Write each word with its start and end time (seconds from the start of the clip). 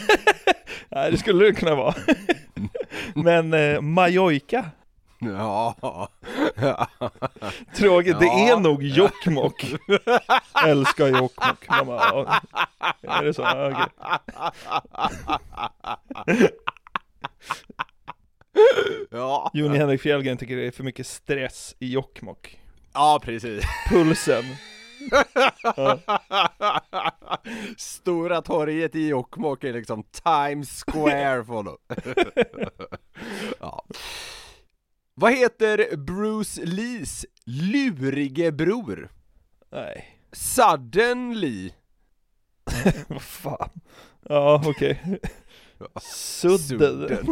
Nej, 0.88 1.10
det 1.10 1.18
skulle 1.18 1.44
det 1.44 1.52
kunna 1.52 1.74
vara. 1.74 1.94
Men 3.14 3.54
eh, 3.54 3.80
Mallorca, 3.80 4.64
Ja. 5.18 5.74
tråkigt, 7.76 8.18
det 8.20 8.26
Ja. 8.26 8.56
är 8.56 8.60
nog 8.60 8.82
Jokkmokk. 8.82 9.74
Älskar 10.66 11.06
Jokkmokk. 11.06 11.66
Bara, 11.86 12.40
ja, 13.00 13.18
Är 13.20 13.24
det 13.24 13.34
så? 13.34 13.42
Ja, 13.42 13.70
okej. 13.70 13.86
ja. 19.10 19.50
Jon 19.54 19.74
Henrik 19.74 20.00
Fjällgren 20.00 20.36
tycker 20.36 20.56
det 20.56 20.66
är 20.66 20.70
för 20.70 20.84
mycket 20.84 21.06
stress 21.06 21.74
i 21.78 21.92
Jokkmokk. 21.92 22.58
Ja, 22.94 23.20
precis. 23.24 23.64
Pulsen. 23.90 24.44
Stora 27.76 28.42
torget 28.42 28.94
i 28.94 29.08
Jokkmokk 29.08 29.64
är 29.64 29.72
liksom 29.72 30.04
Times 30.04 30.84
Square 30.86 31.44
för 31.44 31.52
honom. 31.52 31.76
ja. 33.60 33.84
Vad 35.14 35.32
heter 35.32 35.96
Bruce 35.96 36.64
Lees 36.64 37.26
lurige 37.44 38.52
bror? 38.52 39.10
Nej, 39.70 40.18
Suddenly. 40.32 41.70
vad 43.08 43.22
fan. 43.22 43.70
Ja, 44.28 44.62
okej. 44.66 45.20
Sudden. 46.00 47.26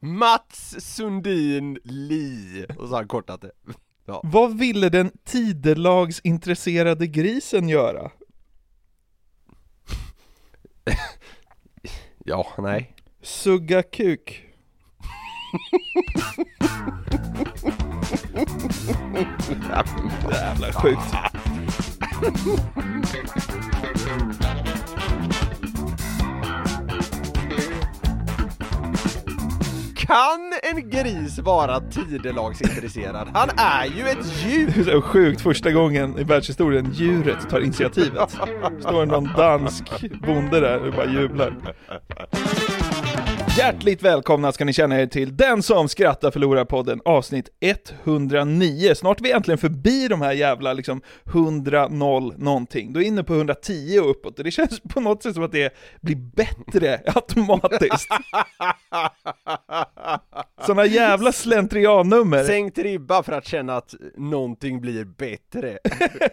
Mats 0.00 0.74
Sundin 0.80 1.78
Lee. 1.84 2.66
Och 2.78 2.88
så 2.88 2.94
har 2.94 2.96
han 2.98 3.08
kortat 3.08 3.40
det. 3.40 3.50
Ja. 4.06 4.20
Vad 4.24 4.58
ville 4.58 4.88
den 4.88 5.10
tidelagsintresserade 5.24 7.06
grisen 7.06 7.68
göra? 7.68 8.10
Ja, 12.24 12.46
nej. 12.58 12.96
Sugga 13.22 13.82
kuk. 13.82 14.44
Jävla 20.32 20.72
sjukt. 20.72 21.14
Kan 30.12 30.52
en 30.62 30.90
gris 30.90 31.38
vara 31.38 31.80
tidelagsintresserad? 31.80 33.28
Han 33.34 33.48
är 33.56 33.84
ju 33.84 34.08
ett 34.08 34.44
djur! 34.44 34.72
Det 34.74 34.80
är 34.80 34.84
så 34.84 35.02
sjukt 35.02 35.40
första 35.40 35.72
gången 35.72 36.18
i 36.18 36.24
världshistorien 36.24 36.92
djuret 36.92 37.50
tar 37.50 37.60
initiativet. 37.60 38.30
Står 38.80 39.06
någon 39.06 39.30
dansk 39.36 39.84
bonde 40.26 40.60
där 40.60 40.86
och 40.86 40.92
bara 40.92 41.06
jublar. 41.06 41.56
Hjärtligt 43.56 44.02
välkomna 44.02 44.52
ska 44.52 44.64
ni 44.64 44.72
känna 44.72 45.00
er 45.00 45.06
till 45.06 45.36
Den 45.36 45.62
som 45.62 45.88
skrattar 45.88 46.30
förlorar 46.30 46.64
podden 46.64 47.00
avsnitt 47.04 47.48
109. 47.60 48.94
Snart 48.94 49.20
är 49.20 49.24
vi 49.24 49.32
äntligen 49.32 49.58
förbi 49.58 50.08
de 50.08 50.20
här 50.20 50.32
jävla 50.32 50.72
liksom 50.72 51.02
100, 51.26 51.88
0 51.88 52.34
någonting. 52.36 52.92
Då 52.92 53.00
är 53.00 53.04
inne 53.04 53.24
på 53.24 53.34
110 53.34 54.00
och 54.02 54.10
uppåt 54.10 54.38
och 54.38 54.44
det 54.44 54.50
känns 54.50 54.80
på 54.80 55.00
något 55.00 55.22
sätt 55.22 55.34
som 55.34 55.44
att 55.44 55.52
det 55.52 55.74
blir 56.00 56.16
bättre 56.16 57.00
automatiskt. 57.14 58.08
Såna 60.66 60.86
jävla 60.86 61.32
slentriannummer. 61.72 62.44
Sänkt 62.44 62.78
ribba 62.78 63.22
för 63.22 63.32
att 63.32 63.46
känna 63.46 63.76
att 63.76 63.94
någonting 64.16 64.80
blir 64.80 65.04
bättre. 65.04 65.78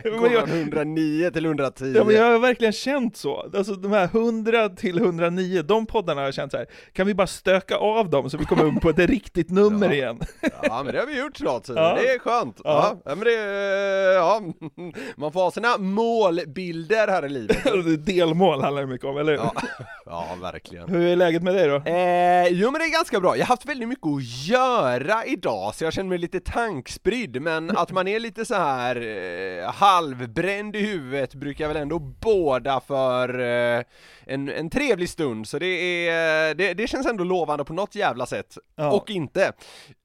Går 0.20 0.32
jag- 0.32 0.50
från 0.50 0.60
109 0.60 1.32
till 1.32 1.46
110. 1.46 1.94
Ja 1.96 2.04
men 2.04 2.16
jag 2.16 2.32
har 2.32 2.40
verkligen 2.40 2.74
känt 2.74 3.18
så, 3.18 3.50
alltså 3.58 3.74
de 3.74 3.92
här 3.92 4.04
100 4.06 4.70
till 4.70 4.98
109, 4.98 5.62
de 5.62 5.86
poddarna 5.86 6.22
har 6.22 6.26
jag 6.26 6.34
känt 6.34 6.52
så 6.52 6.58
här. 6.58 6.68
kan 6.94 7.08
vi 7.08 7.14
bara 7.14 7.28
stöka 7.28 7.76
av 7.78 8.10
dem 8.10 8.30
så 8.30 8.38
vi 8.38 8.46
kommer 8.46 8.64
upp 8.66 8.82
på 8.82 8.90
ett 8.90 9.00
riktigt 9.10 9.50
nummer 9.50 9.88
Ja. 9.88 9.94
igen? 9.94 10.20
Ja 10.64 10.82
men 10.84 10.94
det 10.94 11.00
har 11.00 11.08
vi 11.08 11.20
gjort 11.20 11.38
snart, 11.38 11.66
så 11.66 11.74
Ja. 11.74 11.98
det 12.02 12.10
är 12.10 12.20
skönt. 12.20 12.62
Ja. 12.64 13.02
Ja. 13.06 13.16
men 13.16 13.24
det, 13.24 13.34
ja. 14.14 14.42
Man 15.18 15.32
får 15.32 15.40
ha 15.40 15.52
sina 15.52 15.78
målbilder 15.78 17.08
här 17.08 17.26
i 17.26 17.30
livet. 17.30 18.06
Delmål 18.06 18.62
handlar 18.62 18.82
det 18.82 18.88
mycket 18.88 19.08
om, 19.08 19.18
eller 19.18 19.32
hur? 19.32 19.40
Ja, 19.40 19.54
ja 20.06 20.26
verkligen. 20.42 20.90
Hur 20.90 21.08
är 21.08 21.16
läget 21.16 21.44
med 21.44 21.56
dig 21.56 21.68
då? 21.68 21.76
Eh, 21.76 22.48
jo 22.48 22.72
men 22.72 22.80
det 22.82 22.86
är 22.88 22.92
ganska 22.92 23.20
bra, 23.20 23.38
jag 23.38 23.44
har 23.46 23.48
haft 23.48 23.66
väldigt 23.66 23.90
mycket 23.90 24.08
att 24.08 24.19
göra 24.22 25.26
idag 25.26 25.76
så 25.76 25.84
jag 25.84 25.94
känner 25.94 26.10
mig 26.10 26.18
lite 26.18 26.40
tankspridd 26.40 27.42
men 27.42 27.78
att 27.78 27.92
man 27.92 28.08
är 28.08 28.20
lite 28.20 28.46
så 28.46 28.56
här 28.56 28.96
eh, 28.96 29.72
halvbränd 29.72 30.76
i 30.76 30.80
huvudet 30.80 31.36
brukar 31.36 31.68
väl 31.68 31.78
ändå 31.78 32.00
båda 32.00 32.80
för 32.80 33.40
eh, 33.40 33.84
en, 34.26 34.50
en 34.50 34.70
trevlig 34.70 35.10
stund 35.10 35.48
så 35.48 35.60
det 35.60 36.08
är, 36.08 36.56
det, 36.56 36.74
det 36.74 36.88
känns 36.88 37.08
ändå 37.08 37.24
lovande 37.24 37.64
på 37.66 37.74
något 37.74 37.96
jävla 37.96 38.26
sätt. 38.26 38.58
Ja. 38.76 38.92
Och 38.92 39.10
inte. 39.10 39.44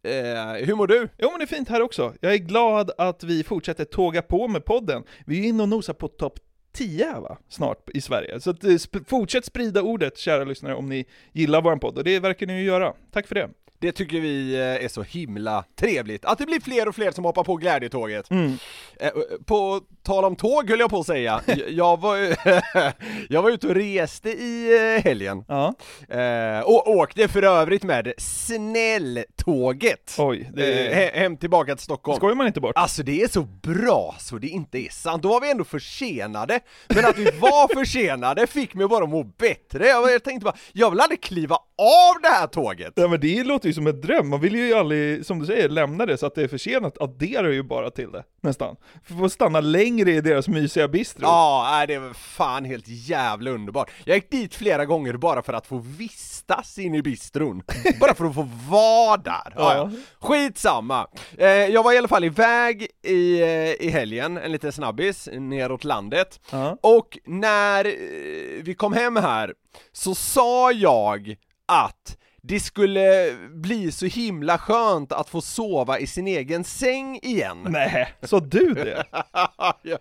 Eh, 0.05 0.65
hur 0.67 0.75
mår 0.75 0.87
du? 0.87 1.09
Jo 1.19 1.31
men 1.31 1.39
det 1.39 1.45
är 1.45 1.57
fint 1.57 1.69
här 1.69 1.83
också. 1.83 2.13
Jag 2.21 2.33
är 2.35 2.39
glad 2.39 2.91
att 2.99 3.25
vi 3.25 3.45
fortsätter 3.45 3.85
tåga 3.85 4.23
på 4.23 4.49
med 4.49 4.65
podden. 4.65 5.03
Vi 5.27 5.39
är 5.39 5.49
inne 5.49 5.63
och 5.63 5.69
nosar 5.69 5.93
på 5.95 6.09
topp 6.09 6.39
10 6.73 7.05
här, 7.05 7.21
va? 7.21 7.39
snart 7.49 7.91
i 7.95 8.01
Sverige. 8.01 8.41
Så 8.41 8.51
att, 8.51 8.65
eh, 8.65 8.69
sp- 8.69 9.05
fortsätt 9.09 9.45
sprida 9.45 9.83
ordet 9.83 10.19
kära 10.19 10.45
lyssnare 10.45 10.75
om 10.75 10.89
ni 10.89 11.07
gillar 11.33 11.63
vår 11.63 11.77
podd 11.77 11.99
och 11.99 12.05
det 12.05 12.19
verkar 12.21 12.47
ni 12.47 12.53
ju 12.59 12.65
göra. 12.65 12.93
Tack 13.13 13.27
för 13.27 13.35
det. 13.35 13.49
Det 13.85 13.93
tycker 13.93 14.21
vi 14.21 14.55
eh, 14.55 14.85
är 14.85 14.89
så 14.89 15.03
himla 15.03 15.65
trevligt, 15.79 16.25
att 16.25 16.39
det 16.39 16.47
blir 16.47 16.61
fler 16.61 16.89
och 16.89 16.95
fler 16.95 17.11
som 17.11 17.25
hoppar 17.25 17.45
på 17.45 17.57
glädjetåget. 17.57 18.31
Mm. 18.31 18.59
Eh, 19.01 19.11
På 19.47 19.81
tal 20.03 20.25
om 20.25 20.37
tåg 20.37 20.71
höll 20.71 20.81
jag 20.81 20.91
på 20.91 20.99
att 20.99 21.07
säga, 21.07 21.41
Jag- 21.69 22.01
var, 22.01 22.17
jag 23.33 23.43
var 23.43 23.51
ute 23.51 23.67
och 23.69 23.75
reste 23.75 24.29
i 24.31 24.77
eh, 24.97 25.05
helgen, 25.05 25.45
Ja, 25.49 25.75
eh, 26.09 26.61
och 26.61 26.89
åkte 26.91 27.29
för 27.29 27.43
övrigt 27.43 27.83
med 27.83 28.13
snälltåget 28.19 30.15
oj. 30.19 30.51
Det 30.55 30.87
eh, 30.87 30.99
he- 30.99 31.19
hem 31.19 31.37
tillbaka 31.37 31.77
till 31.77 31.85
Stockholm. 31.85 32.17
skojar 32.17 32.35
man 32.35 32.47
inte 32.47 32.61
bort. 32.61 32.73
Alltså 32.77 33.03
det 33.03 33.23
är 33.23 33.29
så 33.29 33.43
bra 33.43 34.15
så 34.19 34.39
det 34.39 34.47
inte 34.49 34.79
är 34.79 34.89
sant, 34.91 35.23
då 35.23 35.29
var 35.29 35.41
vi 35.41 35.51
ändå 35.51 35.65
försenade, 35.65 36.61
men 36.89 37.05
att 37.05 37.19
vi 37.19 37.25
var 37.25 37.75
försenade 37.81 38.47
fick 38.47 38.75
mig 38.75 38.87
bara 38.89 39.05
att 39.05 39.11
må 39.11 39.23
bättre, 39.25 39.87
jag, 39.87 40.13
jag 40.13 40.25
tänkte 40.25 40.45
bara, 40.45 40.57
jag 40.73 40.91
vill 40.91 41.01
aldrig 41.01 41.21
kliva 41.23 41.59
av 41.79 42.23
det 42.23 42.29
här 42.29 42.47
tåget! 42.47 42.93
Ja 42.97 43.09
men 43.09 43.21
det 43.21 43.45
låter 43.45 43.69
ju 43.69 43.75
som 43.75 43.87
en 43.87 44.01
dröm, 44.01 44.29
man 44.29 44.41
vill 44.41 44.55
ju 44.55 44.75
aldrig, 44.75 45.27
som 45.27 45.39
du 45.39 45.47
säger, 45.47 45.69
lämna 45.69 46.07
det 46.07 46.19
så 46.19 46.27
att 46.27 46.35
det 46.35 46.43
är 46.43 46.49
försenat, 46.49 47.03
adderar 47.03 47.49
ju 47.49 47.63
bara 47.63 47.91
till 47.91 48.13
det, 48.13 48.25
nästan. 48.41 48.77
För 49.05 49.25
att 49.25 49.33
stanna 49.33 49.61
längre 49.61 50.11
i 50.11 50.21
deras 50.21 50.49
mysiga 50.49 50.89
bistro. 50.89 51.23
Ja, 51.23 51.85
det 51.89 51.99
var 51.99 52.13
fan 52.13 52.65
helt 52.65 52.89
jävla 52.89 53.51
underbart. 53.51 53.91
Jag 54.05 54.15
gick 54.15 54.31
dit 54.31 54.55
flera 54.55 54.85
gånger 54.85 55.13
bara 55.13 55.43
för 55.43 55.53
att 55.53 55.67
få 55.67 55.79
vistas 55.79 56.79
in 56.79 56.95
i 56.95 57.03
bistron. 57.03 57.63
bara 58.01 58.15
för 58.15 58.25
att 58.25 58.35
få 58.35 58.49
vara 58.71 59.17
där. 59.17 59.53
Ja. 59.57 59.75
Ja. 59.77 59.91
Skitsamma. 60.21 61.07
Eh, 61.39 61.49
jag 61.49 61.83
var 61.83 61.93
i 61.93 61.99
alla 61.99 62.09
fall 62.09 62.25
iväg 62.25 62.87
i, 63.03 63.41
eh, 63.43 63.87
i 63.87 63.89
helgen, 63.93 64.37
en 64.37 64.53
liten 64.53 64.73
snabbis, 64.73 65.29
neråt 65.33 65.85
landet. 65.85 66.41
Ja. 66.51 66.79
Och 66.81 67.19
när 67.25 67.85
eh, 67.85 68.63
vi 68.63 68.75
kom 68.79 68.93
hem 68.93 69.17
här 69.17 69.55
så 69.93 70.15
sa 70.15 70.73
jag 70.73 71.37
att 71.67 72.19
det 72.47 72.61
skulle 72.61 73.37
bli 73.51 73.93
så 73.93 74.07
himla 74.07 74.59
skönt 74.59 75.13
att 75.13 75.29
få 75.29 75.41
sova 75.41 75.99
i 75.99 76.07
sin 76.07 76.27
egen 76.27 76.65
säng 76.65 77.19
igen. 77.23 77.67
Nej, 77.69 78.15
sa 78.23 78.41
du 78.41 78.75
det? 78.75 79.05
ja, 79.13 79.75
ja, 79.83 79.99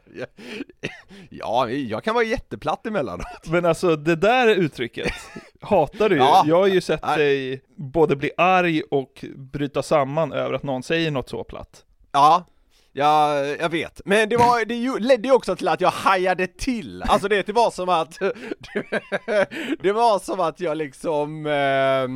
ja, 1.30 1.69
jag 1.69 2.04
kan 2.04 2.15
vara 2.15 2.25
jätteplatt 2.25 2.88
emellanåt. 2.88 3.48
Men 3.48 3.65
alltså 3.65 3.95
det 3.95 4.15
där 4.15 4.48
uttrycket 4.48 5.13
hatar 5.62 6.10
du 6.10 6.15
ju. 6.15 6.21
Ja. 6.24 6.44
Jag 6.48 6.60
har 6.60 6.68
ju 6.68 6.81
sett 6.81 7.06
Nej. 7.06 7.18
dig 7.18 7.62
både 7.75 8.15
bli 8.15 8.31
arg 8.38 8.81
och 8.81 9.25
bryta 9.36 9.83
samman 9.83 10.33
över 10.33 10.54
att 10.54 10.63
någon 10.63 10.83
säger 10.83 11.12
något 11.12 11.30
så 11.30 11.44
platt. 11.44 11.86
Ja, 12.12 12.45
Ja, 12.95 13.45
jag 13.45 13.69
vet. 13.69 14.01
Men 14.05 14.29
det, 14.29 14.37
var, 14.37 14.65
det 14.65 14.99
ledde 14.99 15.27
ju 15.27 15.33
också 15.33 15.55
till 15.55 15.67
att 15.67 15.81
jag 15.81 15.89
hajade 15.91 16.47
till. 16.47 17.03
Alltså 17.03 17.27
det, 17.27 17.45
det 17.45 17.53
var 17.53 17.71
som 17.71 17.89
att... 17.89 18.19
Det 19.79 19.91
var 19.91 20.19
som 20.19 20.39
att 20.39 20.59
jag 20.59 20.77
liksom... 20.77 21.45
Eh, 21.45 22.07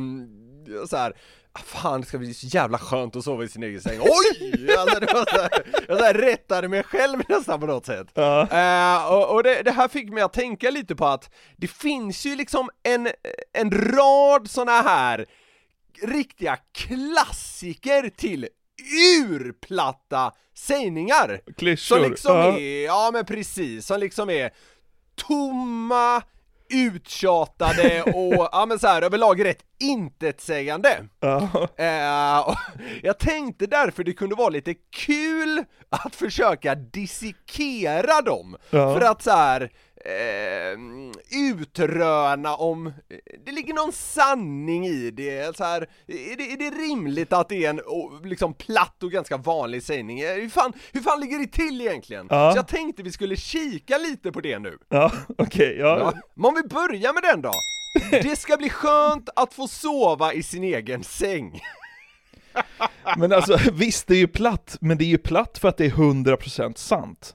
så 0.86 0.96
här. 0.96 1.12
"Ah, 1.52 1.58
Fan, 1.64 2.00
det 2.00 2.06
ska 2.06 2.18
bli 2.18 2.34
så 2.34 2.46
jävla 2.46 2.78
skönt 2.78 3.16
att 3.16 3.24
sova 3.24 3.44
i 3.44 3.48
sin 3.48 3.62
egen 3.62 3.80
säng. 3.80 4.00
Oj! 4.00 4.74
Alltså, 4.78 5.00
det 5.00 5.12
var 5.12 5.24
så 5.34 5.40
här, 5.40 5.50
jag 5.88 5.98
så 5.98 6.04
här 6.04 6.14
rättade 6.14 6.68
mig 6.68 6.82
själv 6.82 7.22
nästan 7.28 7.60
på 7.60 7.66
något 7.66 7.86
sätt. 7.86 8.06
Ja. 8.14 8.40
Eh, 8.50 9.12
och 9.12 9.34
och 9.34 9.42
det, 9.42 9.62
det 9.62 9.70
här 9.70 9.88
fick 9.88 10.10
mig 10.10 10.22
att 10.22 10.32
tänka 10.32 10.70
lite 10.70 10.96
på 10.96 11.06
att 11.06 11.30
det 11.56 11.66
finns 11.68 12.26
ju 12.26 12.36
liksom 12.36 12.70
en, 12.82 13.08
en 13.52 13.70
rad 13.70 14.50
såna 14.50 14.72
här 14.82 15.26
riktiga 16.02 16.56
klassiker 16.74 18.10
till 18.16 18.48
urplatta 19.28 20.32
sägningar! 20.54 21.40
Klyschor. 21.56 21.96
Som 21.96 22.10
liksom 22.10 22.36
ja. 22.36 22.58
är, 22.58 22.84
ja 22.84 23.10
men 23.12 23.24
precis, 23.24 23.86
som 23.86 24.00
liksom 24.00 24.30
är 24.30 24.50
tomma, 25.14 26.22
uttjatade 26.70 28.02
och 28.02 28.48
ja 28.52 28.66
men 28.68 28.78
så 28.78 28.86
här 28.86 29.02
överlag 29.02 29.44
rätt 29.44 29.64
intetsägande. 29.78 31.04
Ja. 31.20 31.48
Eh, 31.76 32.56
jag 33.02 33.18
tänkte 33.18 33.66
därför 33.66 34.04
det 34.04 34.12
kunde 34.12 34.34
vara 34.34 34.48
lite 34.48 34.74
kul 34.90 35.64
att 35.88 36.14
försöka 36.14 36.74
dissekera 36.74 38.20
dem. 38.22 38.56
Ja. 38.70 38.94
För 38.94 39.00
att 39.00 39.22
så 39.22 39.30
här 39.30 39.70
eh, 40.04 40.78
utröna 41.50 42.54
om 42.54 42.92
det 43.46 43.52
ligger 43.52 43.74
någon 43.74 43.92
sanning 43.92 44.86
i 44.86 45.10
det. 45.10 45.56
Så 45.56 45.64
här, 45.64 45.80
är, 46.06 46.36
det 46.36 46.52
är 46.52 46.56
det 46.70 46.76
rimligt 46.76 47.32
att 47.32 47.48
det 47.48 47.64
är 47.64 47.70
en 47.70 47.80
oh, 47.80 48.26
liksom 48.26 48.54
platt 48.54 49.02
och 49.02 49.10
ganska 49.10 49.36
vanlig 49.36 49.82
sägning? 49.82 50.20
Eh, 50.20 50.34
Hur 50.34 50.48
fan, 50.48 50.72
hur 50.92 51.00
fan 51.00 51.20
ligger 51.20 51.38
det 51.38 51.46
till 51.46 51.80
egentligen? 51.80 52.26
Ja. 52.30 52.52
Så 52.52 52.58
jag 52.58 52.68
tänkte 52.68 53.02
vi 53.02 53.12
skulle 53.12 53.36
kika 53.36 53.98
lite 53.98 54.32
på 54.32 54.40
det 54.40 54.58
nu. 54.58 54.78
Ja, 54.88 55.12
okej, 55.38 55.76
ja. 55.78 55.98
Ja. 55.98 56.12
Men 56.34 56.44
om 56.46 56.54
vi 56.54 56.68
börjar 56.68 57.12
med 57.12 57.22
den 57.22 57.42
då? 57.42 57.52
Det 58.10 58.38
ska 58.38 58.56
bli 58.56 58.70
skönt 58.70 59.28
att 59.36 59.54
få 59.54 59.68
sova 59.68 60.32
i 60.32 60.42
sin 60.42 60.64
egen 60.64 61.04
säng. 61.04 61.60
Men 63.16 63.32
alltså 63.32 63.58
visst, 63.72 64.06
det 64.06 64.14
är 64.14 64.18
ju 64.18 64.28
platt, 64.28 64.76
men 64.80 64.98
det 64.98 65.04
är 65.04 65.08
ju 65.08 65.18
platt 65.18 65.58
för 65.58 65.68
att 65.68 65.76
det 65.76 65.86
är 65.86 65.90
100% 65.90 66.76
sant. 66.76 67.34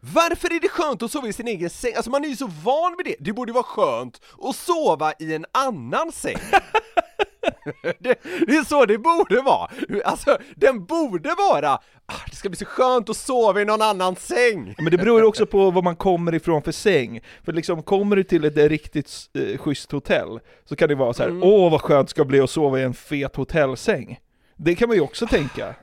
Varför 0.00 0.52
är 0.52 0.60
det 0.60 0.68
skönt 0.68 1.02
att 1.02 1.10
sova 1.10 1.28
i 1.28 1.32
sin 1.32 1.48
egen 1.48 1.70
säng? 1.70 1.94
Alltså 1.96 2.10
man 2.10 2.24
är 2.24 2.28
ju 2.28 2.36
så 2.36 2.46
van 2.46 2.94
vid 2.96 3.06
det, 3.06 3.24
det 3.24 3.32
borde 3.32 3.52
vara 3.52 3.64
skönt 3.64 4.20
att 4.42 4.56
sova 4.56 5.12
i 5.18 5.34
en 5.34 5.44
annan 5.52 6.12
säng. 6.12 6.36
det, 7.98 8.18
det 8.46 8.56
är 8.56 8.64
så 8.64 8.84
det 8.84 8.98
borde 8.98 9.42
vara! 9.42 9.70
Alltså, 10.04 10.38
den 10.56 10.84
borde 10.84 11.34
vara 11.34 11.78
ah, 12.06 12.20
det 12.30 12.36
ska 12.36 12.48
bli 12.48 12.56
så 12.56 12.64
skönt 12.64 13.10
att 13.10 13.16
sova 13.16 13.60
i 13.60 13.64
någon 13.64 13.82
annan 13.82 14.16
säng! 14.16 14.74
Men 14.78 14.90
det 14.90 14.98
beror 14.98 15.20
ju 15.20 15.26
också 15.26 15.46
på 15.46 15.70
var 15.70 15.82
man 15.82 15.96
kommer 15.96 16.34
ifrån 16.34 16.62
för 16.62 16.72
säng. 16.72 17.20
För 17.44 17.52
liksom, 17.52 17.82
kommer 17.82 18.16
du 18.16 18.24
till 18.24 18.44
ett 18.44 18.56
riktigt 18.56 19.10
eh, 19.34 19.58
schysst 19.58 19.92
hotell, 19.92 20.40
så 20.64 20.76
kan 20.76 20.88
det 20.88 20.94
vara 20.94 21.12
så 21.12 21.22
här: 21.22 21.40
åh 21.42 21.70
vad 21.70 21.80
skönt 21.80 22.08
det 22.08 22.10
ska 22.10 22.24
bli 22.24 22.40
att 22.40 22.50
sova 22.50 22.80
i 22.80 22.82
en 22.82 22.94
fet 22.94 23.36
hotellsäng. 23.36 24.18
Det 24.56 24.74
kan 24.74 24.88
man 24.88 24.96
ju 24.96 25.02
också 25.02 25.26
tänka. 25.26 25.74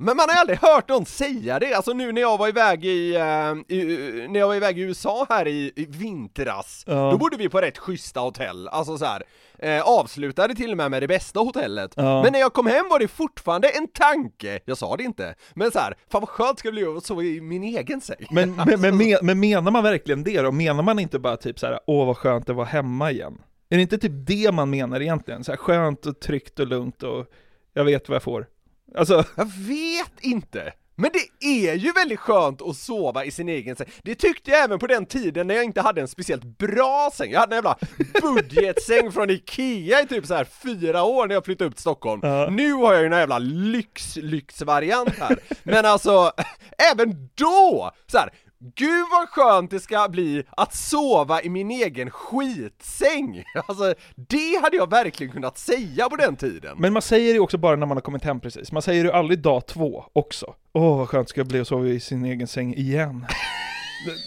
Men 0.00 0.16
man 0.16 0.26
har 0.28 0.40
aldrig 0.40 0.58
hört 0.58 0.88
någon 0.88 1.06
säga 1.06 1.58
det, 1.58 1.74
alltså 1.74 1.92
nu 1.92 2.12
när 2.12 2.20
jag 2.20 2.38
var 2.38 2.48
iväg 2.48 2.84
i, 2.84 3.14
eh, 3.14 3.76
i 3.76 4.26
när 4.30 4.40
jag 4.40 4.46
var 4.46 4.54
iväg 4.54 4.78
i 4.78 4.82
USA 4.82 5.26
här 5.28 5.48
i, 5.48 5.72
i 5.76 5.86
vintras, 5.86 6.84
Ja. 6.86 7.10
då 7.10 7.18
bodde 7.18 7.36
vi 7.36 7.48
på 7.48 7.60
rätt 7.60 7.78
schyssta 7.78 8.20
hotell, 8.20 8.68
alltså 8.68 8.98
så 8.98 9.04
här. 9.04 9.22
Eh, 9.58 9.82
avslutade 9.82 10.54
till 10.54 10.70
och 10.70 10.76
med 10.76 10.90
med 10.90 11.02
det 11.02 11.08
bästa 11.08 11.40
hotellet. 11.40 11.92
Ja. 11.96 12.22
Men 12.22 12.32
när 12.32 12.40
jag 12.40 12.52
kom 12.52 12.66
hem 12.66 12.88
var 12.90 12.98
det 12.98 13.08
fortfarande 13.08 13.68
en 13.68 13.88
tanke, 13.88 14.60
jag 14.64 14.78
sa 14.78 14.96
det 14.96 15.02
inte, 15.02 15.34
men 15.54 15.70
så 15.70 15.78
här, 15.78 15.94
fan 16.12 16.20
vad 16.20 16.28
skönt 16.28 16.58
ska 16.58 16.68
det 16.68 16.72
bli 16.72 16.84
att 16.84 17.04
sova 17.04 17.22
i 17.22 17.40
min 17.40 17.62
egen 17.62 18.00
säng. 18.00 18.26
Men, 18.30 18.54
men, 18.66 18.80
men, 18.80 18.96
men, 18.96 19.16
men 19.22 19.40
menar 19.40 19.70
man 19.70 19.82
verkligen 19.82 20.24
det 20.24 20.42
då? 20.42 20.52
Menar 20.52 20.82
man 20.82 20.98
inte 20.98 21.18
bara 21.18 21.36
typ 21.36 21.58
så 21.58 21.66
här: 21.66 21.80
åh 21.86 22.06
vad 22.06 22.16
skönt 22.16 22.46
det 22.46 22.52
var 22.52 22.64
hemma 22.64 23.10
igen? 23.10 23.38
Är 23.70 23.76
det 23.76 23.82
inte 23.82 23.98
typ 23.98 24.12
det 24.26 24.52
man 24.52 24.70
menar 24.70 25.00
egentligen? 25.00 25.44
Så 25.44 25.52
här, 25.52 25.56
skönt 25.56 26.06
och 26.06 26.20
tryggt 26.20 26.58
och 26.60 26.66
lugnt 26.66 27.02
och 27.02 27.26
jag 27.74 27.84
vet 27.84 28.08
vad 28.08 28.16
jag 28.16 28.22
får. 28.22 28.46
Alltså, 28.94 29.24
Jag 29.36 29.50
vet 29.56 30.20
inte! 30.20 30.72
Men 31.00 31.10
det 31.12 31.46
är 31.46 31.74
ju 31.74 31.92
väldigt 31.92 32.18
skönt 32.18 32.62
att 32.62 32.76
sova 32.76 33.24
i 33.24 33.30
sin 33.30 33.48
egen 33.48 33.76
säng. 33.76 33.86
Det 34.02 34.14
tyckte 34.14 34.50
jag 34.50 34.64
även 34.64 34.78
på 34.78 34.86
den 34.86 35.06
tiden 35.06 35.46
när 35.46 35.54
jag 35.54 35.64
inte 35.64 35.80
hade 35.80 36.00
en 36.00 36.08
speciellt 36.08 36.58
bra 36.58 37.10
säng. 37.14 37.30
Jag 37.32 37.40
hade 37.40 37.56
en 37.56 37.64
jävla 37.64 37.78
budgetsäng 38.22 39.12
från 39.12 39.30
Ikea 39.30 40.00
i 40.02 40.06
typ 40.06 40.26
så 40.26 40.34
här 40.34 40.44
fyra 40.44 41.02
år 41.02 41.26
när 41.26 41.34
jag 41.34 41.44
flyttade 41.44 41.68
upp 41.68 41.74
till 41.74 41.80
Stockholm. 41.80 42.20
Ja. 42.22 42.50
Nu 42.50 42.72
har 42.72 42.92
jag 42.92 43.02
ju 43.02 43.06
en 43.06 43.12
jävla 43.12 43.38
lyx, 43.38 44.16
lyxvariant 44.16 45.18
här. 45.18 45.38
Men 45.62 45.86
alltså, 45.86 46.32
även 46.92 47.28
då! 47.34 47.90
Så 48.06 48.18
här, 48.18 48.30
Gud 48.62 49.06
vad 49.10 49.28
skönt 49.28 49.70
det 49.70 49.80
ska 49.80 50.08
bli 50.08 50.44
att 50.50 50.74
sova 50.74 51.42
i 51.42 51.48
min 51.48 51.70
egen 51.70 52.10
skitsäng! 52.10 53.44
Alltså, 53.66 53.94
det 54.16 54.60
hade 54.62 54.76
jag 54.76 54.90
verkligen 54.90 55.32
kunnat 55.32 55.58
säga 55.58 56.08
på 56.08 56.16
den 56.16 56.36
tiden. 56.36 56.76
men 56.78 56.92
man 56.92 57.02
säger 57.02 57.34
det 57.34 57.40
också 57.40 57.58
bara 57.58 57.76
när 57.76 57.86
man 57.86 57.96
har 57.96 58.02
kommit 58.02 58.24
hem 58.24 58.40
precis. 58.40 58.72
Man 58.72 58.82
säger 58.82 59.04
det 59.04 59.14
aldrig 59.14 59.38
dag 59.38 59.66
två 59.66 60.04
också. 60.12 60.54
Åh 60.72 60.98
vad 60.98 61.08
skönt 61.08 61.26
det 61.26 61.30
ska 61.30 61.44
bli 61.44 61.60
att 61.60 61.68
sova 61.68 61.86
i 61.86 62.00
sin 62.00 62.24
egen 62.24 62.46
säng 62.46 62.74
igen. 62.74 63.26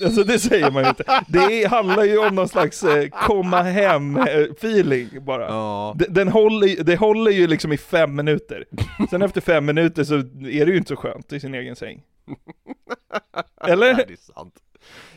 Alltså 0.05 0.23
det 0.23 0.39
säger 0.39 0.71
man 0.71 0.83
ju 0.83 0.89
inte. 0.89 1.23
Det 1.27 1.65
handlar 1.65 2.03
ju 2.03 2.17
om 2.17 2.35
någon 2.35 2.47
slags 2.49 2.83
eh, 2.83 3.09
komma 3.09 3.61
hem-feeling 3.61 5.25
bara. 5.25 5.43
Ja. 5.43 5.95
Den, 6.09 6.27
håller, 6.27 6.83
det 6.83 6.95
håller 6.95 7.31
ju 7.31 7.47
liksom 7.47 7.71
i 7.71 7.77
fem 7.77 8.15
minuter. 8.15 8.65
Sen 9.09 9.21
efter 9.21 9.41
fem 9.41 9.65
minuter 9.65 10.03
så 10.03 10.15
är 10.15 10.65
det 10.65 10.71
ju 10.71 10.77
inte 10.77 10.89
så 10.89 10.95
skönt 10.95 11.33
i 11.33 11.39
sin 11.39 11.53
egen 11.53 11.75
säng. 11.75 12.01
Eller? 13.67 13.93
Nej, 13.93 14.05
det 14.07 14.13
är 14.13 14.33
sant. 14.33 14.55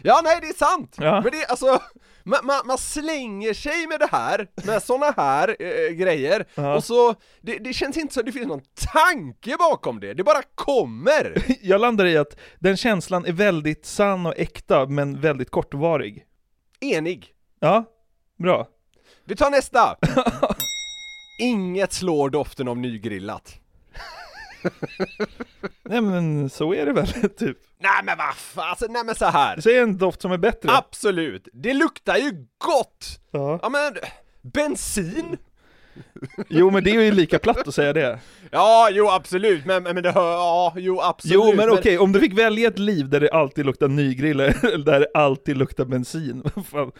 Ja, 0.03 0.21
nej 0.25 0.39
det 0.41 0.47
är 0.49 0.53
sant! 0.55 0.97
Ja. 0.99 1.21
Men 1.21 1.33
det 1.33 1.43
är 1.43 1.51
alltså, 1.51 1.83
man, 2.25 2.41
man, 2.47 2.61
man 2.67 2.79
slänger 2.79 3.55
sig 3.55 3.87
med 3.87 4.01
det 4.01 4.09
här, 4.13 4.49
med 4.67 4.83
såna 4.83 5.11
här 5.17 5.57
eh, 5.61 5.91
grejer, 5.95 6.47
Ja. 6.55 6.75
och 6.77 6.85
så, 6.85 7.15
det, 7.41 7.59
det 7.59 7.73
känns 7.73 7.97
inte 7.97 8.15
som 8.15 8.25
det 8.25 8.33
finns 8.33 8.47
någon 8.47 8.63
tanke 8.93 9.57
bakom 9.59 10.01
det, 10.01 10.15
det 10.15 10.25
bara 10.25 10.43
kommer! 10.55 11.45
Jag 11.63 11.81
landar 11.81 12.07
i 12.07 12.17
att 12.17 12.37
den 12.59 12.77
känslan 12.77 13.25
är 13.27 13.33
väldigt 13.33 13.87
sann 13.87 14.27
och 14.27 14.35
äkta, 14.37 14.87
men 14.87 15.21
väldigt 15.21 15.51
kortvarig. 15.51 16.25
Enig. 16.81 17.33
Ja, 17.61 17.85
bra. 18.39 18.69
Vi 19.25 19.37
tar 19.37 19.51
nästa! 19.51 19.97
Inget 21.43 21.93
slår 21.93 22.31
doften 22.31 22.69
av 22.69 22.79
nygrillat. 22.79 23.61
Nej 25.83 26.01
men 26.01 26.51
så 26.51 26.75
är 26.75 26.87
det 26.87 26.93
väl, 26.93 27.07
typ. 27.39 27.59
Nej 27.79 28.01
men 28.05 28.19
vad 28.19 28.35
fan, 28.35 28.71
alltså, 28.71 28.87
nej 28.89 29.05
men 29.05 29.15
så 29.15 29.25
här. 29.25 29.61
Säg 29.61 29.79
en 29.79 29.99
doft 29.99 30.23
som 30.23 30.33
är 30.33 30.39
bättre. 30.39 30.69
Absolut, 30.73 31.49
det 31.53 31.75
luktar 31.75 32.17
ju 32.17 32.47
gott! 32.59 33.21
Ja. 33.31 33.59
Ja 33.63 33.69
men, 33.69 33.95
bensin? 34.53 35.37
Jo 36.49 36.71
men 36.71 36.85
det 36.85 36.91
är 36.91 37.03
ju 37.03 37.11
lika 37.11 37.39
platt 37.39 37.69
att 37.69 37.75
säga 37.75 37.93
det. 37.93 38.19
Ja, 38.51 38.89
jo 38.93 39.09
absolut, 39.11 39.65
men, 39.67 39.83
men 39.83 40.03
det 40.03 40.11
hör, 40.13 40.33
ja, 40.33 40.73
jo 40.77 41.01
absolut. 41.01 41.35
Jo 41.35 41.53
men 41.57 41.71
okej, 41.71 41.99
om 41.99 42.13
du 42.13 42.21
fick 42.21 42.39
välja 42.39 42.69
ett 42.69 42.79
liv 42.79 43.09
där 43.09 43.21
det 43.21 43.31
alltid 43.31 43.67
luktar 43.67 43.89
nygrill, 43.89 44.41
eller 44.41 44.79
där 44.79 45.01
det 45.01 45.09
alltid 45.15 45.57
luktar 45.57 45.85
bensin, 45.85 46.43
fan, 46.71 46.93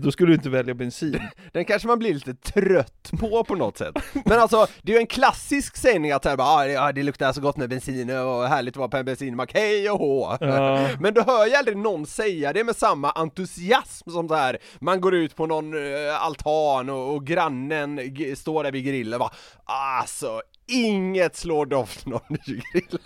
då 0.00 0.10
skulle 0.10 0.30
du 0.30 0.34
inte 0.34 0.48
välja 0.50 0.74
bensin. 0.74 1.20
Den 1.52 1.64
kanske 1.64 1.88
man 1.88 1.98
blir 1.98 2.14
lite 2.14 2.34
trött 2.34 3.10
på 3.20 3.44
på 3.44 3.54
något 3.54 3.78
sätt. 3.78 3.94
Men 4.24 4.38
alltså, 4.38 4.66
det 4.82 4.92
är 4.92 4.96
ju 4.96 5.00
en 5.00 5.06
klassisk 5.06 5.76
sägning 5.76 6.10
att 6.12 6.24
här, 6.24 6.36
bara, 6.36 6.48
ah, 6.48 6.64
det, 6.66 6.76
ah, 6.76 6.92
det 6.92 7.02
luktar 7.02 7.32
så 7.32 7.40
gott 7.40 7.56
med 7.56 7.68
bensin 7.68 8.10
och 8.10 8.48
härligt 8.48 8.72
att 8.74 8.76
vara 8.76 8.88
på 8.88 8.96
en 8.96 9.04
bensinmack, 9.04 9.50
hej 9.54 9.90
och 9.90 9.98
hå! 9.98 10.36
Ja. 10.40 10.88
Men 11.00 11.14
du 11.14 11.22
hör 11.22 11.46
ju 11.46 11.54
aldrig 11.54 11.76
någon 11.76 12.06
säga 12.06 12.52
det 12.52 12.64
med 12.64 12.76
samma 12.76 13.10
entusiasm 13.10 14.10
som 14.10 14.28
så 14.28 14.34
här. 14.34 14.58
man 14.80 15.00
går 15.00 15.14
ut 15.14 15.36
på 15.36 15.46
någon 15.46 15.74
eh, 15.74 16.24
altan 16.24 16.90
och, 16.90 17.14
och 17.14 17.26
grannen 17.26 18.00
g- 18.14 18.36
står 18.54 18.64
där 18.64 18.72
vid 18.72 18.84
grillen 18.84 19.18
bara 19.18 19.30
alltså, 19.64 20.42
inget 20.66 21.36
slår 21.36 21.66
doften 21.66 22.12
av 22.12 22.22
nygrillat. 22.28 23.00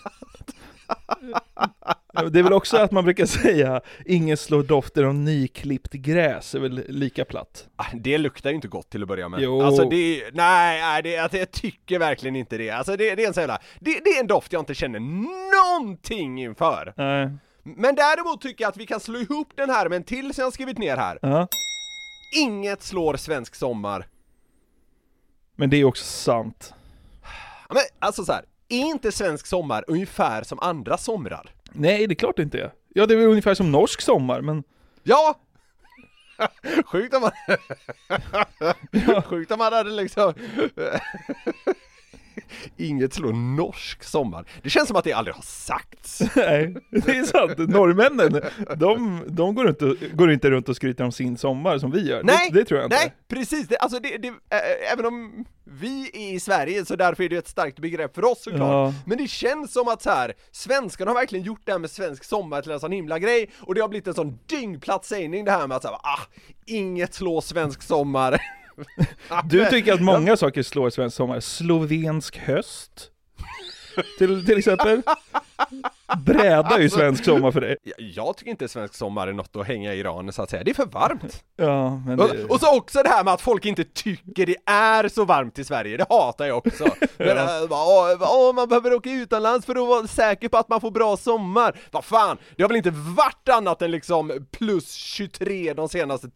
Det 2.33 2.39
är 2.39 2.43
väl 2.43 2.53
också 2.53 2.77
att 2.77 2.91
man 2.93 3.05
brukar 3.05 3.27
säga, 3.27 3.81
ingen 4.07 4.37
slår 4.37 4.63
doften 4.63 5.05
av 5.05 5.15
nyklippt 5.15 5.93
gräs, 5.93 6.55
är 6.55 6.59
väl 6.61 6.85
lika 6.89 7.25
platt. 7.25 7.67
Ah, 7.77 7.85
Det 7.95 8.19
luktar 8.19 8.51
ju 8.51 8.57
inte 8.57 8.69
gott 8.69 8.91
till 8.91 9.03
att 9.03 9.09
börja 9.09 9.29
med. 9.29 9.41
Jo. 9.41 9.63
Alltså 9.63 9.85
det, 9.89 10.23
nej, 10.33 10.81
nej 10.81 11.03
det, 11.03 11.17
alltså, 11.19 11.39
jag 11.39 11.51
tycker 11.51 11.99
verkligen 11.99 12.37
inte 12.37 12.59
det. 12.59 12.71
Alltså 12.71 12.97
det, 12.97 13.15
det 13.15 13.23
är 13.25 13.29
en 13.29 13.35
sån 13.35 13.41
jävla, 13.41 13.59
det, 13.81 14.01
det 14.05 14.11
är 14.11 14.21
en 14.21 14.27
doft 14.27 14.53
jag 14.53 14.61
inte 14.63 14.75
känner 14.75 15.01
någonting 15.81 16.43
inför. 16.43 16.95
Nej. 16.97 17.31
Men 17.63 17.95
däremot 17.95 18.41
tycker 18.41 18.65
jag 18.65 18.69
att 18.69 18.77
vi 18.77 18.87
kan 18.87 19.01
slå 19.01 19.19
ihop 19.19 19.53
den 19.57 19.71
här 19.71 19.89
med 19.89 19.97
en 19.97 20.05
till 20.05 20.35
som 20.35 20.43
jag 20.43 20.47
har 20.47 20.53
skrivit 20.53 20.79
ner 20.79 20.97
här. 20.97 21.19
Ja. 21.23 21.49
Inget 22.37 22.83
slår 22.83 23.17
svensk 23.17 23.55
sommar. 23.55 24.07
Men 25.61 25.71
det 25.71 25.77
är 25.77 25.85
också 25.85 26.05
sant. 26.05 26.75
Men 27.69 27.83
alltså 27.99 28.25
så 28.25 28.33
här, 28.33 28.45
är 28.69 28.81
inte 28.81 29.13
svensk 29.13 29.47
sommar 29.47 29.85
ungefär 29.89 30.43
som 30.43 30.59
andra 30.61 30.99
somrar? 30.99 31.51
Nej, 31.73 32.07
det 32.07 32.13
är 32.13 32.17
klart 32.17 32.37
det 32.37 32.43
inte 32.43 32.61
är. 32.61 32.73
Ja, 32.89 33.07
det 33.07 33.15
är 33.15 33.19
väl 33.19 33.27
ungefär 33.27 33.55
som 33.55 33.73
norsk 33.73 34.01
sommar, 34.01 34.41
men 34.41 34.63
Ja! 35.03 35.39
Sjukt 36.85 37.15
om 37.15 37.21
man... 37.23 37.33
Sjukt 39.23 39.51
om 39.51 39.59
man 39.59 39.73
hade 39.73 39.91
liksom... 39.91 40.35
Inget 42.77 43.15
slår 43.15 43.33
norsk 43.33 44.05
sommar. 44.05 44.45
Det 44.63 44.71
känns 44.71 44.89
som 44.89 44.97
att 44.97 45.05
det 45.05 45.13
aldrig 45.13 45.35
har 45.35 45.43
sagts. 45.43 46.23
nej, 46.37 46.77
det 46.91 47.17
är 47.17 47.25
sant. 47.25 47.59
Norrmännen, 47.59 48.43
de, 48.77 49.23
de 49.27 49.55
går, 49.55 49.69
inte, 49.69 49.97
går 50.13 50.33
inte 50.33 50.51
runt 50.51 50.69
och 50.69 50.77
skryter 50.77 51.05
om 51.05 51.13
sin 51.13 51.37
sommar 51.37 51.79
som 51.79 51.91
vi 51.91 52.09
gör. 52.09 52.23
Nej, 52.23 52.51
det, 52.53 52.59
det 52.59 52.65
tror 52.65 52.81
jag 52.81 52.87
inte. 52.87 52.97
Nej, 52.97 53.15
precis. 53.29 53.69
Det, 53.69 53.77
alltså 53.77 53.99
det, 53.99 54.17
det, 54.17 54.29
äh, 54.29 54.93
även 54.93 55.07
om 55.07 55.45
vi 55.71 56.11
är 56.13 56.35
i 56.35 56.41
Sverige 56.41 56.85
så 56.85 56.97
därför 56.97 57.25
är 57.25 57.29
det 57.29 57.37
ett 57.37 57.49
starkt 57.49 57.79
begrepp 57.79 58.15
för 58.15 58.25
oss 58.25 58.43
såklart. 58.43 58.61
Ja. 58.61 58.95
Men 59.07 59.19
det 59.19 59.29
känns 59.29 59.73
som 59.73 59.89
att 59.89 60.03
så 60.03 60.11
här, 60.11 60.35
svenskarna 60.53 61.11
har 61.11 61.17
verkligen 61.17 61.45
gjort 61.45 61.61
det 61.65 61.73
här 61.73 61.79
med 61.79 61.91
svensk 61.91 62.25
sommar 62.25 62.63
till 62.63 62.73
en 62.73 62.81
sån 62.81 62.93
himla 62.93 63.19
grej 63.19 63.51
och 63.61 63.75
det 63.75 63.81
har 63.81 63.89
blivit 63.89 64.07
en 64.07 64.15
sån 64.15 64.39
dyngplatt 64.47 65.05
sägning 65.05 65.45
det 65.45 65.51
här 65.51 65.67
med 65.67 65.77
att 65.77 65.83
så 65.83 65.89
här, 65.89 65.97
ah, 65.97 66.21
inget 66.67 67.15
slår 67.15 67.41
svensk 67.41 67.83
sommar. 67.83 68.43
Du 69.45 69.67
tycker 69.67 69.93
att 69.93 70.01
många 70.01 70.37
saker 70.37 70.63
slår 70.63 70.91
svensk 70.91 71.17
sommar. 71.17 71.41
Slovensk 71.41 72.39
höst? 72.39 73.13
till, 74.19 74.47
till 74.47 74.59
exempel? 74.59 75.03
Bräda 76.25 76.69
är 76.77 76.81
ju 76.81 76.91
svensk 76.91 77.25
sommar 77.25 77.51
för 77.51 77.61
dig. 77.61 77.77
Jag, 77.97 78.37
tycker 78.37 78.51
inte 78.51 78.69
svensk 78.69 78.95
sommar 78.95 79.29
är 79.29 79.33
något 79.33 79.57
att 79.57 79.67
hänga 79.67 79.95
i 79.95 79.99
Iran 79.99 80.33
så 80.33 80.43
att 80.43 80.51
säga, 80.51 80.65
det 80.65 80.71
är 80.71 80.75
för 80.75 80.87
varmt. 80.87 81.45
Ja, 81.57 81.91
men 82.07 82.17
det... 82.17 82.45
och 82.45 82.61
så 82.61 82.77
också 82.77 83.03
det 83.03 83.09
här 83.09 83.25
med 83.25 83.35
att 83.35 83.41
folk 83.41 83.65
inte 83.65 83.85
tycker 83.85 84.47
det 84.47 84.57
är 84.67 85.09
så 85.09 85.25
varmt 85.25 85.59
i 85.59 85.65
Sverige, 85.65 85.97
det 85.97 86.07
hatar 86.09 86.47
jag 86.47 86.59
också. 86.59 86.85
Men, 87.17 87.29
Ja. 87.29 87.63
äh, 87.63 87.73
åh, 87.73 88.17
åh, 88.21 88.55
man 88.55 88.69
behöver 88.69 88.95
åka 88.95 89.11
utomlands 89.11 89.67
för 89.67 89.73
att 89.73 89.89
vara 89.89 90.07
säker 90.07 90.49
på 90.49 90.57
att 90.57 90.69
man 90.69 90.81
får 90.81 90.91
bra 90.91 91.17
sommar. 91.17 91.79
Vad 91.91 92.05
fan, 92.05 92.37
det 92.57 92.63
har 92.63 92.69
väl 92.69 92.77
inte 92.77 92.91
varit 92.91 93.49
annat 93.49 93.83
än 93.83 93.91
liksom 93.91 94.47
plus 94.51 94.93
23 94.93 95.75
de 95.75 95.89
senaste 95.89 96.29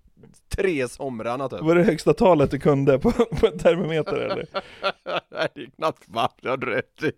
tre 0.56 0.88
somrarna 0.88 1.48
typ. 1.48 1.60
Var 1.60 1.74
det 1.74 1.82
högsta 1.82 2.14
talet 2.14 2.50
du 2.50 2.58
kunde 2.58 2.98
på, 2.98 3.10
på 3.40 3.46
en 3.46 3.58
termometer 3.58 4.16
eller? 4.16 4.46
Nej, 5.30 5.48
det 5.54 5.60
är 5.60 5.66
knappt 5.76 6.08
du 6.08 6.66
rätt 6.66 7.02
i. 7.02 7.12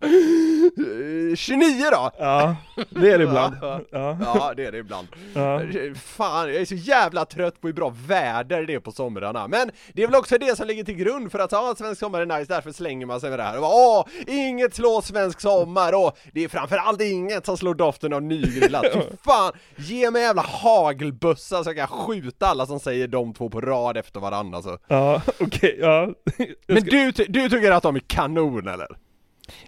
29 1.36 1.84
då! 1.92 2.10
Ja, 2.18 2.56
det 2.90 3.10
är 3.12 3.18
det 3.18 3.24
ibland. 3.24 3.54
Ja. 3.62 3.82
Ja. 4.24 4.52
Det 4.56 4.64
är 4.64 4.72
det 4.72 4.78
ibland. 4.78 5.08
Ja. 5.34 5.60
Fan, 6.04 6.48
jag 6.48 6.56
är 6.56 6.64
så 6.64 6.74
jävla 6.74 7.24
trött 7.24 7.60
på 7.60 7.66
hur 7.66 7.74
bra 7.74 7.92
väder 8.06 8.62
det 8.66 8.74
är 8.74 8.78
på 8.80 8.92
somrarna. 8.92 9.48
Men 9.48 9.70
det 9.92 10.02
är 10.02 10.06
väl 10.06 10.16
också 10.16 10.38
det 10.38 10.56
som 10.56 10.66
ligger 10.66 10.84
till 10.84 10.94
grund 10.94 11.32
för 11.32 11.38
att 11.38 11.52
ja, 11.52 11.74
svensk 11.78 11.98
sommar 11.98 12.20
är 12.20 12.26
nice, 12.38 12.54
därför 12.54 12.72
slänger 12.72 13.06
man 13.06 13.20
sig 13.20 13.30
med 13.30 13.38
det 13.38 13.42
här. 13.42 13.54
Och 13.56 13.60
bara, 13.62 13.72
Åh, 13.74 14.04
inget 14.26 14.74
slår 14.74 15.00
svensk 15.00 15.40
sommar! 15.40 15.92
Och 16.06 16.18
det 16.32 16.44
är 16.44 16.48
framförallt 16.48 17.00
inget 17.02 17.46
som 17.46 17.56
slår 17.56 17.74
doften 17.74 18.12
av 18.12 18.22
nygrillat. 18.22 18.84
Fy 18.92 19.00
fan, 19.24 19.52
ge 19.76 20.10
mig 20.10 20.22
jävla 20.22 20.42
hagelbössa 20.42 21.64
så 21.64 21.70
jag 21.70 21.76
kan 21.76 21.88
skjuta 21.88 22.46
alla 22.46 22.66
som 22.66 22.80
säger 22.80 23.08
de 23.08 23.34
två 23.34 23.50
på 23.50 23.60
rad 23.60 23.96
efter 23.96 24.20
varandra 24.20 24.62
så. 24.62 24.78
Ja, 24.88 25.22
okej, 25.40 25.78
ja. 25.80 26.08
Jag 26.38 26.48
Men 26.66 26.80
ska- 26.80 26.90
du, 26.90 27.10
du 27.10 27.48
tycker 27.48 27.72
att 27.72 27.82
de 27.82 27.96
är 27.96 28.00
kanon 28.00 28.68
eller? 28.68 28.88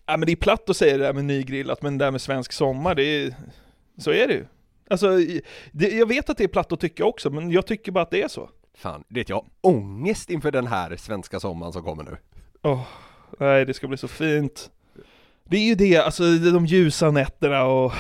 Ja 0.07 0.17
men 0.17 0.27
det 0.27 0.33
är 0.33 0.37
platt 0.37 0.71
att 0.71 0.77
säga 0.77 0.97
det 0.97 1.05
där 1.05 1.13
med 1.13 1.25
nygrillat, 1.25 1.83
men 1.83 1.99
det 1.99 2.05
där 2.05 2.11
med 2.11 2.21
svensk 2.21 2.53
sommar, 2.53 2.95
det 2.95 3.03
är... 3.03 3.35
Så 3.99 4.11
är 4.11 4.29
det 4.29 4.35
ju. 4.35 4.45
Alltså, 4.91 5.09
det, 5.73 5.89
jag 5.89 6.07
vet 6.07 6.31
att 6.31 6.37
det 6.39 6.45
är 6.45 6.49
platt 6.49 6.73
att 6.73 6.81
tycka 6.81 7.05
också, 7.05 7.31
men 7.31 7.51
jag 7.51 7.67
tycker 7.67 7.93
bara 7.93 8.03
att 8.03 8.11
det 8.11 8.23
är 8.23 8.29
så. 8.29 8.51
Fan, 8.75 9.05
vet 9.09 9.29
jag 9.29 9.45
ångest 9.61 10.31
inför 10.31 10.51
den 10.51 10.67
här 10.67 10.97
svenska 10.97 11.41
sommaren 11.41 11.73
som 11.73 11.83
kommer 11.83 12.03
nu. 12.05 12.17
Åh, 12.63 12.83
nej 13.39 13.65
det 13.65 13.75
ska 13.75 13.89
bli 13.89 13.97
så 13.97 14.09
fint. 14.09 14.71
Det 15.45 15.57
är 15.57 15.61
ju 15.69 15.75
det, 15.75 15.97
alltså 15.97 16.23
de 16.23 16.67
ljusa 16.67 17.11
nätterna 17.11 17.65
och 17.65 17.93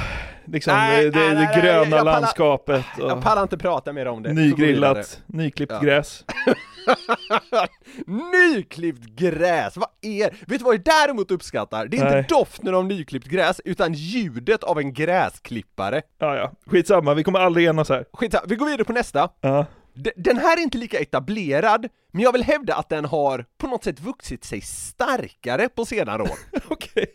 liksom 0.44 0.72
Nej, 0.74 1.04
det, 1.04 1.10
det, 1.10 1.18
nej, 1.18 1.34
nej, 1.34 1.46
det 1.46 1.62
nej, 1.62 1.62
gröna 1.62 2.02
landskapet 2.02 2.84
och 3.02 3.10
Jag 3.10 3.22
pallar 3.22 3.42
inte 3.42 3.58
prata 3.58 3.92
mer 3.92 4.06
om 4.06 4.22
det. 4.22 4.32
Nygrillat, 4.32 5.22
nyklippt 5.26 5.72
Ja. 5.72 5.80
gräs. 5.80 6.24
Nyklippt 8.06 9.02
gräs, 9.04 9.76
vad 9.76 9.88
är 10.02 10.30
Vet 10.30 10.58
du 10.58 10.64
vad 10.64 10.74
jag 10.74 10.84
däremot 10.84 11.30
uppskattar? 11.30 11.86
Det 11.86 11.96
är 11.98 12.04
Nej. 12.04 12.18
inte 12.18 12.34
doften 12.34 12.74
av 12.74 12.84
nyklippt 12.84 13.26
gräs, 13.26 13.60
utan 13.64 13.92
ljudet 13.92 14.64
av 14.64 14.78
en 14.78 14.92
gräsklippare. 14.92 16.02
Ja, 16.18 16.36
ja, 16.36 16.52
skitsamma, 16.66 17.14
vi 17.14 17.24
kommer 17.24 17.40
aldrig 17.40 17.66
enas 17.66 17.88
här. 17.88 18.04
Skitsamma, 18.12 18.44
vi 18.48 18.56
går 18.56 18.66
vidare 18.66 18.84
på 18.84 18.92
nästa. 18.92 19.28
Ja. 19.40 19.66
D- 19.94 20.12
Den 20.16 20.36
här 20.36 20.56
är 20.56 20.60
inte 20.62 20.78
lika 20.78 20.98
etablerad, 20.98 21.88
men 22.12 22.22
jag 22.22 22.32
vill 22.32 22.42
hävda 22.44 22.74
att 22.74 22.88
den 22.88 23.04
har 23.04 23.44
på 23.58 23.66
något 23.66 23.84
sätt 23.84 24.00
vuxit 24.00 24.44
sig 24.44 24.60
starkare 24.60 25.68
på 25.68 25.84
senare 25.84 26.22
år. 26.22 26.38
Okej. 26.68 27.06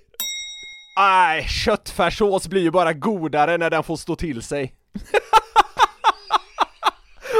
Nej, 0.97 1.43
köttfärssås 1.47 2.47
blir 2.47 2.61
ju 2.61 2.71
bara 2.71 2.93
godare 2.93 3.57
när 3.57 3.69
den 3.69 3.83
får 3.83 3.95
stå 3.95 4.15
till 4.15 4.41
sig. 4.41 4.73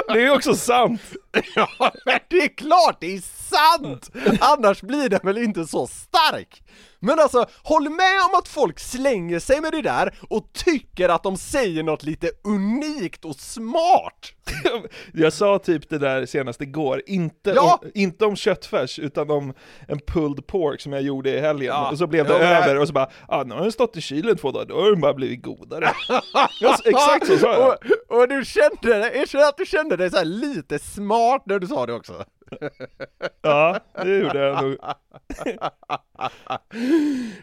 Det 0.08 0.14
är 0.14 0.24
ju 0.24 0.32
också 0.32 0.56
sant! 0.56 1.02
Ja, 1.56 1.92
men 2.06 2.20
det 2.30 2.38
är 2.38 2.56
klart 2.58 2.98
det 3.00 3.16
är 3.16 3.22
sant! 3.22 4.12
Annars 4.40 4.82
blir 4.82 5.10
den 5.10 5.20
väl 5.24 5.38
inte 5.38 5.66
så 5.68 5.88
stark? 5.88 6.64
Men 7.00 7.20
alltså, 7.20 7.46
håll 7.64 7.90
med 7.90 8.20
om 8.32 8.40
att 8.40 8.48
folk 8.48 8.80
slänger 8.80 9.40
sig 9.40 9.62
med 9.62 9.72
det 9.72 9.82
där 9.82 10.16
och 10.30 10.54
tycker 10.54 11.10
att 11.10 11.24
de 11.24 11.38
säger 11.38 11.84
något 11.84 12.04
lite 12.04 12.30
unikt 12.44 13.26
och 13.26 13.36
smart! 13.36 14.32
Jag 15.14 15.34
sa 15.34 15.60
typ 15.60 15.90
det 15.90 15.98
där 15.98 16.26
senast 16.26 16.62
igår, 16.62 17.02
inte, 17.08 17.50
Ja. 17.56 17.80
om, 17.84 17.92
inte 17.94 18.26
om 18.26 18.36
köttfärs 18.36 19.00
utan 19.00 19.30
om 19.32 19.54
en 19.88 20.00
pulled 20.08 20.48
pork 20.48 20.82
som 20.82 20.94
jag 20.94 21.02
gjorde 21.02 21.30
i 21.30 21.40
helgen, 21.40 21.68
Ja. 21.68 21.92
och 21.92 21.98
så 21.98 22.08
blev 22.08 22.26
det 22.28 22.34
Ja, 22.34 22.40
över 22.64 22.80
och 22.80 22.88
så 22.88 22.94
bara 22.94 23.10
ah, 23.28 23.44
nu 23.44 23.54
har 23.56 23.62
den 23.62 23.72
stått 23.72 23.98
i 23.98 24.02
kylen 24.02 24.38
två 24.38 24.52
dagar, 24.52 24.66
då 24.66 24.82
har 24.82 24.92
den 24.92 25.02
bara 25.02 25.14
blivit 25.14 25.44
godare. 25.44 25.90
ja, 26.62 26.78
exakt 26.86 27.28
så 27.28 27.38
sa 27.38 27.54
jag. 27.54 27.68
Och, 28.10 28.18
och 28.22 28.28
du 28.28 28.46
kände 28.46 29.12
jag 29.16 29.30
känner 29.30 29.46
att 29.48 29.58
du 29.58 29.66
kände 29.66 29.98
dig 29.98 30.10
så 30.12 30.18
här 30.18 30.26
lite 30.26 30.80
smart 30.80 31.23
när 31.46 31.60
du 31.60 31.68
sa 31.68 31.86
det 31.86 31.94
också. 31.94 32.26
Ja, 33.42 33.80
det 33.96 34.18
gjorde 34.18 34.40
jag 34.40 34.64
nog. 34.64 34.78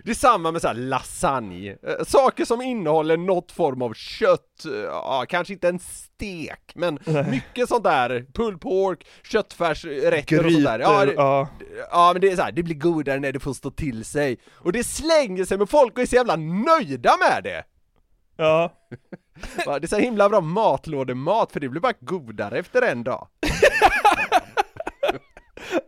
Det 0.05 0.11
är 0.11 0.15
samma 0.15 0.51
med 0.51 0.61
så 0.63 0.69
här 0.69 0.75
lasagne, 0.75 1.77
Eh, 1.83 2.05
saker 2.07 2.45
som 2.45 2.63
innehåller 2.63 3.17
något 3.17 3.53
form 3.53 3.83
av 3.83 3.95
kött, 3.95 4.65
eh, 4.65 4.73
ja, 4.73 5.25
kanske 5.29 5.53
inte 5.53 5.69
en 5.69 5.79
stek, 5.79 6.73
men 6.75 6.99
mycket 7.31 7.69
sånt 7.69 7.85
där, 7.85 8.27
pulled 8.35 8.61
pork, 8.61 9.07
köttfärsrätter 9.23 10.47
och 10.47 10.53
sånt 10.53 10.65
där. 10.65 10.79
Ja, 10.79 11.05
det, 11.05 11.13
ja. 11.13 11.49
ja 11.91 12.11
men 12.13 12.21
det 12.21 12.31
är 12.31 12.37
så 12.37 12.43
här, 12.43 12.53
det 12.53 12.63
blir 12.63 12.75
godare 12.75 13.21
när 13.21 13.33
det 13.33 13.41
får 13.41 13.53
stå 13.53 13.71
till 13.71 14.05
sig. 14.05 14.39
Och 14.53 14.73
det 14.73 14.85
slänger 14.85 15.45
sig 15.45 15.59
med 15.59 15.71
folk 15.71 15.93
och 15.93 16.03
är 16.03 16.07
så 16.07 16.17
jävla 16.17 16.37
nöjda 16.37 17.17
med 17.17 17.45
det! 17.45 17.65
Ja. 18.41 18.73
Va, 19.67 19.79
Det 19.79 19.87
är 19.87 19.89
så 19.89 19.97
himla 19.97 20.29
bra 20.29 20.41
matlådemat 20.41 21.53
för 21.53 21.61
det 21.61 21.69
blir 21.69 21.81
bara 21.81 21.93
godare 22.01 22.59
efter 22.59 22.83
en 22.83 23.05
dag. 23.05 23.29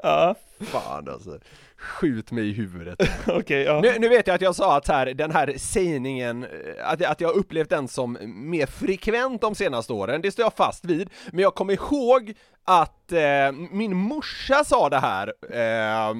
ja. 0.02 0.34
Fan 0.60 1.08
alltså, 1.08 1.38
skjut 1.76 2.30
mig 2.30 2.48
i 2.48 2.52
huvudet. 2.52 2.98
Okej, 3.26 3.62
ja. 3.62 3.80
Nu, 3.80 3.98
nu 3.98 4.08
vet 4.08 4.26
jag 4.26 4.34
att 4.34 4.40
jag 4.40 4.54
sa 4.54 4.76
att 4.76 4.88
här, 4.88 5.06
den 5.06 5.30
här 5.30 5.54
sägningen, 5.56 6.44
eh, 6.44 6.90
att, 6.90 7.04
att 7.04 7.20
jag 7.20 7.34
upplevt 7.34 7.70
den 7.70 7.88
som 7.88 8.18
mer 8.50 8.66
frekvent 8.66 9.40
de 9.40 9.54
senaste 9.54 9.92
åren, 9.92 10.22
det 10.22 10.30
står 10.30 10.42
jag 10.42 10.54
fast 10.54 10.84
vid, 10.84 11.10
men 11.30 11.42
jag 11.42 11.54
kommer 11.54 11.72
ihåg 11.72 12.32
att 12.64 13.12
eh, 13.12 13.52
min 13.70 13.96
morsa 13.96 14.64
sa 14.64 14.88
det 14.88 14.98
här 14.98 15.32
eh, 15.50 16.14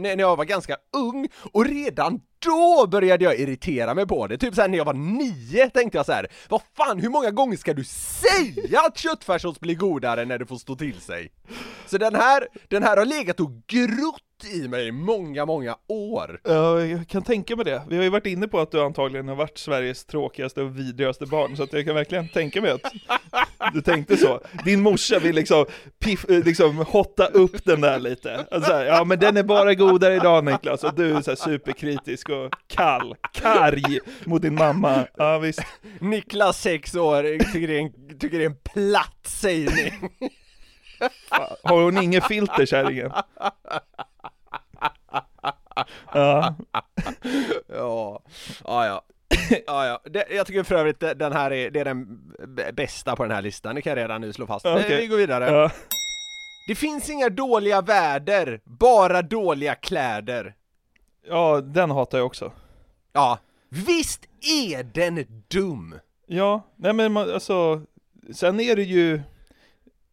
när 0.00 0.18
jag 0.18 0.36
var 0.36 0.44
ganska 0.44 0.76
ung, 0.96 1.28
och 1.52 1.66
redan 1.66 2.20
då 2.38 2.86
började 2.86 3.24
jag 3.24 3.38
irritera 3.38 3.94
mig 3.94 4.06
på 4.06 4.26
det, 4.26 4.38
typ 4.38 4.54
såhär 4.54 4.68
när 4.68 4.78
jag 4.78 4.84
var 4.84 4.94
nio 4.94 5.70
tänkte 5.70 5.98
jag 5.98 6.06
så 6.06 6.12
här: 6.12 6.26
vad 6.48 6.62
fan 6.76 7.00
hur 7.00 7.08
många 7.08 7.30
gånger 7.30 7.56
ska 7.56 7.74
du 7.74 7.84
säga 7.84 8.80
att 8.80 8.98
köttfärssås 8.98 9.60
blir 9.60 9.74
godare 9.74 10.24
när 10.24 10.38
det 10.38 10.46
får 10.46 10.56
stå 10.56 10.76
till 10.76 11.00
sig? 11.00 11.32
Så 11.86 11.98
den 11.98 12.14
här, 12.14 12.48
den 12.68 12.82
här 12.82 12.96
har 12.96 13.04
legat 13.04 13.40
och 13.40 13.50
grott 13.66 14.22
i 14.44 14.68
mig 14.68 14.86
i 14.86 14.92
många, 14.92 15.46
många 15.46 15.76
år. 15.86 16.40
Ja, 16.44 16.80
jag 16.80 17.08
kan 17.08 17.22
tänka 17.22 17.56
mig 17.56 17.64
det. 17.64 17.82
Vi 17.88 17.96
har 17.96 18.04
ju 18.04 18.10
varit 18.10 18.26
inne 18.26 18.48
på 18.48 18.60
att 18.60 18.70
du 18.70 18.82
antagligen 18.82 19.28
har 19.28 19.34
varit 19.34 19.58
Sveriges 19.58 20.04
tråkigaste 20.04 20.62
och 20.62 20.78
vidrigaste 20.78 21.26
barn, 21.26 21.56
så 21.56 21.62
att 21.62 21.72
jag 21.72 21.84
kan 21.84 21.94
verkligen 21.94 22.28
tänka 22.28 22.60
mig 22.62 22.70
att 22.70 22.92
du 23.74 23.80
tänkte 23.80 24.16
så. 24.16 24.40
Din 24.64 24.82
morsa 24.82 25.18
vill 25.18 25.34
liksom, 25.34 25.66
piff, 25.98 26.24
eh, 26.28 26.44
liksom 26.44 26.76
hotta 26.76 27.26
upp 27.26 27.64
den 27.64 27.80
där 27.80 27.98
lite. 27.98 28.46
Alltså, 28.50 28.84
ja 28.84 29.04
men 29.04 29.18
den 29.18 29.36
är 29.36 29.42
bara 29.42 29.74
godare 29.74 30.14
idag 30.14 30.44
Niklas, 30.44 30.84
och 30.84 30.94
du 30.94 31.16
är 31.16 31.20
så 31.20 31.36
superkritisk 31.36 32.28
och 32.28 32.52
kall, 32.66 33.16
karg 33.32 33.98
mot 34.24 34.42
din 34.42 34.54
mamma. 34.54 35.06
Ja 35.16 35.38
visst. 35.38 35.62
Niklas, 36.00 36.62
sex 36.62 36.94
år, 36.94 37.52
tycker 37.52 37.68
det 37.68 37.78
är 37.78 37.82
en, 37.82 38.18
tycker 38.18 38.38
det 38.38 38.44
är 38.44 38.50
en 38.50 38.56
platt 38.74 39.26
sägning. 39.26 40.10
Har 41.62 41.82
hon 41.82 42.02
inget 42.02 42.26
filter 42.26 42.66
kärringen? 42.66 43.12
Ja, 46.14 46.54
Ja, 47.68 48.22
ja, 48.64 48.86
ja. 48.86 49.02
Ja. 49.66 50.00
Det, 50.04 50.24
jag 50.30 50.46
tycker 50.46 50.62
för 50.62 50.74
övrigt 50.74 51.00
den 51.00 51.32
här 51.32 51.52
är, 51.52 51.70
det 51.70 51.80
är 51.80 51.84
den 51.84 52.20
bästa 52.72 53.16
på 53.16 53.22
den 53.22 53.32
här 53.32 53.42
listan, 53.42 53.74
det 53.74 53.82
kan 53.82 53.90
jag 53.90 53.96
redan 53.98 54.20
nu 54.20 54.32
slå 54.32 54.46
fast. 54.46 54.66
Okej. 54.66 55.00
Vi 55.00 55.06
går 55.06 55.16
vidare. 55.16 55.44
ja. 55.44 55.70
Det 56.68 56.74
finns 56.74 57.10
inga 57.10 57.28
dåliga 57.28 57.80
väder, 57.80 58.60
bara 58.64 59.22
dåliga 59.22 59.74
kläder. 59.74 60.54
Ja, 61.28 61.60
den 61.60 61.90
hatar 61.90 62.18
jag 62.18 62.26
också. 62.26 62.52
Ja, 63.12 63.38
visst 63.68 64.28
är 64.40 64.82
den 64.82 65.42
dum? 65.48 65.94
Ja, 66.26 66.62
nej 66.76 66.92
men 66.92 67.12
man, 67.12 67.32
alltså, 67.34 67.82
sen 68.34 68.60
är 68.60 68.76
det 68.76 68.82
ju 68.82 69.20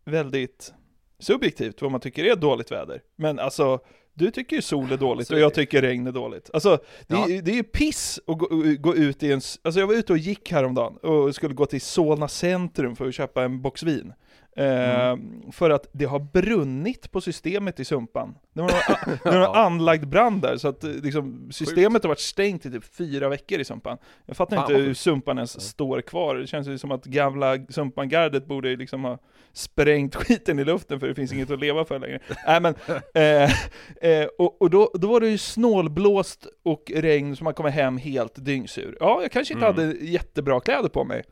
väldigt 0.06 0.74
subjektivt 1.20 1.82
vad 1.82 1.92
man 1.92 2.02
tycker 2.02 2.24
är 2.24 2.36
dåligt 2.36 2.72
väder. 2.72 3.02
Men 3.16 3.40
alltså, 3.40 3.80
du 4.16 4.32
tycker 4.32 4.56
ju 4.56 4.62
sol 4.62 4.92
är 4.92 4.98
dåligt 4.98 5.32
och 5.32 5.40
jag 5.40 5.54
tycker 5.54 5.82
regn 5.82 6.08
är 6.08 6.12
dåligt. 6.12 6.50
Alltså, 6.54 6.80
det, 7.08 7.16
är, 7.16 7.42
det 7.42 7.52
är 7.52 7.56
ju 7.56 7.64
piss 7.64 8.20
att 8.28 8.38
gå, 8.38 8.48
gå 8.80 8.96
ut 8.96 9.24
i 9.24 9.32
en... 9.32 9.42
Alltså 9.64 9.80
jag 9.80 9.88
var 9.88 9.94
ute 9.94 10.14
och 10.14 10.18
gick 10.18 10.52
häromdagen 10.52 10.98
och 10.98 11.36
skulle 11.36 11.54
gå 11.54 11.66
till 11.66 11.82
Solna 11.82 12.28
centrum 12.28 12.96
för 12.96 13.08
att 13.08 13.16
köpa 13.16 13.44
en 13.44 13.62
box 13.62 13.84
vin. 13.84 14.14
Eh, 14.58 15.18
För 15.52 15.70
att 15.70 15.90
det 15.92 16.06
har 16.06 16.20
brunnit 16.20 17.12
på 17.12 17.22
systemet 17.22 17.80
i 17.80 17.86
Sumpan. 17.86 18.36
Det 18.54 18.62
var 18.62 18.72
någon, 18.72 19.18
det 19.24 19.30
var 19.30 19.48
någon 19.48 19.56
anlagd 19.56 20.08
brand 20.08 20.42
där, 20.42 20.58
så 20.58 20.68
att 20.68 20.84
eh, 20.84 20.90
liksom, 20.90 21.50
systemet 21.52 22.04
har 22.04 22.08
varit 22.08 22.20
stängt 22.20 22.66
i 22.66 22.72
typ 22.72 22.96
fyra 22.96 23.30
veckor 23.30 23.60
i 23.60 23.66
Sumpan. 23.66 23.98
Jag 24.26 24.38
fattar 24.38 24.56
Fan, 24.56 24.72
inte 24.72 24.84
hur. 24.84 24.94
Sumpan 24.94 25.38
ens 25.38 25.62
står 25.62 26.02
kvar. 26.02 26.36
Det 26.36 26.48
känns 26.48 26.68
ju 26.68 26.78
som 26.78 26.92
att 26.92 27.06
gamla 27.06 27.58
Sumpangardet 27.70 28.46
borde 28.46 28.76
liksom 28.76 29.04
ha 29.04 29.18
sprängt 29.54 30.16
skiten 30.26 30.60
i 30.60 30.64
luften 30.64 31.00
för 31.00 31.08
det 31.08 31.16
finns 31.16 31.34
inget 31.34 31.52
att 31.52 31.60
leva 31.60 31.86
för 31.86 32.00
längre. 32.00 32.20
Nej 32.48 32.62
men, 32.62 32.76
eh, 33.14 33.52
eh, 34.06 34.28
och, 34.38 34.62
och 34.62 34.70
då, 34.70 34.92
då 34.94 35.08
var 35.08 35.20
det 35.20 35.30
ju 35.30 35.38
snålblåst 35.38 36.48
och 36.64 36.92
regn 36.96 37.36
så 37.36 37.44
man 37.44 37.54
kommer 37.54 37.70
hem 37.70 37.98
helt 37.98 38.46
dyngsur. 38.46 38.98
Ja, 39.00 39.22
jag 39.22 39.32
kanske 39.32 39.54
inte 39.54 39.66
Mm. 39.66 39.76
hade 39.88 39.98
jättebra 40.06 40.60
kläder 40.60 40.90
på 40.90 41.04
mig. 41.04 41.24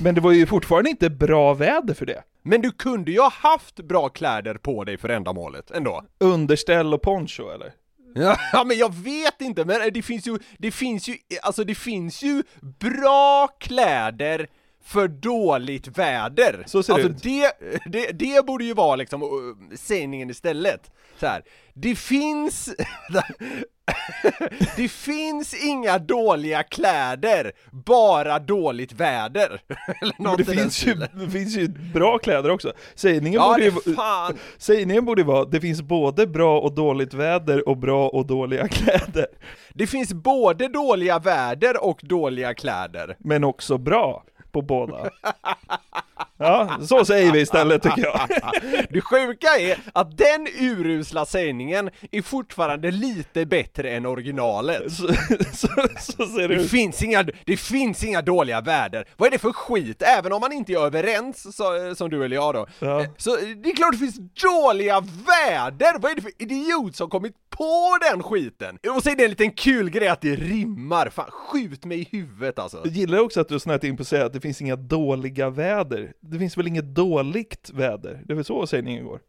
Men 0.00 0.14
det 0.14 0.20
var 0.20 0.32
ju 0.32 0.46
fortfarande 0.46 0.90
inte 0.90 1.10
bra 1.10 1.54
väder 1.54 1.94
för 1.94 2.06
det. 2.06 2.22
Men 2.42 2.60
du 2.60 2.70
kunde 2.70 3.10
ju 3.10 3.20
ha 3.20 3.30
haft 3.30 3.76
bra 3.80 4.08
kläder 4.08 4.54
på 4.54 4.84
dig 4.84 4.96
för 4.98 5.08
ändamålet 5.08 5.70
ändå. 5.70 6.04
Underställ 6.20 6.94
och 6.94 7.02
poncho 7.02 7.50
eller? 7.50 7.72
Ja 8.14 8.36
men 8.66 8.78
jag 8.78 8.94
vet 8.94 9.40
inte, 9.40 9.64
men 9.64 9.92
det 9.92 10.02
finns 10.02 10.26
ju, 10.26 10.38
det 10.58 10.70
finns 10.70 11.08
ju, 11.08 11.14
alltså 11.42 11.64
det 11.64 11.74
finns 11.74 12.22
ju 12.22 12.42
bra 12.60 13.48
kläder 13.60 14.46
för 14.88 15.08
dåligt 15.08 15.98
väder. 15.98 16.62
Så 16.66 16.82
ser 16.82 16.94
det 16.94 17.02
alltså 17.02 17.16
ut. 17.16 17.22
Det, 17.22 17.52
det, 17.86 18.12
det 18.12 18.46
borde 18.46 18.64
ju 18.64 18.74
vara 18.74 18.96
liksom 18.96 19.22
uh, 19.22 19.28
sägningen 19.76 20.30
istället. 20.30 20.90
Så 21.20 21.26
här. 21.26 21.42
det 21.74 21.94
finns, 21.94 22.74
det 24.76 24.88
finns 24.88 25.64
inga 25.64 25.98
dåliga 25.98 26.62
kläder, 26.62 27.52
bara 27.70 28.38
dåligt 28.38 28.92
väder. 28.92 29.60
Eller 30.02 30.14
Men 30.18 30.36
det 30.36 30.44
finns, 30.44 30.86
ju, 30.86 30.94
det 30.94 31.30
finns 31.30 31.56
ju 31.56 31.68
bra 31.68 32.18
kläder 32.18 32.50
också. 32.50 32.72
Sägningen, 32.94 33.40
Ja, 33.40 33.48
borde 33.48 33.70
det 33.70 33.86
ju, 33.86 33.94
fan. 33.94 34.38
sägningen 34.58 35.04
borde 35.04 35.20
ju 35.20 35.26
vara, 35.26 35.44
det 35.44 35.60
finns 35.60 35.82
både 35.82 36.26
bra 36.26 36.60
och 36.60 36.74
dåligt 36.74 37.14
väder 37.14 37.68
och 37.68 37.76
bra 37.76 38.08
och 38.08 38.26
dåliga 38.26 38.68
kläder. 38.68 39.26
Det 39.74 39.86
finns 39.86 40.12
både 40.12 40.68
dåliga 40.68 41.18
väder 41.18 41.84
och 41.84 42.00
dåliga 42.02 42.54
kläder. 42.54 43.16
Men 43.18 43.44
också 43.44 43.78
bra 43.78 44.24
på 44.58 44.62
båda. 44.62 45.10
Ja, 46.38 46.78
så 46.82 47.04
säger 47.04 47.32
vi 47.32 47.40
istället 47.40 47.82
tycker 47.82 48.02
jag. 48.04 48.28
Det 48.90 49.00
sjuka 49.00 49.48
är 49.58 49.78
att 49.92 50.18
den 50.18 50.46
urusla 50.60 51.26
sägningen 51.26 51.90
är 52.10 52.22
fortfarande 52.22 52.90
lite 52.90 53.46
bättre 53.46 53.90
än 53.90 54.06
originalet. 54.06 54.92
Så, 54.92 55.08
så, 55.52 55.68
så 55.98 56.26
ser 56.26 56.48
det 56.48 56.54
Det 56.54 56.62
ut. 56.62 56.70
finns, 56.70 57.02
inga, 57.02 57.22
det 57.46 57.56
finns 57.56 58.04
inga 58.04 58.22
dåliga 58.22 58.60
väder. 58.60 59.08
Vad 59.16 59.26
är 59.26 59.30
det 59.30 59.38
för 59.38 59.52
skit? 59.52 60.02
Även 60.02 60.32
om 60.32 60.40
man 60.40 60.52
inte 60.52 60.72
är 60.72 60.78
överens, 60.86 61.56
så, 61.56 61.94
som 61.94 62.10
du 62.10 62.24
eller 62.24 62.36
jag 62.36 62.54
då. 62.54 62.66
Ja. 62.78 63.04
Så 63.16 63.36
det 63.36 63.70
är 63.70 63.76
klart 63.76 63.92
det 63.92 63.98
finns 63.98 64.18
dåliga 64.42 65.00
väder! 65.00 65.98
Vad 65.98 66.10
är 66.10 66.14
det 66.16 66.22
för 66.22 66.32
idiot 66.38 66.96
som 66.96 67.10
kommit 67.10 67.32
på 67.50 67.98
den 68.10 68.22
skiten? 68.22 68.78
Och 68.96 69.02
så 69.02 69.10
är 69.10 69.16
det 69.16 69.24
en 69.24 69.30
liten 69.30 69.50
kul 69.50 69.90
grej 69.90 70.08
att 70.08 70.20
det 70.20 70.34
rimmar. 70.36 71.08
Fan, 71.10 71.30
skjut 71.30 71.84
mig 71.84 72.00
i 72.00 72.08
huvudet 72.12 72.58
alltså. 72.58 72.80
Jag 72.84 72.92
gillar 72.92 73.18
också 73.18 73.40
att 73.40 73.48
du 73.48 73.54
har 73.54 73.58
snöat 73.58 73.84
in 73.84 73.96
på 73.96 74.00
att 74.00 74.08
säga 74.08 74.26
att 74.26 74.32
det 74.32 74.40
finns 74.40 74.60
inga 74.60 74.76
dåliga 74.76 75.50
väder. 75.50 76.12
Det 76.30 76.38
finns 76.38 76.58
väl 76.58 76.66
inget 76.66 76.94
dåligt 76.94 77.70
väder? 77.74 78.22
Det 78.24 78.32
är 78.32 78.34
väl 78.34 78.44
så 78.44 78.66
sägningen 78.66 79.04
går? 79.04 79.20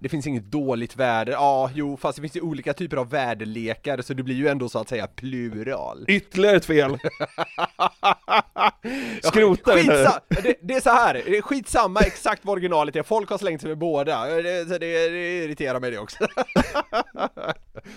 Det 0.00 0.08
finns 0.08 0.26
inget 0.26 0.44
dåligt 0.44 0.96
väder, 0.96 1.32
ja 1.32 1.70
jo 1.74 1.96
fast 1.96 2.16
det 2.16 2.22
finns 2.22 2.36
ju 2.36 2.40
olika 2.40 2.72
typer 2.74 2.96
av 2.96 3.10
väderlekar 3.10 4.02
så 4.02 4.14
det 4.14 4.22
blir 4.22 4.34
ju 4.34 4.48
ändå 4.48 4.68
så 4.68 4.78
att 4.78 4.88
säga 4.88 5.06
plural. 5.06 6.04
Ytterligare 6.08 6.56
ett 6.56 6.64
fel. 6.64 6.98
Skrota. 9.22 9.72
Skitsa- 9.76 10.20
det, 10.28 10.54
det 10.62 10.74
är 10.74 10.80
så 10.80 10.90
här, 10.90 11.14
det 11.14 11.36
är 11.36 11.42
skitsamma 11.42 12.00
exakt 12.00 12.44
vad 12.44 12.52
originalet 12.52 12.96
är, 12.96 13.02
folk 13.02 13.30
har 13.30 13.38
slängt 13.38 13.60
sig 13.60 13.68
med 13.68 13.78
båda, 13.78 14.26
det, 14.26 14.64
det, 14.64 14.78
det 14.78 15.44
irriterar 15.44 15.80
mig 15.80 15.90
det 15.90 15.98
också. 15.98 16.18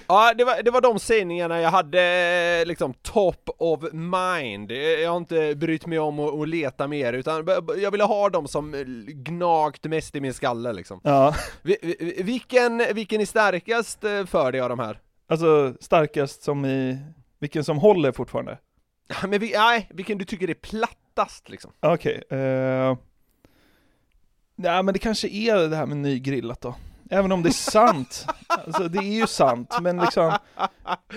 ja, 0.07 0.33
det 0.37 0.43
var, 0.43 0.63
det 0.63 0.71
var 0.71 0.81
de 0.81 0.99
sägningarna 0.99 1.61
jag 1.61 1.69
hade 1.69 2.65
liksom 2.65 2.93
top 2.93 3.49
of 3.57 3.79
mind. 3.93 4.71
Jag 4.71 5.09
har 5.09 5.17
inte 5.17 5.55
brytt 5.55 5.85
mig 5.85 5.99
om 5.99 6.19
att, 6.19 6.33
att 6.33 6.49
leta 6.49 6.87
mer, 6.87 7.13
utan 7.13 7.47
jag 7.77 7.91
ville 7.91 8.03
ha 8.03 8.29
dem 8.29 8.47
som 8.47 8.71
gnagt 9.07 9.83
mest 9.83 10.15
i 10.15 10.21
min 10.21 10.33
skalle 10.33 10.73
liksom. 10.73 11.01
Ja, 11.03 11.35
Vi- 11.63 11.77
vi- 11.81 12.23
Vilken, 12.23 12.83
vilken 12.93 13.21
är 13.21 13.25
starkast 13.25 14.03
eh, 14.03 14.25
för 14.25 14.51
dig 14.51 14.61
av 14.61 14.69
de 14.69 14.79
här? 14.79 14.99
alltså 15.27 15.73
starkast 15.79 16.43
som 16.43 16.65
i, 16.65 16.99
vilken 17.39 17.63
som 17.63 17.77
håller 17.77 18.11
fortfarande? 18.11 18.57
Men 19.27 19.39
vi, 19.39 19.51
nej, 19.55 19.89
vilken 19.93 20.17
du 20.17 20.25
tycker 20.25 20.49
är 20.49 20.53
plattast 20.53 21.49
liksom? 21.49 21.71
Okej, 21.79 22.23
eh... 22.29 22.97
Nej 24.55 24.83
men 24.83 24.93
det 24.93 24.99
kanske 24.99 25.27
är 25.27 25.67
det 25.69 25.75
här 25.75 25.85
med 25.85 25.97
nygrillat 25.97 26.61
då. 26.61 26.75
Även 27.09 27.31
om 27.31 27.43
det 27.43 27.49
är 27.49 27.53
sant. 27.71 28.25
alltså 28.47 28.87
det 28.87 28.97
är 28.99 29.13
ju 29.19 29.27
sant, 29.27 29.73
men 29.81 29.97
liksom 29.97 30.33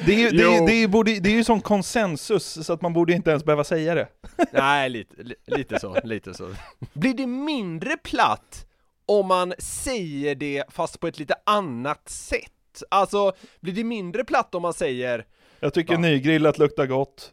Det 0.06 0.12
är 0.14 0.18
ju, 0.18 0.30
det 0.30 0.42
är, 0.44 0.66
det 0.66 0.72
är, 0.72 0.88
borde, 0.88 1.20
det 1.20 1.28
är 1.30 1.34
ju 1.34 1.44
sån 1.44 1.60
konsensus 1.60 2.66
så 2.66 2.72
att 2.72 2.82
man 2.82 2.92
borde 2.92 3.12
inte 3.12 3.30
ens 3.30 3.44
behöva 3.44 3.64
säga 3.64 3.94
det. 3.94 4.08
Nej, 4.52 4.88
lite, 4.90 5.22
li- 5.22 5.34
lite 5.46 5.80
så, 5.80 5.96
lite 6.04 6.34
så. 6.34 6.50
Blir 6.92 7.14
det 7.14 7.26
mindre 7.26 7.96
platt 7.96 8.66
om 9.06 9.26
man 9.26 9.54
säger 9.58 10.34
det 10.34 10.64
fast 10.68 11.00
på 11.00 11.06
ett 11.06 11.18
lite 11.18 11.34
annat 11.46 12.08
sätt? 12.08 12.50
Alltså, 12.88 13.32
blir 13.60 13.72
det 13.72 13.84
mindre 13.84 14.24
platt 14.24 14.54
om 14.54 14.62
man 14.62 14.74
säger 14.74 15.24
Jag 15.60 15.74
tycker 15.74 15.92
Ja. 15.92 15.98
nygrillat 15.98 16.58
luktar 16.58 16.86
gott. 16.86 17.32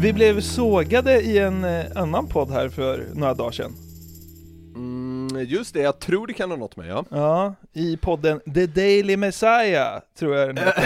Vi 0.00 0.12
blev 0.12 0.40
sågade 0.40 1.20
i 1.20 1.38
en 1.38 1.64
eh, 1.64 1.84
annan 1.94 2.26
podd 2.26 2.50
här 2.50 2.68
för 2.68 3.06
några 3.14 3.34
dagar 3.34 3.50
sedan. 3.50 3.72
Mm, 5.38 5.50
just 5.50 5.74
det, 5.74 5.80
jag 5.80 5.98
tror 5.98 6.26
det 6.26 6.32
kan 6.32 6.50
ha 6.50 6.56
nått 6.56 6.76
mig 6.76 6.88
ja. 6.88 7.04
Ja, 7.10 7.54
i 7.72 7.96
podden 7.96 8.40
The 8.54 8.66
Daily 8.66 9.16
Messiah, 9.16 10.00
tror 10.18 10.36
jag 10.36 10.48
den 10.48 10.56
heter. 10.66 10.84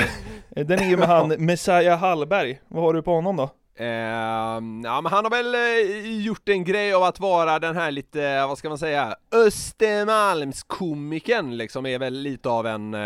Eh, 0.57 0.67
Den 0.67 0.79
är 0.79 0.89
ju 0.91 0.97
med 0.97 1.09
han 1.09 1.29
Messiah 1.29 1.99
Hallberg. 1.99 2.61
Vad 2.69 2.85
har 2.85 2.95
du 2.95 3.03
på 3.03 3.15
honom 3.15 3.37
då? 3.37 3.51
Ehm, 3.77 4.83
ja 4.85 5.01
men 5.01 5.13
han 5.13 5.25
har 5.25 5.31
väl 5.31 5.55
eh, 5.55 6.21
gjort 6.25 6.49
en 6.49 6.65
grej 6.65 6.95
av 6.95 7.03
att 7.03 7.21
vara 7.21 7.59
den 7.59 7.77
här 7.77 7.91
lite, 7.91 8.47
vad 8.47 8.59
ska 8.59 8.69
man 8.69 8.79
säga, 8.79 9.17
Östermalmskomikern 9.33 11.57
liksom 11.57 11.87
är 11.87 11.99
väl 11.99 12.15
lite 12.15 12.49
av 12.49 12.67
en 12.67 12.95
eh, 12.95 13.01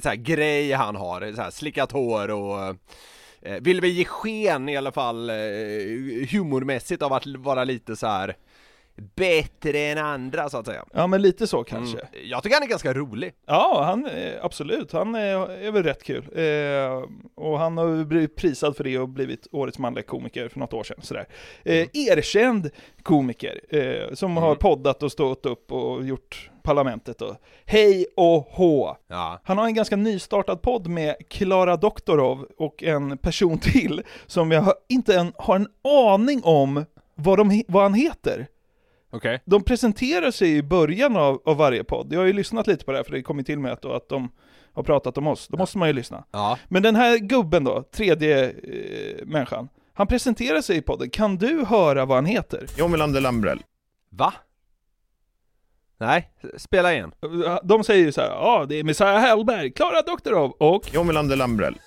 så 0.00 0.08
här 0.08 0.16
grej 0.16 0.72
han 0.72 0.96
har, 0.96 1.32
så 1.34 1.42
här 1.42 1.50
slickat 1.50 1.92
hår 1.92 2.30
och 2.30 2.58
eh, 3.42 3.60
vill 3.60 3.80
väl 3.80 3.90
ge 3.90 4.04
sken 4.04 4.68
i 4.68 4.76
alla 4.76 4.92
fall 4.92 5.30
eh, 5.30 5.36
humormässigt 6.30 7.02
av 7.02 7.12
att 7.12 7.26
vara 7.26 7.64
lite 7.64 7.96
så 7.96 8.06
här 8.06 8.36
bättre 8.96 9.78
än 9.78 9.98
andra 9.98 10.48
så 10.48 10.58
att 10.58 10.66
säga. 10.66 10.84
Ja 10.92 11.06
men 11.06 11.22
lite 11.22 11.46
så 11.46 11.64
kanske. 11.64 11.98
Mm. 11.98 12.28
Jag 12.30 12.42
tycker 12.42 12.56
han 12.56 12.62
är 12.62 12.68
ganska 12.68 12.92
rolig. 12.92 13.32
Ja, 13.46 13.82
han, 13.84 14.06
eh, 14.06 14.32
absolut. 14.42 14.92
Han 14.92 15.14
är, 15.14 15.50
är 15.50 15.72
väl 15.72 15.82
rätt 15.82 16.02
kul. 16.02 16.24
Eh, 16.34 17.04
och 17.34 17.58
han 17.58 17.78
har 17.78 18.04
blivit 18.04 18.36
prisad 18.36 18.76
för 18.76 18.84
det 18.84 18.98
och 18.98 19.08
blivit 19.08 19.46
årets 19.52 19.78
manliga 19.78 20.04
komiker 20.04 20.48
för 20.48 20.58
något 20.58 20.72
år 20.72 20.84
sedan. 20.84 20.98
Sådär. 21.02 21.28
Eh, 21.64 21.88
erkänd 21.92 22.70
komiker, 23.02 23.60
eh, 23.70 24.14
som 24.14 24.36
har 24.36 24.54
poddat 24.54 25.02
och 25.02 25.12
stått 25.12 25.46
upp 25.46 25.72
och 25.72 26.04
gjort 26.04 26.50
Parlamentet 26.62 27.22
och 27.22 27.36
hej 27.64 28.06
och 28.16 28.46
hå. 28.50 28.96
Ja. 29.08 29.40
Han 29.44 29.58
har 29.58 29.66
en 29.66 29.74
ganska 29.74 29.96
nystartad 29.96 30.62
podd 30.62 30.86
med 30.86 31.14
Klara 31.28 31.76
Doktorov 31.76 32.46
och 32.58 32.82
en 32.82 33.18
person 33.18 33.58
till 33.58 34.02
som 34.26 34.50
jag 34.52 34.74
inte 34.88 35.16
en, 35.16 35.32
har 35.36 35.56
en 35.56 35.68
aning 35.84 36.40
om 36.44 36.84
vad, 37.14 37.38
de, 37.38 37.62
vad 37.68 37.82
han 37.82 37.94
heter. 37.94 38.46
Okej. 39.12 39.40
De 39.44 39.64
presenterar 39.64 40.30
sig 40.30 40.56
i 40.56 40.62
början 40.62 41.16
av, 41.16 41.42
av 41.44 41.56
varje 41.56 41.84
podd. 41.84 42.12
Jag 42.12 42.18
har 42.20 42.26
ju 42.26 42.32
lyssnat 42.32 42.66
lite 42.66 42.84
på 42.84 42.92
det 42.92 42.98
här 42.98 43.04
för 43.04 43.12
det 43.12 43.22
kom 43.22 43.38
ju 43.38 43.44
till 43.44 43.58
mig 43.58 43.72
att, 43.72 43.82
då, 43.82 43.92
att 43.92 44.08
de 44.08 44.32
har 44.72 44.82
pratat 44.82 45.18
om 45.18 45.26
oss. 45.26 45.48
Då 45.48 45.56
måste 45.56 45.78
man 45.78 45.88
ju 45.88 45.94
lyssna. 45.94 46.24
Ja. 46.30 46.58
Men 46.68 46.82
den 46.82 46.96
här 46.96 47.18
gubben 47.18 47.64
då, 47.64 47.82
tredje 47.82 48.50
eh, 48.50 49.26
människan, 49.26 49.68
han 49.94 50.06
presenterar 50.06 50.60
sig 50.60 50.76
i 50.76 50.82
podden. 50.82 51.10
Kan 51.10 51.36
du 51.36 51.64
höra 51.64 52.04
vad 52.04 52.16
han 52.16 52.26
heter? 52.26 52.66
John 52.78 52.90
Melander 52.90 53.20
Lambrell. 53.20 53.62
Va? 54.10 54.34
Nej, 55.98 56.30
spela 56.56 56.92
igen. 56.92 57.12
De 57.62 57.84
säger 57.84 58.04
ju 58.04 58.12
så 58.12 58.20
här, 58.20 58.28
ja 58.28 58.66
det 58.68 58.74
är 58.74 58.84
Messiah 58.84 59.20
Hellberg, 59.20 59.72
Klara 59.72 60.02
Doktorov 60.02 60.50
och... 60.50 60.94
John 60.94 61.06
Melander 61.06 61.36
Lambrell. 61.36 61.78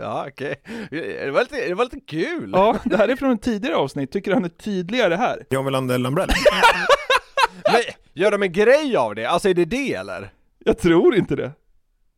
Ja, 0.02 0.26
okej. 0.28 0.54
Det, 0.90 1.30
var 1.30 1.40
lite, 1.40 1.68
det 1.68 1.74
var 1.74 1.84
lite 1.84 2.00
kul. 2.00 2.50
Ja, 2.52 2.76
det 2.84 2.96
här 2.96 3.08
är 3.08 3.16
från 3.16 3.32
ett 3.32 3.42
tidigare 3.42 3.76
avsnitt, 3.76 4.12
tycker 4.12 4.30
du 4.30 4.34
han 4.34 4.44
är 4.44 4.48
tydligare 4.48 5.14
här? 5.14 5.46
John 5.50 5.64
Melander 5.64 5.98
Lambrell. 5.98 6.28
Men, 7.72 7.82
gör 8.14 8.30
de 8.30 8.42
en 8.42 8.52
grej 8.52 8.96
av 8.96 9.14
det? 9.14 9.24
Alltså 9.24 9.48
är 9.48 9.54
det 9.54 9.64
det 9.64 9.94
eller? 9.94 10.30
Jag 10.64 10.78
tror 10.78 11.14
inte 11.16 11.36
det. 11.36 11.52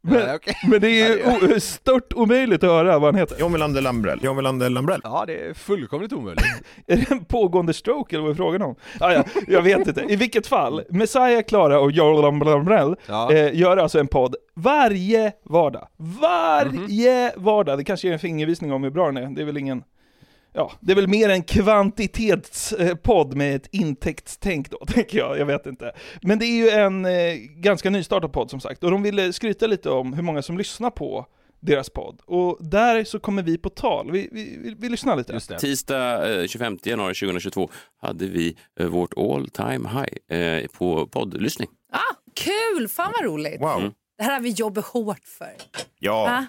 Men, 0.05 0.15
Nej, 0.27 0.35
okej. 0.37 0.55
men 0.69 0.81
det 0.81 0.89
är 0.89 1.49
ju 1.53 1.61
stört 1.61 2.13
omöjligt 2.13 2.65
att 2.65 2.71
höra 2.71 2.99
vad 2.99 3.09
han 3.15 3.21
heter. 3.21 3.37
John 3.41 3.53
Melander 3.53 3.81
Lambrell. 3.81 4.19
John 4.23 4.37
Melander 4.37 4.71
Lambrell. 4.71 5.01
Ja, 5.05 5.25
det 5.27 5.35
är 5.47 5.55
fullkomligt 5.55 6.13
omöjligt. 6.13 6.45
Är 6.87 6.97
det 6.97 7.11
en 7.11 7.25
pågående 7.25 7.73
stroke 7.75 8.17
eller 8.17 8.23
vad 8.23 8.31
är 8.31 8.37
frågan 8.37 8.63
om? 8.63 8.75
Ah, 9.01 9.13
ja, 9.13 9.25
jag 9.49 9.63
vet 9.63 9.89
inte. 9.89 10.05
I 10.09 10.17
vilket 10.17 10.47
fall, 10.47 10.83
Messiah, 10.91 11.43
Klara 11.43 11.81
och 11.81 11.91
Jolan 11.93 12.39
Blambrell 12.39 12.97
Ja. 13.07 13.33
eh, 13.33 13.55
gör 13.55 13.77
alltså 13.77 13.99
en 13.99 14.07
podd 14.07 14.37
varje 14.55 15.33
vardag. 15.45 15.89
Varje 15.97 17.33
vardag! 17.37 17.79
Det 17.79 17.85
kanske 17.85 18.09
är 18.09 18.13
en 18.13 18.19
fingervisning 18.19 18.73
om 18.73 18.83
hur 18.83 18.91
bra 18.91 19.07
den 19.07 19.17
är. 19.17 19.27
Det 19.37 19.41
är 19.43 19.47
väl 19.47 19.57
ingen... 19.59 19.83
Ja, 20.55 20.73
det 20.81 20.93
är 20.93 20.97
väl 20.97 21.09
mer 21.09 21.29
en 21.29 21.43
kvantitetspodd 21.43 23.37
med 23.37 23.57
ett 23.57 23.69
intäktstänk 23.71 24.71
då, 24.71 24.79
tänker 24.87 25.19
jag. 25.19 25.39
Jag 25.39 25.47
vet 25.47 25.67
inte. 25.67 25.93
Men 26.23 26.39
det 26.39 26.45
är 26.45 26.57
ju 26.57 26.71
en 26.71 27.05
eh, 27.05 27.35
ganska 27.57 27.91
nystartad 27.91 28.33
podd 28.33 28.51
som 28.51 28.61
sagt, 28.61 28.85
och 28.85 28.91
de 28.91 29.03
ville 29.03 29.33
skryta 29.33 29.67
lite 29.67 29.91
om 29.91 30.13
hur 30.13 30.23
många 30.23 30.43
som 30.43 30.59
lyssnar 30.59 30.91
på 30.91 31.27
deras 31.61 31.91
podd. 31.91 32.21
Och 32.25 32.59
där 32.61 33.05
så 33.05 33.21
kommer 33.21 33.43
vi 33.43 33.59
på 33.59 33.69
tal. 33.71 34.11
Vi, 34.11 34.29
vi, 34.33 34.59
vi, 34.63 34.75
vi 34.79 34.89
lyssnar 34.89 35.17
lite. 35.17 35.33
Just 35.33 35.49
det. 35.49 35.59
Tisdag 35.59 36.41
eh, 36.41 36.47
25 36.47 36.79
januari 36.85 37.15
2022 37.15 37.71
hade 38.01 38.27
vi 38.27 38.57
eh, 38.81 38.87
vårt 38.87 39.13
all 39.17 39.49
time 39.49 39.89
high 39.89 40.41
eh, 40.41 40.67
på 40.67 41.07
poddlyssning. 41.07 41.69
Ah, 41.93 42.15
kul! 42.35 42.89
Fan 42.89 43.13
vad 43.21 43.25
roligt. 43.25 43.61
Wow. 43.61 43.93
Det 44.19 44.25
här 44.25 44.33
har 44.33 44.41
vi 44.41 44.51
jobbat 44.51 44.85
hårt 44.85 45.25
för. 45.25 45.53
Ja, 45.99 46.25
Va? 46.25 46.47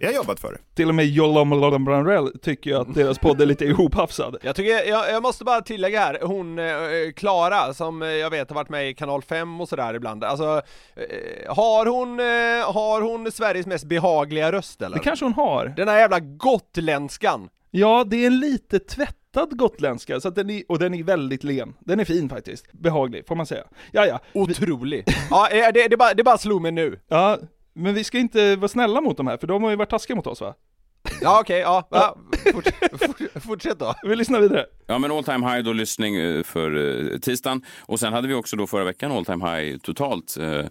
Jag 0.00 0.08
har 0.08 0.14
jobbat 0.14 0.40
för 0.40 0.52
det. 0.52 0.58
Till 0.74 0.88
och 0.88 0.94
med 0.94 1.06
Jolan 1.06 1.84
Blambrell 1.84 2.38
tycker 2.42 2.70
ju 2.70 2.76
att 2.76 2.94
deras 2.94 3.18
podd 3.18 3.40
är 3.40 3.46
lite 3.46 3.64
ihophafsad. 3.64 4.36
Jag, 4.42 4.56
tycker, 4.56 4.88
jag, 4.88 5.10
jag 5.10 5.22
måste 5.22 5.44
bara 5.44 5.60
tillägga 5.60 6.00
här, 6.00 6.18
hon 6.22 6.58
eh, 6.58 7.12
Klara 7.16 7.74
som 7.74 8.02
eh, 8.02 8.08
jag 8.08 8.30
vet 8.30 8.50
har 8.50 8.54
varit 8.54 8.68
med 8.68 8.90
i 8.90 8.94
kanal 8.94 9.22
5 9.22 9.60
och 9.60 9.68
sådär 9.68 9.94
ibland, 9.94 10.24
alltså 10.24 10.62
eh, 10.96 11.54
har 11.54 11.86
hon, 11.86 12.20
eh, 12.20 12.72
har 12.74 13.02
hon 13.02 13.32
Sveriges 13.32 13.66
mest 13.66 13.84
behagliga 13.84 14.52
röst 14.52 14.82
eller? 14.82 14.96
Det 14.96 15.02
kanske 15.02 15.24
hon 15.24 15.34
har. 15.34 15.66
Den 15.76 15.88
här 15.88 15.98
jävla 15.98 16.20
gotländskan! 16.20 17.48
Ja, 17.70 18.04
det 18.06 18.16
är 18.16 18.26
en 18.26 18.40
lite 18.40 18.78
tvättad 18.78 19.58
gotländska, 19.58 20.20
så 20.20 20.28
att 20.28 20.34
den 20.34 20.50
är, 20.50 20.62
och 20.68 20.78
den 20.78 20.94
är 20.94 21.02
väldigt 21.02 21.44
len. 21.44 21.74
Den 21.80 22.00
är 22.00 22.04
fin 22.04 22.28
faktiskt. 22.28 22.72
Behaglig, 22.72 23.26
får 23.26 23.34
man 23.36 23.46
säga. 23.46 23.64
Ja, 23.92 24.06
ja. 24.06 24.20
Otrolig! 24.34 25.04
ja, 25.30 25.48
eh, 25.48 25.72
det, 25.74 25.88
det, 25.88 25.96
bara, 25.96 26.14
det 26.14 26.24
bara 26.24 26.38
slog 26.38 26.62
mig 26.62 26.72
nu. 26.72 27.00
ja 27.08 27.38
men 27.78 27.94
vi 27.94 28.04
ska 28.04 28.18
inte 28.18 28.56
vara 28.56 28.68
snälla 28.68 29.00
mot 29.00 29.16
de 29.16 29.26
här, 29.26 29.36
för 29.36 29.46
de 29.46 29.62
har 29.62 29.70
ju 29.70 29.76
varit 29.76 29.90
taskiga 29.90 30.16
mot 30.16 30.26
oss 30.26 30.40
va? 30.40 30.54
Ja 31.22 31.40
okej, 31.40 31.58
ja, 31.60 31.88
ja. 31.90 32.16
Fortsätt, 32.52 32.74
fort- 33.06 33.42
fortsätt 33.42 33.78
då. 33.78 33.94
Vi 34.02 34.16
lyssnar 34.16 34.40
vidare. 34.40 34.66
Ja, 34.86 34.98
men 34.98 35.10
all 35.12 35.24
time 35.24 35.50
high 35.50 35.64
då 35.64 35.72
lyssning 35.72 36.16
eh, 36.16 36.42
för 36.42 36.76
eh, 37.12 37.18
tisdagen. 37.18 37.62
Och 37.80 38.00
sen 38.00 38.12
hade 38.12 38.28
vi 38.28 38.34
också 38.34 38.56
då 38.56 38.66
förra 38.66 38.84
veckan 38.84 39.12
all 39.12 39.24
time 39.24 39.50
high 39.50 39.78
totalt. 39.78 40.36
eh, 40.40 40.64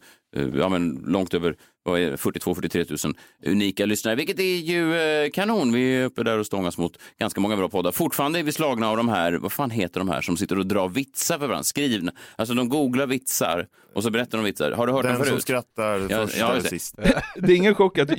Ja, 0.55 0.69
men 0.69 1.03
långt 1.07 1.33
över 1.33 1.55
vad 1.91 1.99
är 1.99 2.09
det, 2.11 2.15
42-43 2.15 3.05
000 3.07 3.15
unika 3.45 3.85
lyssnare, 3.85 4.15
vilket 4.15 4.39
är 4.39 4.43
ju 4.57 4.95
eh, 4.99 5.29
kanon. 5.29 5.73
Vi 5.73 5.95
är 5.95 6.05
uppe 6.05 6.23
där 6.23 6.39
och 6.39 6.45
stångas 6.45 6.77
mot 6.77 6.97
ganska 7.19 7.41
många 7.41 7.55
bra 7.57 7.69
poddar. 7.69 7.91
Fortfarande 7.91 8.39
är 8.39 8.43
vi 8.43 8.51
slagna 8.51 8.89
av 8.89 8.97
de 8.97 9.09
här, 9.09 9.33
vad 9.33 9.51
fan 9.51 9.69
heter 9.71 9.99
de 9.99 10.09
här 10.09 10.21
som 10.21 10.37
sitter 10.37 10.59
och 10.59 10.65
drar 10.65 10.89
vitsar 10.89 11.39
för 11.39 11.47
varandra? 11.47 11.63
Skrivna. 11.63 12.11
Alltså 12.35 12.53
de 12.53 12.69
googlar 12.69 13.07
vitsar 13.07 13.67
och 13.95 14.03
så 14.03 14.11
berättar 14.11 14.37
de 14.37 14.43
vitsar. 14.45 14.71
Har 14.71 14.87
du 14.87 14.93
hört 14.93 15.03
dem 15.03 15.11
Den 15.11 15.17
som 15.21 15.25
förut? 15.29 15.41
skrattar 15.41 16.07
Ja, 16.09 16.25
först 16.27 16.37
ja, 16.39 16.51
eller 16.51 16.61
det- 16.61 16.69
sist. 16.69 16.95
Det 17.35 17.51
är 17.51 17.55
ingen 17.55 17.75
chock 17.75 17.97
att 17.97 18.09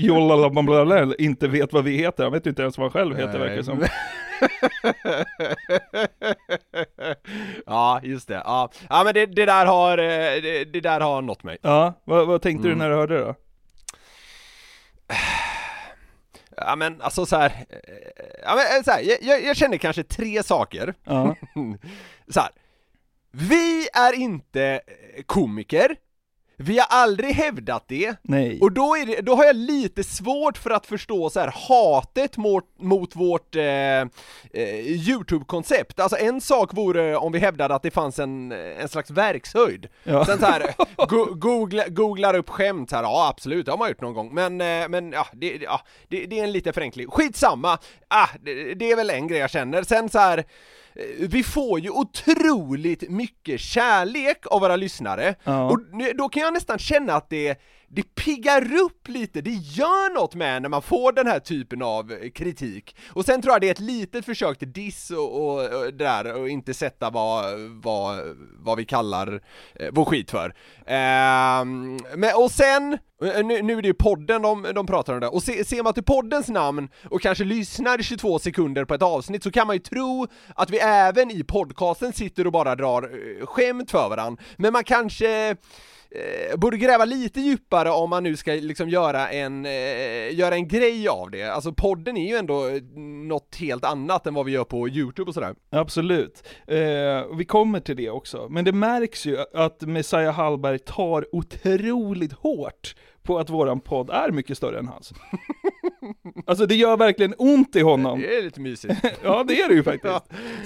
Blambrell 0.50 1.14
inte 1.18 1.48
vet 1.48 1.72
vad 1.72 1.84
vi 1.84 1.96
heter. 1.96 2.22
Han 2.24 2.32
vet 2.32 2.46
inte 2.46 2.62
ens 2.62 2.78
vad 2.78 2.84
han 2.84 2.90
själv 2.92 3.16
heter 3.16 3.38
verkar 3.38 3.62
som. 3.62 3.84
ja, 7.66 8.00
just 8.02 8.28
det. 8.28 8.42
Ja, 8.44 8.70
ja 8.88 9.02
men 9.04 9.14
det, 9.14 9.26
det 9.26 9.44
där 9.46 9.66
har, 9.66 9.98
eh, 9.98 10.04
det, 10.42 10.64
det 10.72 10.80
där 10.80 11.00
har 11.00 11.22
nått 11.22 11.42
mig. 11.42 11.58
Ja, 11.62 12.00
vad, 12.04 12.26
vad 12.26 12.42
tänkte 12.42 12.68
Mm. 12.68 12.78
du 12.78 12.84
när 12.84 12.90
du 12.90 12.96
hörde 12.96 13.14
det 13.18 13.20
då? 13.24 13.34
Ja 16.68 16.76
men 16.76 17.02
alltså 17.02 17.26
så 17.26 17.36
här, 17.36 17.66
eh, 17.68 17.78
ja, 18.42 18.54
men, 18.54 18.76
eh, 18.78 18.82
så 18.84 18.90
här 18.90 19.18
jag, 19.20 19.42
jag, 19.42 19.56
känner 19.56 19.76
kanske 19.76 20.02
tre 20.02 20.42
saker. 20.42 20.94
Ja. 21.04 21.36
så 22.28 22.40
här. 22.40 22.50
Vi 23.30 23.88
är 23.92 24.12
inte 24.12 24.62
eh, 24.64 25.22
komiker, 25.26 25.96
vi 26.60 26.78
har 26.78 26.86
aldrig 26.90 27.34
hävdat 27.34 27.84
det, 27.88 28.16
Nej. 28.22 28.60
och 28.60 28.72
då, 28.72 28.96
är 28.96 29.06
det, 29.06 29.20
då 29.20 29.34
har 29.34 29.44
jag 29.44 29.56
lite 29.56 30.04
svårt 30.04 30.58
för 30.58 30.70
att 30.70 30.86
förstå 30.86 31.30
så 31.30 31.40
här 31.40 31.54
hatet 31.68 32.36
mot, 32.36 32.64
mot 32.78 33.16
vårt 33.16 33.56
eh, 33.56 33.62
eh, 33.64 34.06
YouTube-koncept. 34.86 36.00
Alltså 36.00 36.16
en 36.16 36.40
sak 36.40 36.74
vore 36.74 37.16
om 37.16 37.32
vi 37.32 37.38
hävdade 37.38 37.74
att 37.74 37.82
det 37.82 37.90
fanns 37.90 38.18
en, 38.18 38.52
en 38.52 38.88
slags 38.88 39.10
verkshöjd. 39.10 39.88
Ja. 40.04 40.24
Sen 40.24 40.38
så 40.38 40.46
här, 40.46 40.74
go 41.08 41.34
googla, 41.34 41.88
googlar 41.88 42.34
upp 42.34 42.50
skämt 42.50 42.92
här, 42.92 43.02
ja 43.02 43.28
absolut, 43.28 43.66
det 43.66 43.72
har 43.72 43.78
man 43.78 43.88
gjort 43.88 44.00
någon 44.00 44.14
gång, 44.14 44.34
men, 44.34 44.60
eh, 44.60 44.88
men 44.88 45.12
ja, 45.12 45.26
det, 45.32 45.56
ja 45.56 45.80
det, 46.08 46.26
det 46.26 46.40
är 46.40 46.44
en 46.44 46.52
liten 46.52 46.72
förenkling. 46.72 47.10
Skitsamma, 47.10 47.78
ah, 48.08 48.28
det, 48.40 48.74
det 48.74 48.90
är 48.90 48.96
väl 48.96 49.10
en 49.10 49.28
grej 49.28 49.38
jag 49.40 49.50
känner. 49.50 49.82
Sen 49.82 50.08
så 50.08 50.18
här 50.18 50.44
vi 51.18 51.42
får 51.42 51.80
ju 51.80 51.90
otroligt 51.90 53.10
mycket 53.10 53.60
kärlek 53.60 54.46
av 54.46 54.60
våra 54.60 54.76
lyssnare, 54.76 55.34
Ja. 55.44 55.70
och 55.70 55.78
då 56.18 56.28
kan 56.28 56.42
jag 56.42 56.52
nästan 56.52 56.78
känna 56.78 57.12
att 57.14 57.30
det, 57.30 57.58
det 57.90 58.14
piggar 58.14 58.74
upp 58.74 59.08
lite, 59.08 59.40
det 59.40 59.50
gör 59.50 60.14
något 60.14 60.34
med 60.34 60.62
när 60.62 60.68
man 60.68 60.82
får 60.82 61.12
den 61.12 61.26
här 61.26 61.40
typen 61.40 61.82
av 61.82 62.12
eh, 62.12 62.30
kritik. 62.30 62.96
Och 63.10 63.24
sen 63.24 63.42
tror 63.42 63.54
jag 63.54 63.60
det 63.60 63.66
är 63.68 63.70
ett 63.70 63.80
litet 63.80 64.24
försök 64.24 64.58
till 64.58 64.72
diss 64.72 65.10
och, 65.10 65.36
och, 65.36 65.60
och 65.60 65.84
det 65.84 66.04
där, 66.04 66.34
och 66.34 66.48
inte 66.48 66.74
sätta 66.74 67.10
vad, 67.10 67.58
vad, 67.82 68.36
vad 68.58 68.78
vi 68.78 68.84
kallar 68.84 69.40
eh, 69.74 69.88
vår 69.92 70.04
skit 70.04 70.30
för. 70.30 70.54
Eh, 70.86 71.64
men, 72.16 72.34
och 72.34 72.50
sen, 72.50 72.92
eh, 73.22 73.44
nu, 73.44 73.62
nu 73.62 73.78
är 73.78 73.82
det 73.82 73.88
ju 73.88 73.94
podden 73.94 74.42
de, 74.42 74.66
de 74.74 74.86
pratar 74.86 75.14
om 75.14 75.20
det, 75.20 75.28
och 75.28 75.42
se, 75.42 75.64
ser 75.64 75.82
man 75.82 75.94
till 75.94 76.04
poddens 76.04 76.48
namn 76.48 76.88
och 77.10 77.22
kanske 77.22 77.44
lyssnar 77.44 78.02
22 78.02 78.38
sekunder 78.38 78.84
på 78.84 78.94
ett 78.94 79.02
avsnitt 79.02 79.42
så 79.42 79.50
kan 79.50 79.66
man 79.66 79.76
ju 79.76 79.80
tro 79.80 80.26
att 80.54 80.70
vi 80.70 80.78
även 80.78 81.30
i 81.30 81.44
podcasten 81.44 82.12
sitter 82.12 82.46
och 82.46 82.52
bara 82.52 82.74
drar 82.74 83.02
eh, 83.02 83.46
skämt 83.46 83.90
för 83.90 84.08
varandra, 84.08 84.42
men 84.56 84.72
man 84.72 84.84
kanske 84.84 85.56
eh, 86.10 86.56
borde 86.56 86.76
gräva 86.76 87.04
lite 87.04 87.40
djupare 87.40 87.90
om 87.90 88.10
man 88.10 88.22
nu 88.22 88.36
ska 88.36 88.52
liksom 88.52 88.88
göra 88.88 89.28
en, 89.28 89.66
eh, 89.66 90.34
göra 90.34 90.54
en 90.54 90.68
grej 90.68 91.08
av 91.08 91.30
det. 91.30 91.42
Alltså 91.42 91.72
podden 91.72 92.16
är 92.16 92.28
ju 92.28 92.36
ändå 92.36 92.66
eh, 92.66 92.82
något 93.28 93.56
helt 93.56 93.84
annat 93.84 94.26
än 94.26 94.34
vad 94.34 94.46
vi 94.46 94.52
gör 94.52 94.64
på 94.64 94.88
YouTube 94.88 95.28
och 95.28 95.34
sådär. 95.34 95.54
Absolut. 95.70 96.48
Eh, 96.66 97.36
vi 97.36 97.44
kommer 97.48 97.80
till 97.80 97.96
det 97.96 98.10
också. 98.10 98.46
Men 98.50 98.64
det 98.64 98.72
märks 98.72 99.26
ju 99.26 99.38
att 99.54 99.80
Messiah 99.80 100.34
Hallberg 100.34 100.78
tar 100.78 101.34
otroligt 101.34 102.32
hårt 102.32 102.94
på 103.22 103.38
att 103.38 103.50
våran 103.50 103.80
podd 103.80 104.10
är 104.10 104.30
mycket 104.30 104.56
större 104.56 104.78
än 104.78 104.88
hans 104.88 105.12
alltså 106.46 106.66
det 106.66 106.74
gör 106.74 106.96
verkligen 106.96 107.34
ont 107.38 107.76
i 107.76 107.80
honom. 107.80 108.20
Det 108.20 108.36
är 108.36 108.42
lite 108.42 108.60
mysigt. 108.60 108.94
Ja 109.22 109.44
det 109.48 109.60
är 109.60 109.68
det 109.68 109.74
ju 109.74 109.82
faktiskt. 109.82 110.14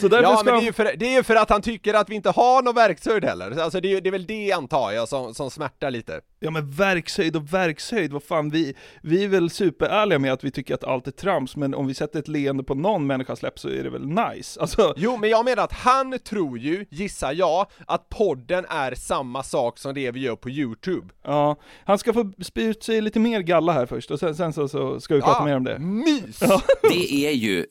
Så 0.00 0.08
därför 0.08 0.22
Ja 0.22 0.36
ska 0.36 0.44
men 0.44 0.44
det 0.44 0.50
är, 0.50 0.54
han... 0.54 0.64
ju 0.64 0.72
för, 0.72 0.92
det 0.96 1.06
är 1.06 1.16
ju 1.16 1.22
för 1.22 1.36
att 1.36 1.50
han 1.50 1.62
tycker 1.62 1.94
att 1.94 2.10
vi 2.10 2.14
inte 2.14 2.30
har 2.30 2.62
någon 2.62 2.74
verkshöjd 2.74 3.24
heller, 3.24 3.60
alltså 3.60 3.80
det 3.80 3.92
är, 3.92 4.00
det 4.00 4.08
är 4.08 4.10
väl 4.10 4.26
det 4.26 4.52
antar 4.52 4.92
jag 4.92 5.08
som, 5.08 5.34
som 5.34 5.50
smärtar 5.50 5.90
lite. 5.90 6.20
Ja 6.40 6.50
men 6.50 6.70
verkshöjd 6.70 7.36
och 7.36 7.54
verkshöjd, 7.54 8.12
vad 8.12 8.22
fan 8.22 8.50
vi, 8.50 8.74
vi 9.02 9.24
är 9.24 9.28
väl 9.28 9.50
superärliga 9.50 10.18
med 10.18 10.32
att 10.32 10.44
vi 10.44 10.50
tycker 10.50 10.74
att 10.74 10.84
allt 10.84 11.06
är 11.06 11.10
trams, 11.10 11.56
men 11.56 11.74
om 11.74 11.86
vi 11.86 11.94
sätter 11.94 12.18
ett 12.18 12.28
leende 12.28 12.64
på 12.64 12.74
någon 12.74 13.06
människas 13.06 13.42
läpp 13.42 13.58
så 13.58 13.68
är 13.68 13.84
det 13.84 13.90
väl 13.90 14.06
nice. 14.06 14.60
Alltså, 14.60 14.94
Jo, 14.96 15.16
men 15.16 15.30
jag 15.30 15.44
menar 15.44 15.64
att 15.64 15.72
han 15.72 16.18
tror 16.18 16.58
ju, 16.58 16.86
gissar 16.90 17.32
jag, 17.32 17.66
att 17.86 18.08
podden 18.08 18.64
är 18.68 18.94
samma 18.94 19.42
sak 19.42 19.78
som 19.78 19.94
det 19.94 20.10
vi 20.10 20.20
gör 20.20 20.36
på 20.36 20.50
YouTube. 20.50 21.06
ja, 21.24 21.56
han 21.84 21.98
ska 21.98 22.12
få 22.12 22.32
spy 22.42 22.62
ut 22.62 22.82
sig 22.82 23.00
lite 23.00 23.20
mer 23.20 23.40
galla 23.40 23.72
här 23.72 23.86
först, 23.86 24.10
och 24.10 24.18
sen, 24.18 24.34
sen 24.34 24.52
så, 24.52 24.68
så 24.68 25.00
ska 25.00 25.14
vi 25.14 25.21
prata 25.22 25.44
mer 25.44 25.56
om 25.56 25.64
det. 25.64 25.78
Mys! 25.78 26.38
Det 26.82 27.26
är 27.26 27.32
ju, 27.32 27.66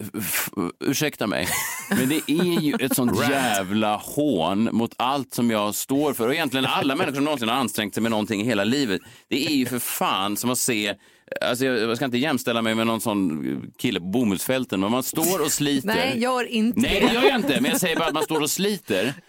ursäkta 0.79 1.27
mig, 1.27 1.47
men 1.89 2.09
det 2.09 2.31
är 2.31 2.59
ju 2.61 2.73
ett 2.79 2.95
sånt 2.95 3.29
jävla 3.29 3.95
hån 3.95 4.69
mot 4.71 4.93
allt 4.97 5.33
som 5.33 5.51
jag 5.51 5.75
står 5.75 6.13
för 6.13 6.27
och 6.27 6.33
egentligen 6.33 6.65
alla 6.65 6.95
människor 6.95 7.15
som 7.15 7.23
någonsin 7.23 7.49
har 7.49 7.55
ansträngt 7.55 7.93
sig 7.93 8.03
med 8.03 8.11
någonting 8.11 8.41
i 8.41 8.45
hela 8.45 8.63
livet. 8.63 9.01
Det 9.27 9.45
är 9.45 9.55
ju 9.55 9.65
för 9.65 9.79
fan 9.79 10.37
som 10.37 10.49
att 10.49 10.59
se 10.59 10.95
Alltså 11.41 11.65
jag, 11.65 11.79
jag 11.79 11.95
ska 11.95 12.05
inte 12.05 12.17
jämställa 12.17 12.61
mig 12.61 12.75
med 12.75 12.87
någon 12.87 13.01
sån 13.01 13.71
kille 13.77 13.99
på 13.99 14.05
bomullsfälten, 14.05 14.79
men 14.79 14.91
man 14.91 15.03
står 15.03 15.41
och 15.41 15.51
sliter. 15.51 15.87
Nej, 15.87 16.19
gör 16.19 16.43
inte 16.43 16.79
Nej, 16.79 17.05
det 17.07 17.13
gör 17.13 17.23
jag 17.23 17.35
inte, 17.35 17.61
men 17.61 17.71
jag 17.71 17.79
säger 17.79 17.95
bara 17.95 18.07
att 18.07 18.13
man 18.13 18.23
står 18.23 18.41
och 18.41 18.49
sliter. 18.51 19.13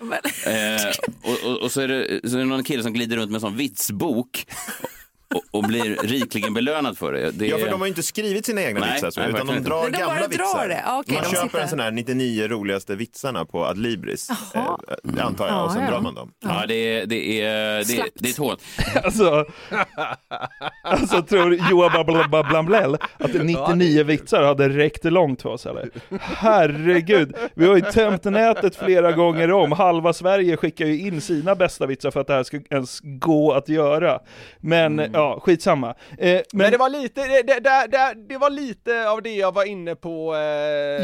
Eh, 0.47 0.93
och, 1.23 1.51
och, 1.51 1.63
och 1.63 1.73
så, 1.73 1.81
är 1.81 1.89
det, 1.89 2.31
så 2.31 2.37
är 2.37 2.39
det 2.39 2.45
någon 2.45 2.65
kille 2.65 2.83
som 2.83 2.93
glider 2.93 3.17
runt 3.17 3.31
med 3.31 3.37
en 3.37 3.41
sån 3.41 3.57
vitsbok. 3.57 4.47
Och, 5.35 5.43
och 5.51 5.63
blir 5.65 5.97
rikligen 6.03 6.55
belönad 6.55 6.99
för 6.99 7.13
det. 7.13 7.31
det 7.31 7.47
Ja, 7.47 7.59
för 7.59 7.71
de 7.71 7.81
har 7.81 7.87
ju 7.87 7.89
inte 7.91 8.03
skrivit 8.03 8.47
sina 8.47 8.63
egna 8.63 8.81
Nej, 8.81 8.93
vitsar 8.93 9.11
så, 9.11 9.21
nej, 9.21 9.31
utan 9.31 9.47
de 9.47 9.53
drar 9.61 9.87
inte. 9.87 9.91
De 9.93 9.99
gamla 9.99 10.21
drar 10.21 10.29
vitsar. 10.29 10.69
det. 10.69 10.85
Okej, 10.89 11.15
man 11.15 11.23
de 11.25 11.31
köper 11.31 11.47
sitter- 11.49 11.61
en 11.61 11.69
sån 11.69 11.81
här 11.81 11.91
99 11.91 12.49
roligaste 12.49 12.95
vitsarna 12.97 13.45
på 13.45 13.67
Adlibris, 13.67 14.29
Jaha. 14.55 14.79
eh, 15.19 15.27
antar 15.27 15.49
jag, 15.49 15.65
och 15.65 15.73
sen 15.73 15.81
Ja, 15.81 15.87
ja. 15.87 15.93
drar 15.95 16.01
man 16.01 16.15
dem. 16.15 16.31
Ja, 16.45 16.65
det 16.69 16.75
är, 16.75 17.07
det 17.07 17.41
är, 17.41 17.85
det 17.85 17.97
är, 17.99 18.05
det 18.15 18.29
är 18.29 18.31
ett 18.33 18.39
hån. 18.39 18.57
Alltså, 19.05 19.45
alltså 20.85 21.23
tror 21.23 21.55
Johan 21.71 21.91
Bla- 21.91 22.29
Bla- 22.29 22.49
Blamblell 22.51 22.95
att 23.19 23.35
99 23.45 24.05
vitsar 24.05 24.43
hade 24.43 24.69
räckt 24.69 25.05
långt 25.05 25.43
för 25.43 25.49
oss 25.49 25.67
eller? 25.67 25.91
Herregud, 26.21 27.35
vi 27.55 27.67
har 27.67 27.77
ju 27.77 27.83
tömt 27.83 28.25
nätet 28.25 28.77
flera 28.77 29.13
gånger 29.13 29.53
om, 29.53 29.73
halva 29.73 30.13
Sverige 30.13 30.57
skickar 30.57 30.87
ju 30.87 30.99
in 31.01 31.21
sina 31.21 31.55
bästa 31.55 31.87
vitsar 31.87 32.11
för 32.11 32.21
att 32.21 32.27
det 32.27 32.33
här 32.35 32.43
ska 32.43 32.61
ens 32.71 33.01
gå 33.03 33.53
att 33.53 33.69
göra. 33.69 34.19
Men 34.61 34.99
ja, 35.13 35.22
skitsamma. 35.41 35.89
Eh, 35.89 35.95
men, 36.19 36.43
Men 36.53 36.71
det 36.71 36.77
var 36.79 36.89
lite, 36.89 37.21
det, 37.21 37.43
det, 37.43 37.61
det, 37.91 38.15
det, 38.29 38.39
var 38.39 38.51
lite 38.51 39.09
av 39.11 39.23
det 39.23 39.35
jag 39.35 39.55
var 39.55 39.65
inne 39.65 39.95
på 39.95 40.35
eh, 40.35 40.41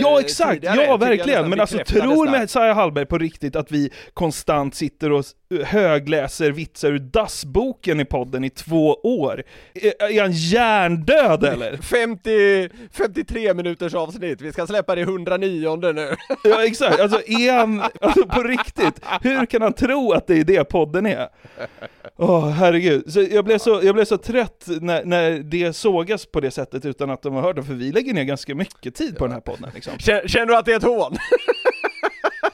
Ja 0.00 0.20
exakt, 0.20 0.52
tidigare, 0.54 0.82
ja 0.84 0.96
verkligen. 0.96 1.50
Men 1.50 1.60
alltså 1.60 1.78
tror. 1.78 2.28
Messiah 2.30 2.74
Hallberg 2.74 3.06
på 3.06 3.18
riktigt 3.18 3.56
att 3.56 3.72
vi 3.72 3.90
konstant 4.14 4.74
sitter 4.74 5.12
och 5.12 5.20
s- 5.20 5.32
högläser 5.64 6.50
vitsar 6.50 6.88
ur 6.92 6.98
dassboken 6.98 8.00
i 8.00 8.04
podden 8.04 8.44
i 8.44 8.50
två 8.50 8.94
år? 9.02 9.42
Är, 9.74 10.02
är 10.12 10.22
han 10.22 10.32
hjärndöd 10.32 11.44
eller? 11.44 11.76
50, 11.76 12.68
53 12.92 13.54
minuters 13.54 13.94
avsnitt, 13.94 14.40
vi 14.40 14.52
ska 14.52 14.66
släppa 14.66 14.94
det 14.94 15.00
109 15.00 15.76
nu. 15.92 16.14
Ja 16.44 16.64
exakt, 16.64 17.00
alltså 17.00 17.20
är 17.26 17.52
han, 17.52 17.82
alltså 18.00 18.26
på 18.26 18.42
riktigt, 18.42 19.00
hur 19.22 19.46
kan 19.46 19.62
han 19.62 19.72
tro 19.72 20.12
att 20.12 20.26
det 20.26 20.40
är 20.40 20.44
det 20.44 20.64
podden 20.64 21.06
är? 21.06 21.28
Åh 22.20 22.48
herregud, 22.48 23.12
så 23.12 23.22
jag, 23.30 23.44
blev 23.44 23.58
så, 23.58 23.80
jag 23.82 23.94
blev 23.94 24.04
så 24.04 24.16
trött 24.18 24.66
när, 24.80 25.04
när 25.04 25.30
det 25.38 25.72
sågas 25.72 26.26
på 26.26 26.40
det 26.40 26.50
sättet 26.50 26.84
utan 26.84 27.10
att 27.10 27.22
de 27.22 27.34
har 27.34 27.42
hört 27.42 27.56
det, 27.56 27.62
för 27.62 27.74
vi 27.74 27.92
lägger 27.92 28.14
ner 28.14 28.24
ganska 28.24 28.54
mycket 28.54 28.94
tid 28.94 29.16
på 29.18 29.24
den 29.26 29.32
här 29.32 29.40
podden 29.40 29.70
liksom. 29.74 29.92
Känner, 29.98 30.46
du 30.46 30.56
att 30.56 30.64
det 30.64 30.72
är 30.72 30.76
ett 30.76 30.82
hån? 30.82 31.16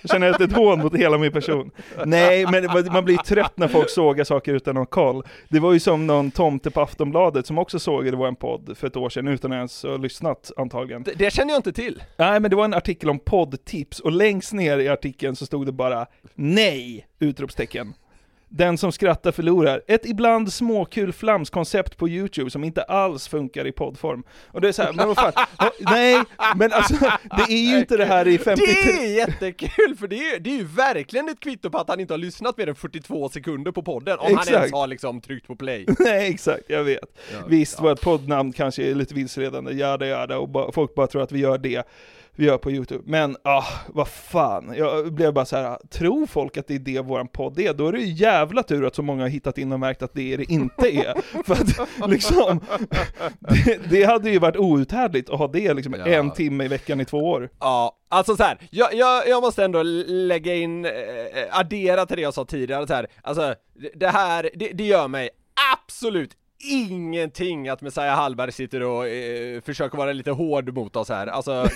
Jag 0.03 0.11
känner 0.11 0.31
att 0.31 0.39
det 0.39 0.45
är 0.45 0.49
ett 0.49 0.57
hån 0.57 0.79
mot 0.79 0.95
hela 0.97 1.19
min 1.19 1.33
person. 1.33 1.71
Nej, 2.05 2.47
men 2.51 2.67
man- 2.93 3.05
blir 3.05 3.17
trött 3.17 3.59
när 3.59 3.69
folk 3.69 3.91
sågar 3.91 4.25
saker 4.25 4.55
utan 4.55 4.75
någon 4.75 4.87
koll. 4.87 5.23
Det 5.49 5.61
var 5.61 5.73
ju 5.73 5.81
som 5.81 6.07
någon 6.07 6.31
tomte 6.31 6.71
på 6.71 6.81
Aftonbladet 6.81 7.47
som 7.47 7.59
också 7.59 7.79
sågade 7.79 8.17
vår 8.17 8.33
podd 8.33 8.77
för 8.79 8.87
ett 8.87 8.97
år 8.97 9.09
sedan 9.09 9.29
utan 9.29 9.53
att 9.53 9.57
ens 9.57 9.83
ha 9.83 9.97
lyssnat 9.97 10.51
antagligen. 10.57 11.03
Det, 11.03 11.13
det 11.15 11.33
känner 11.33 11.51
jag 11.51 11.59
inte 11.59 11.73
till. 11.73 12.03
Nej, 12.17 12.41
men 12.41 12.51
det 12.51 12.57
var 12.57 12.65
en 12.65 12.75
artikel 12.75 13.11
om 13.11 13.19
poddtips 13.19 14.01
och 14.01 14.13
längst 14.13 14.53
ner 14.53 14.79
i 14.79 14.89
artikeln 14.89 15.37
så 15.37 15.47
stod 15.47 15.67
det 15.67 15.73
bara 15.73 16.07
NEJ! 16.35 17.07
Utropstecken. 17.19 17.95
Den 18.57 18.79
som 18.79 18.93
skrattar 18.93 19.33
förlorar. 19.33 19.83
Ett 19.87 20.07
ibland 20.07 20.53
småkul 20.53 21.13
flamskoncept 21.13 21.97
på 21.97 22.09
YouTube 22.09 22.51
som 22.51 22.65
inte 22.65 22.83
alls 22.83 23.29
funkar 23.29 23.67
i 23.67 23.73
poddform. 23.73 24.23
Och 24.47 24.61
det 24.61 24.69
är 24.69 24.73
så 24.73 24.83
här, 24.83 24.93
men 24.93 25.09
vad 25.09 25.17
fan, 25.17 25.33
ja, 25.59 25.73
nej, 25.79 26.23
men 26.57 26.73
alltså 26.73 26.95
det 27.21 27.53
är 27.53 27.71
ju 27.71 27.79
inte 27.79 27.97
det 27.97 28.05
här 28.05 28.29
i 28.29 28.39
53... 28.39 28.75
Det 28.75 28.91
är 28.91 29.17
jättekul, 29.17 29.97
för 29.99 30.07
det 30.07 30.17
är, 30.17 30.41
det 30.41 30.51
är 30.51 30.57
ju 30.57 30.65
verkligen 30.65 31.29
ett 31.29 31.41
kvitto 31.41 31.71
på 31.71 31.79
att 31.79 31.89
han 31.89 32.01
inte 32.01 32.13
har 32.13 32.19
lyssnat 32.19 32.57
mer 32.57 32.69
än 32.69 32.75
42 32.75 33.29
sekunder 33.29 33.73
på 33.73 33.83
podden, 33.83 34.19
om 34.19 34.25
han 34.25 34.35
Exakt. 34.35 34.57
ens 34.57 34.73
har 34.73 34.87
liksom 34.87 35.21
tryckt 35.21 35.47
på 35.47 35.57
play. 35.57 35.87
Nej, 35.99 36.31
exakt, 36.31 36.65
jag 36.67 36.85
vet. 36.85 37.19
Visst, 37.49 37.81
vårt 37.81 38.01
poddnamn 38.01 38.53
kanske 38.53 38.83
är 38.83 38.95
lite 38.95 39.15
vilseledande, 39.15 39.73
jada 39.73 40.07
jada, 40.07 40.39
och 40.39 40.49
ba, 40.49 40.73
folk 40.73 40.95
bara 40.95 41.07
tror 41.07 41.23
att 41.23 41.33
vi 41.33 41.39
gör 41.39 41.59
det 41.59 41.87
vi 42.37 42.45
gör 42.47 42.59
på 42.59 42.71
YouTube. 42.71 43.03
Men, 43.07 43.37
ah, 43.45 43.65
vad 43.89 44.09
fan. 44.09 44.75
Jag 44.77 45.13
blev 45.13 45.33
bara 45.35 45.45
så 45.45 45.57
här, 45.57 45.79
tror 45.91 46.27
folk 46.27 46.57
att 46.57 46.67
det 46.67 46.75
är 46.75 46.79
det 46.79 47.01
våran 47.01 47.29
podd 47.29 47.59
är, 47.59 47.75
då 47.75 47.89
är 47.89 47.93
det 47.93 47.99
ju 48.01 48.13
jävla 48.13 48.63
tur 48.63 48.87
att 48.87 48.95
så 48.95 49.03
många 49.03 49.23
har 49.23 49.29
hittat 49.29 49.59
in 49.59 49.73
och 49.73 49.81
märkt 49.81 50.03
att 50.03 50.15
det 50.15 50.33
är 50.33 50.39
det 50.39 50.53
inte 50.53 50.97
är. 50.97 51.15
För 51.45 51.55
att 52.05 52.11
liksom, 52.11 52.61
det, 53.39 53.91
det 53.91 54.05
hade 54.05 54.31
ju 54.31 54.39
varit 54.39 54.57
outhärdligt 54.57 55.31
att 55.31 55.39
ha 55.39 55.49
det 55.49 55.75
liksom 55.75 55.95
Ja. 55.99 56.07
en 56.07 56.31
timme 56.31 56.65
i 56.65 56.69
veckan 56.69 57.01
i 57.01 57.05
två 57.05 57.19
år. 57.19 57.49
Ja, 57.61 57.97
alltså 58.09 58.37
så 58.37 58.43
här, 58.43 58.59
jag, 58.71 58.95
jag, 58.95 59.29
jag 59.29 59.43
måste 59.43 59.65
ändå 59.65 59.83
lägga 60.07 60.55
in, 60.55 60.85
eh, 60.85 60.91
addera 61.51 62.07
till 62.07 62.17
det 62.17 62.23
jag 62.23 62.35
sa 62.35 62.45
tidigare 62.45 62.87
så 62.87 62.95
här. 62.95 63.07
alltså 63.23 63.55
det- 63.75 63.91
det 63.95 64.09
här, 64.09 64.51
det, 64.55 64.69
det 64.69 64.85
gör 64.85 65.09
mig 65.09 65.31
absolut 65.75 66.31
ingenting 66.71 67.69
att 67.69 67.83
Messiah 67.83 68.17
Hallberg 68.17 68.53
sitter 68.53 68.83
och 68.83 69.09
eh, 69.09 69.61
försöker 69.61 69.99
vara 69.99 70.13
lite 70.13 70.31
hård 70.31 70.75
mot 70.75 70.97
oss 70.97 71.09
här, 71.09 71.27
alltså. 71.27 71.69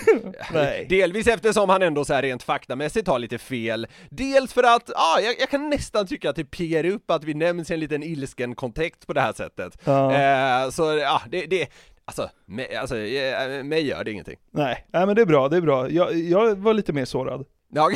Delvis 0.89 1.27
eftersom 1.27 1.69
han 1.69 1.81
ändå 1.81 2.05
så 2.05 2.13
här 2.13 2.21
rent 2.21 2.43
faktamässigt 2.43 3.07
har 3.07 3.19
lite 3.19 3.37
fel, 3.37 3.87
dels 4.09 4.53
för 4.53 4.63
att, 4.63 4.89
ja, 4.93 5.19
jag, 5.21 5.35
jag 5.39 5.49
kan 5.49 5.69
nästan 5.69 6.07
tycka 6.07 6.29
att 6.29 6.35
det 6.35 6.45
piggar 6.45 6.85
upp 6.85 7.11
att 7.11 7.23
vi 7.23 7.33
nämns 7.33 7.71
i 7.71 7.73
en 7.73 7.79
liten 7.79 8.03
ilsken 8.03 8.55
kontext 8.55 9.07
på 9.07 9.13
det 9.13 9.21
här 9.21 9.33
sättet. 9.33 9.77
Ja. 9.83 10.13
Eh, 10.13 10.69
så 10.69 10.83
ja, 10.83 11.21
det, 11.29 11.45
det, 11.45 11.67
alltså, 12.05 12.29
mig, 12.45 12.75
alltså, 12.75 12.97
eh, 12.97 13.63
mig 13.63 13.87
gör 13.87 14.03
det 14.03 14.11
ingenting. 14.11 14.37
Nej, 14.51 14.85
nej 14.93 15.05
men 15.05 15.15
det 15.15 15.21
är 15.21 15.25
bra, 15.25 15.49
det 15.49 15.57
är 15.57 15.61
bra. 15.61 15.89
Jag, 15.89 16.15
jag 16.15 16.55
var 16.55 16.73
lite 16.73 16.93
mer 16.93 17.05
sårad. 17.05 17.45
Ja, 17.73 17.89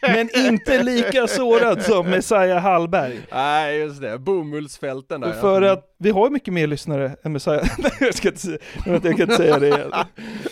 Men 0.00 0.36
inte 0.36 0.82
lika 0.82 1.26
sårad 1.26 1.82
som 1.82 2.10
Messiah 2.10 2.62
Hallberg. 2.62 3.20
Nej 3.32 3.78
just 3.78 4.00
det, 4.00 4.18
bomullsfälten 4.18 5.20
där 5.20 5.28
ja. 5.28 5.40
För 5.40 5.62
att 5.62 5.86
vi 6.02 6.10
har 6.10 6.30
mycket 6.30 6.54
mer 6.54 6.66
lyssnare 6.66 7.16
än 7.22 7.32
Messiah. 7.32 7.68
Nej, 7.78 7.92
jag 8.00 8.14
ska 8.14 8.28
inte, 8.28 8.58
jag 8.86 9.02
kan 9.02 9.20
inte 9.20 9.36
säga 9.36 9.58
det 9.58 9.66
igen. 9.66 9.92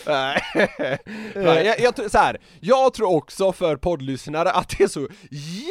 Nej, 0.05 1.65
jag, 1.65 1.79
jag, 1.79 2.11
så 2.11 2.17
här, 2.17 2.37
jag 2.59 2.93
tror 2.93 3.15
också 3.15 3.51
för 3.51 3.75
poddlyssnare 3.75 4.51
att 4.51 4.77
det 4.77 4.83
är 4.83 4.87
så 4.87 5.07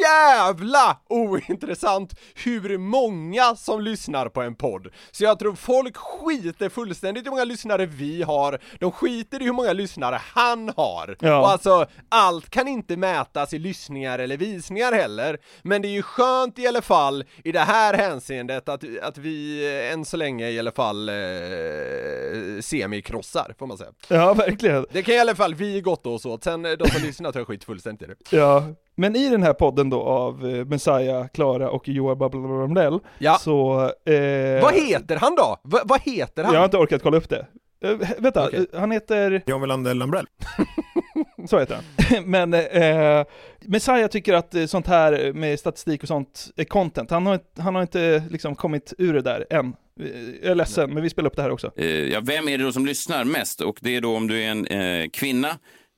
jävla 0.03 0.97
ointressant 1.09 2.13
hur 2.35 2.77
många 2.77 3.55
som 3.55 3.81
lyssnar 3.81 4.29
på 4.29 4.41
en 4.41 4.55
podd. 4.55 4.87
Så 5.11 5.23
jag 5.23 5.39
tror 5.39 5.55
folk 5.55 5.97
skiter 5.97 6.69
fullständigt 6.69 7.23
i 7.23 7.25
hur 7.25 7.31
många 7.31 7.43
lyssnare 7.43 7.85
vi 7.85 8.23
har, 8.23 8.59
de 8.79 8.91
skiter 8.91 9.41
i 9.41 9.45
hur 9.45 9.53
många 9.53 9.73
lyssnare 9.73 10.21
han 10.33 10.73
har. 10.77 11.17
Ja. 11.19 11.39
Och 11.39 11.49
alltså, 11.49 11.85
allt 12.09 12.49
kan 12.49 12.67
inte 12.67 12.97
mätas 12.97 13.18
i 13.53 13.59
lyssningar 13.59 14.19
eller 14.19 14.37
visningar 14.37 14.91
heller, 14.91 15.37
men 15.63 15.81
det 15.81 15.87
är 15.87 15.89
ju 15.89 16.01
skönt 16.01 16.59
i 16.59 16.67
alla 16.67 16.81
fall 16.81 17.23
i 17.43 17.51
det 17.51 17.59
här 17.59 17.93
hänseendet 17.93 18.69
att, 18.69 18.83
att 19.01 19.17
vi 19.17 19.67
eh, 19.87 19.93
än 19.93 20.05
så 20.05 20.17
länge 20.17 20.49
i 20.49 20.59
alla 20.59 20.71
fall 20.71 21.09
eh, 21.09 21.15
semikrossar, 22.61 23.53
får 23.59 23.67
man 23.67 23.77
säga. 23.77 23.89
Ja, 24.07 24.33
verkligen. 24.33 24.85
Det 24.91 25.03
kan 25.03 25.15
i 25.15 25.19
alla 25.19 25.35
fall 25.35 25.55
vi 25.55 25.81
gott 25.81 26.05
oss 26.07 26.25
åt, 26.25 26.43
sen 26.43 26.65
eh, 26.65 26.71
de 26.71 26.89
som 26.89 27.01
lyssnar 27.05 27.31
jag 27.35 27.47
skit 27.47 27.63
fullständigt 27.63 28.09
i 28.09 28.11
det. 28.31 28.37
Ja, 28.37 28.63
men 28.95 29.15
i 29.15 29.29
den 29.29 29.43
här 29.43 29.53
podden 29.53 29.89
då 29.89 30.01
av 30.01 30.47
eh, 30.55 30.65
Messiah, 30.65 31.27
Klara 31.27 31.69
och 31.69 31.87
Johan 31.87 32.17
Babbelamrell 32.17 32.99
Ja. 33.17 33.37
så... 33.37 33.81
Eh, 34.05 34.61
Vad 34.61 34.73
heter 34.73 35.15
han 35.15 35.35
då? 35.35 35.57
Va, 35.63 35.79
vad 35.85 36.01
heter 36.01 36.43
han? 36.43 36.53
Jag 36.53 36.59
har 36.59 36.65
inte 36.65 36.77
orkat 36.77 37.03
kolla 37.03 37.17
upp 37.17 37.29
det. 37.29 37.45
Eh, 37.83 37.97
vänta, 38.17 38.49
eh, 38.51 38.63
han 38.73 38.91
heter... 38.91 39.41
John 39.45 39.61
Welander 39.61 39.93
Lambrell. 39.93 40.25
Så 41.49 41.59
heter 41.59 41.75
han. 41.75 42.23
Men 42.29 42.53
eh, 42.53 43.25
Messiah 43.61 44.07
tycker 44.07 44.33
att 44.33 44.55
eh, 44.55 44.65
sånt 44.65 44.87
här 44.87 45.33
med 45.33 45.59
statistik 45.59 46.01
och 46.01 46.07
sånt 46.07 46.47
är 46.55 46.63
content. 46.63 47.11
Han 47.11 47.25
har, 47.25 47.33
inte- 47.33 47.61
han 47.61 47.75
har 47.75 47.81
inte 47.81 48.23
liksom 48.31 48.55
kommit 48.55 48.93
ur 48.97 49.13
det 49.13 49.21
där 49.21 49.45
än. 49.49 49.65
Eh, 49.99 50.05
Jag 50.41 50.51
är 50.51 50.55
ledsen, 50.55 50.93
men 50.93 51.03
vi 51.03 51.09
spelar 51.09 51.27
upp 51.29 51.35
det 51.35 51.41
här 51.41 51.51
också. 51.51 51.71
Eh, 51.75 51.85
Ja, 51.87 52.19
vem 52.23 52.47
är 52.47 52.57
det 52.57 52.63
då 52.63 52.71
som 52.71 52.85
lyssnar 52.85 53.23
mest? 53.23 53.61
Och 53.61 53.77
det 53.81 53.95
är 53.95 54.01
då 54.01 54.15
om 54.15 54.27
du 54.27 54.41
är 54.43 54.47
en 54.51 54.67
eh, 54.67 55.09
kvinna 55.09 55.49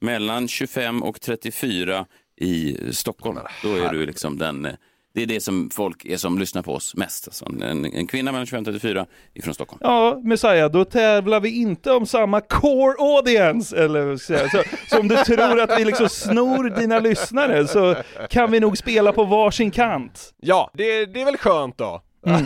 mellan 0.02 0.48
25 0.48 1.04
och 1.04 1.22
34 1.22 2.06
i 2.42 2.78
Stockholm. 2.92 3.40
Då 3.64 3.76
är 3.76 3.90
du 3.90 4.06
liksom 4.06 4.38
den... 4.38 4.68
Det 5.14 5.22
är 5.22 5.26
det 5.26 5.42
som 5.42 5.70
folk 5.70 6.06
är 6.06 6.18
som 6.18 6.40
lyssnar 6.40 6.62
på 6.62 6.74
oss 6.74 6.96
mest. 6.96 7.28
Alltså 7.28 7.46
en, 7.46 7.86
en 7.86 8.08
kvinna 8.08 8.32
mellan 8.32 8.46
25 8.46 8.60
och 8.60 8.66
34 8.66 9.06
ifrån 9.34 9.54
Stockholm. 9.54 9.80
Ja, 9.84 10.22
Messiah, 10.24 10.72
då 10.72 10.86
tävlar 10.86 11.40
vi 11.40 11.62
inte 11.62 11.92
om 11.92 12.06
samma 12.06 12.42
core 12.42 12.96
audience, 13.00 13.78
eller. 13.84 14.18
Så, 14.18 14.64
så 14.90 15.00
om 15.00 15.08
du 15.08 15.16
tror 15.18 15.60
att 15.62 15.80
vi 15.80 15.86
liksom 15.86 16.10
snor 16.10 16.70
dina 16.80 17.00
lyssnare 17.00 17.68
så 17.68 17.96
kan 18.30 18.52
vi 18.52 18.60
nog 18.60 18.78
spela 18.78 19.12
på 19.12 19.24
varsin 19.24 19.72
kant. 19.72 20.34
Ja, 20.40 20.72
det, 20.74 21.06
det 21.06 21.22
är 21.22 21.26
väl 21.26 21.38
skönt 21.38 21.78
då? 21.78 22.02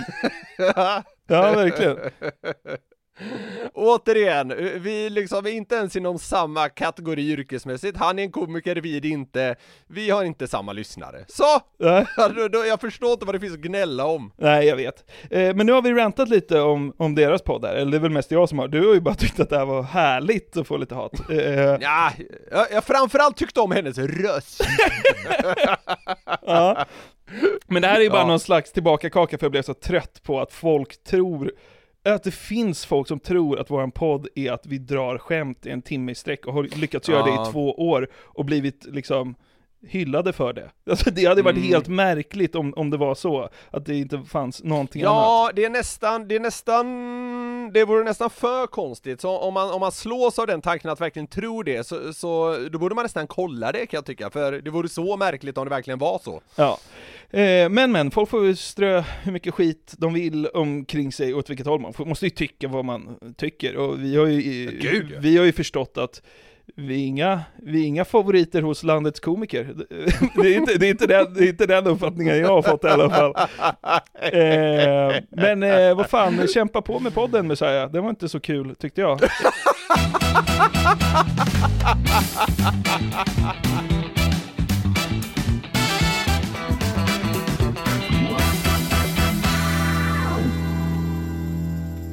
Ja, 1.28 1.51
verkligen. 1.51 1.97
Återigen, 3.86 4.52
eh, 4.52 4.58
vi 4.58 5.10
liksom 5.10 5.45
är 5.45 5.50
inte 5.52 5.76
ens 5.76 5.95
inom 5.95 6.19
samma 6.19 6.69
kategori 6.69 7.32
yrkesmässigt, 7.32 7.98
han 7.98 8.19
är 8.19 8.24
en 8.24 8.32
komiker, 8.32 8.76
vi 8.76 8.98
är 8.98 9.02
det 9.02 9.08
inte, 9.10 9.56
vi 9.88 10.10
har 10.10 10.24
inte 10.24 10.48
samma 10.48 10.74
lyssnare. 10.74 11.26
Så! 11.28 11.43
Då- 12.52 12.65
Jag 12.65 12.82
förstår 12.82 13.12
inte 13.13 13.26
vad 13.26 13.36
det 13.36 13.39
finns 13.39 13.54
att 13.54 13.60
gnälla 13.60 14.06
om. 14.06 14.32
Nej, 14.38 14.65
jag 14.67 14.76
vet. 14.76 15.06
Eh, 15.32 15.56
men 15.56 15.65
nu 15.65 15.71
har 15.71 15.82
vi 15.82 15.93
rantat 15.93 16.30
lite 16.30 16.60
om, 16.62 16.93
om 16.98 17.15
deras 17.15 17.41
podd 17.41 17.65
här, 17.65 17.76
eller 17.76 17.91
det 17.91 17.98
är 17.98 18.02
väl 18.02 18.12
mest 18.12 18.32
jag 18.32 18.50
som 18.50 18.60
har. 18.60 18.67
Du 18.67 18.88
har 18.88 18.93
ju 18.93 19.02
bara 19.02 19.15
tyckt 19.15 19.39
att 19.39 19.50
det 19.50 19.58
här 19.58 19.65
var 19.65 19.84
härligt 19.84 20.58
att 20.58 20.67
få 20.67 20.78
lite 20.78 20.95
hat. 20.95 21.30
Eh, 21.30 21.38
Ja, 21.82 22.12
jag, 22.52 22.67
jag 22.71 22.84
framförallt 22.84 23.38
tyckte 23.38 23.60
om 23.60 23.71
hennes 23.71 23.98
röst. 23.98 24.62
ja. 26.41 26.86
Men 27.67 27.82
det 27.82 27.88
här 27.88 27.95
är 28.00 28.02
ju 28.04 28.10
bara 28.10 28.21
Ja. 28.21 28.28
någon 28.28 28.39
slags 28.39 28.71
tillbakakaka 28.71 29.38
för 29.38 29.45
jag 29.45 29.52
blev 29.52 29.62
så 29.62 29.74
trött 29.74 30.24
på 30.24 30.39
att 30.41 30.52
folk 30.54 31.04
tror 31.04 31.52
att 32.13 32.23
det 32.23 32.31
finns 32.31 32.85
folk 32.85 33.07
som 33.07 33.19
tror 33.19 33.59
att 33.59 33.71
våran 33.71 33.91
podd 33.91 34.27
är 34.35 34.51
att 34.51 34.65
vi 34.65 34.77
drar 34.77 35.17
skämt 35.17 35.65
i 35.65 35.69
en 35.69 35.81
timme 35.81 36.11
i 36.11 36.15
sträck 36.15 36.45
och 36.45 36.53
har 36.53 36.63
lyckats 36.63 37.09
göra 37.09 37.23
det 37.23 37.29
Ja. 37.29 37.49
i 37.49 37.51
två 37.51 37.71
år 37.73 38.07
och 38.15 38.45
blivit 38.45 38.85
liksom 38.85 39.35
hyllade 39.87 40.33
för 40.33 40.53
det. 40.53 40.69
Alltså 40.89 41.11
det 41.11 41.25
hade 41.25 41.41
varit 41.41 41.57
Mm. 41.57 41.67
helt 41.69 41.87
märkligt 41.87 42.55
om, 42.55 42.73
om 42.73 42.89
det 42.89 42.97
var 42.97 43.15
så, 43.15 43.49
att 43.71 43.85
det 43.85 43.95
inte 43.95 44.21
fanns 44.21 44.63
någonting 44.63 45.01
annat. 45.03 45.13
Ja, 45.15 45.51
det 45.55 45.65
är 45.65 45.69
nästan, 45.69 46.27
det 46.27 46.35
är 46.35 46.39
nästan, 46.39 46.85
det 47.73 47.85
vore 47.85 48.03
nästan 48.03 48.29
för 48.29 48.67
konstigt. 48.67 49.21
Så 49.21 49.37
om 49.39 49.53
man, 49.53 49.71
om 49.71 49.79
man 49.79 49.91
slås 49.91 50.39
av 50.39 50.47
den 50.47 50.61
tanken 50.61 50.89
att 50.91 51.01
verkligen 51.01 51.27
tro 51.27 51.63
det, 51.63 51.87
så, 51.87 52.13
så 52.13 52.57
då 52.71 52.79
borde 52.79 52.95
man 52.95 53.03
nästan 53.05 53.27
kolla 53.27 53.71
det 53.71 53.85
kan 53.85 53.97
jag 53.97 54.05
tycka, 54.05 54.29
för 54.29 54.51
det 54.51 54.69
vore 54.69 54.89
så 54.89 55.17
märkligt 55.17 55.57
om 55.57 55.63
det 55.65 55.69
verkligen 55.69 55.99
var 55.99 56.19
så. 56.23 56.41
Ja. 56.55 56.77
Eh, 57.36 57.69
men 57.69 57.91
men, 57.91 58.12
folk 58.12 58.30
får 58.30 58.45
ju 58.45 58.56
strö 58.56 59.04
hur 59.24 59.32
mycket 59.32 59.54
skit 59.54 59.95
de 59.98 60.13
vill 60.13 60.48
omkring 60.48 61.12
sig 61.12 61.34
åt 61.34 61.50
vilket 61.50 61.67
håll 61.67 61.82
man 61.82 61.93
får, 61.93 62.06
måste 62.06 62.26
ju 62.26 62.30
tycka 62.30 62.67
vad 62.67 62.86
man 62.86 63.17
tycker. 63.38 63.76
Och 63.76 64.00
vi 64.00 64.17
har 64.17 64.26
ju, 64.26 64.71
Gud, 64.82 65.12
ja. 65.13 65.19
vi 65.19 65.38
har 65.38 65.45
ju 65.45 65.52
förstått 65.52 65.98
att 65.98 66.21
vi 66.76 66.93
är, 67.04 67.08
inga, 67.08 67.41
vi 67.56 67.84
är 67.84 67.88
inga 67.88 68.06
favoriter 68.06 68.62
hos 68.62 68.84
landets 68.84 69.19
komiker. 69.19 69.74
Det 70.36 70.56
är 70.56 70.58
inte, 70.58 70.78
det 70.78 70.88
är 70.88 70.91
inte, 70.91 71.08
den, 71.08 71.34
det 71.34 71.43
är 71.43 71.48
inte 71.48 71.65
den 71.65 71.88
uppfattningen 71.88 72.38
jag 72.38 72.48
har 72.48 72.62
fått 72.62 72.84
i 72.84 72.88
alla 72.88 73.10
fall. 73.10 73.34
Eh, 74.21 75.15
men 75.30 75.63
eh, 75.63 75.95
vad 75.95 76.10
fan, 76.10 76.48
kämpa 76.48 76.82
på 76.82 77.00
med 77.00 77.13
podden 77.13 77.48
Messiah. 77.48 77.91
Det 77.91 78.02
var 78.02 78.10
inte 78.10 78.30
så 78.30 78.39
kul 78.39 78.76
tyckte 78.76 79.02
jag. 79.02 79.19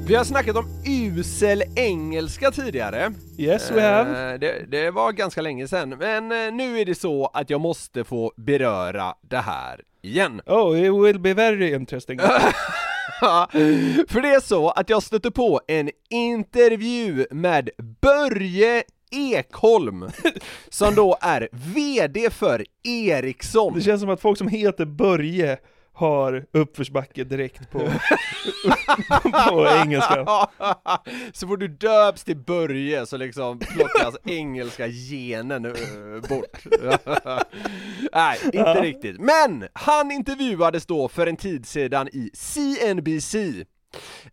Vi 0.07 0.15
har 0.15 0.25
snackat 0.25 0.57
om 0.57 0.65
usel 0.87 1.63
engelska 1.77 2.51
tidigare. 2.51 3.13
Yes 3.39 3.71
we 3.71 3.83
have. 3.83 4.33
Eh, 4.33 4.39
Det, 4.41 4.65
det 4.71 4.91
var 4.91 5.13
ganska 5.13 5.41
länge 5.43 5.69
sedan, 5.69 5.89
men 5.89 6.33
eh, 6.33 6.53
nu 6.55 6.79
är 6.81 6.85
det 6.85 6.95
så 6.95 7.27
att 7.27 7.51
jag 7.51 7.61
måste 7.61 8.05
få 8.05 8.33
beröra 8.37 9.15
det 9.21 9.37
här 9.39 9.81
igen. 10.03 10.41
Oh, 10.47 10.79
it 10.81 10.93
will 11.05 11.19
be 11.21 11.35
very 11.35 11.75
interesting. 11.75 12.19
För 14.09 14.21
det 14.21 14.29
är 14.29 14.41
så 14.41 14.71
att 14.71 14.91
jag 14.91 15.03
stötte 15.03 15.31
på 15.31 15.61
en 15.69 15.91
intervju 16.11 17.27
med 17.31 17.71
Börje 18.01 18.83
Ekholm, 19.11 20.11
som 20.69 20.95
då 20.95 21.17
är 21.21 21.49
VD 21.53 22.31
för 22.31 22.65
Ericsson. 22.85 23.75
Det 23.75 23.81
känns 23.81 24.01
som 24.01 24.11
att 24.11 24.21
folk 24.21 24.39
som 24.39 24.49
heter 24.49 24.85
Börje 24.85 25.59
har 26.03 26.45
uppförsbacke 26.53 27.25
direkt 27.25 27.71
på, 27.71 27.79
på 29.49 29.67
engelska. 29.67 30.27
så 31.33 31.47
får 31.49 31.57
du 31.57 31.69
döps 31.69 32.25
till 32.25 32.37
Börje 32.37 33.07
så 33.07 33.17
liksom 33.17 33.59
plockas 33.59 34.17
engelska 34.25 34.89
genen 34.89 35.65
eh, 35.65 36.29
bort. 36.29 36.65
Nej, 38.13 38.39
inte 38.45 38.83
riktigt. 38.83 39.21
Men 39.21 39.69
han 39.73 40.11
intervjuades 40.11 40.87
då 40.87 41.09
för 41.09 41.27
en 41.27 41.37
tid 41.37 41.67
sedan 41.67 42.09
i 42.09 42.31
CNBC. 42.35 43.35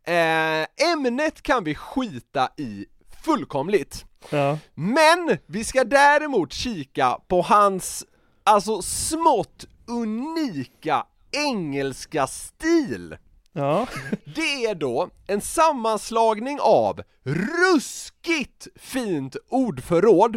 Eh, 0.04 0.92
ämnet 0.94 1.42
kan 1.42 1.64
vi 1.64 1.76
skita 1.76 2.50
i 2.58 2.86
fullkomligt. 3.24 4.06
Ja. 4.30 4.58
Men 4.76 5.38
vi 5.46 5.64
ska 5.64 5.84
däremot 5.84 6.54
kika 6.54 7.18
på 7.28 7.42
hans, 7.42 8.06
alltså 8.44 8.82
smått 8.82 9.66
unika 9.88 11.06
engelska 11.32 12.28
stil. 12.28 13.18
Ja. 13.54 13.88
Det 14.36 14.66
är 14.66 14.76
då 14.76 15.10
en 15.28 15.42
sammanslagning 15.42 16.60
av 16.62 17.02
ruskigt 17.24 18.68
fint 18.76 19.36
ordförråd 19.50 20.36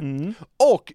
och 0.72 0.92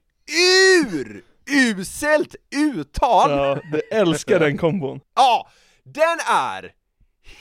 uruselt 1.47 2.35
uttal. 2.55 3.31
ja, 3.31 3.59
du 3.71 3.81
älskar 3.81 4.39
den 4.39 4.57
kombon. 4.57 4.99
Ja, 5.15 5.49
den 5.83 6.19
är 6.31 6.71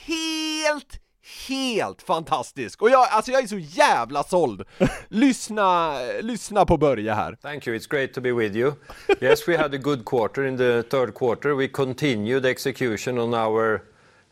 helt, 0.05 0.99
helt 1.47 2.01
fantastisk! 2.01 2.81
Och 2.81 2.89
jag, 2.89 3.07
alltså 3.09 3.31
jag 3.31 3.43
är 3.43 3.47
så 3.47 3.57
jävla 3.57 4.23
såld! 4.23 4.63
lyssna, 5.07 5.99
lyssna 6.21 6.65
på 6.65 6.77
Börje 6.77 7.13
här. 7.13 7.37
Thank 7.41 7.67
you. 7.67 7.77
It's 7.77 7.89
great 7.89 8.13
to 8.13 8.21
be 8.21 8.31
with 8.31 8.55
you. 8.55 8.73
Yes, 9.21 9.47
we 9.47 9.57
had 9.57 9.73
a 9.73 9.77
good 9.77 10.05
quarter 10.05 10.45
in 10.45 10.57
the 10.57 10.83
third 10.83 11.13
quarter. 11.13 11.55
We 11.55 11.67
continued 11.67 12.45
execution 12.45 13.17
on 13.19 13.33
our 13.33 13.81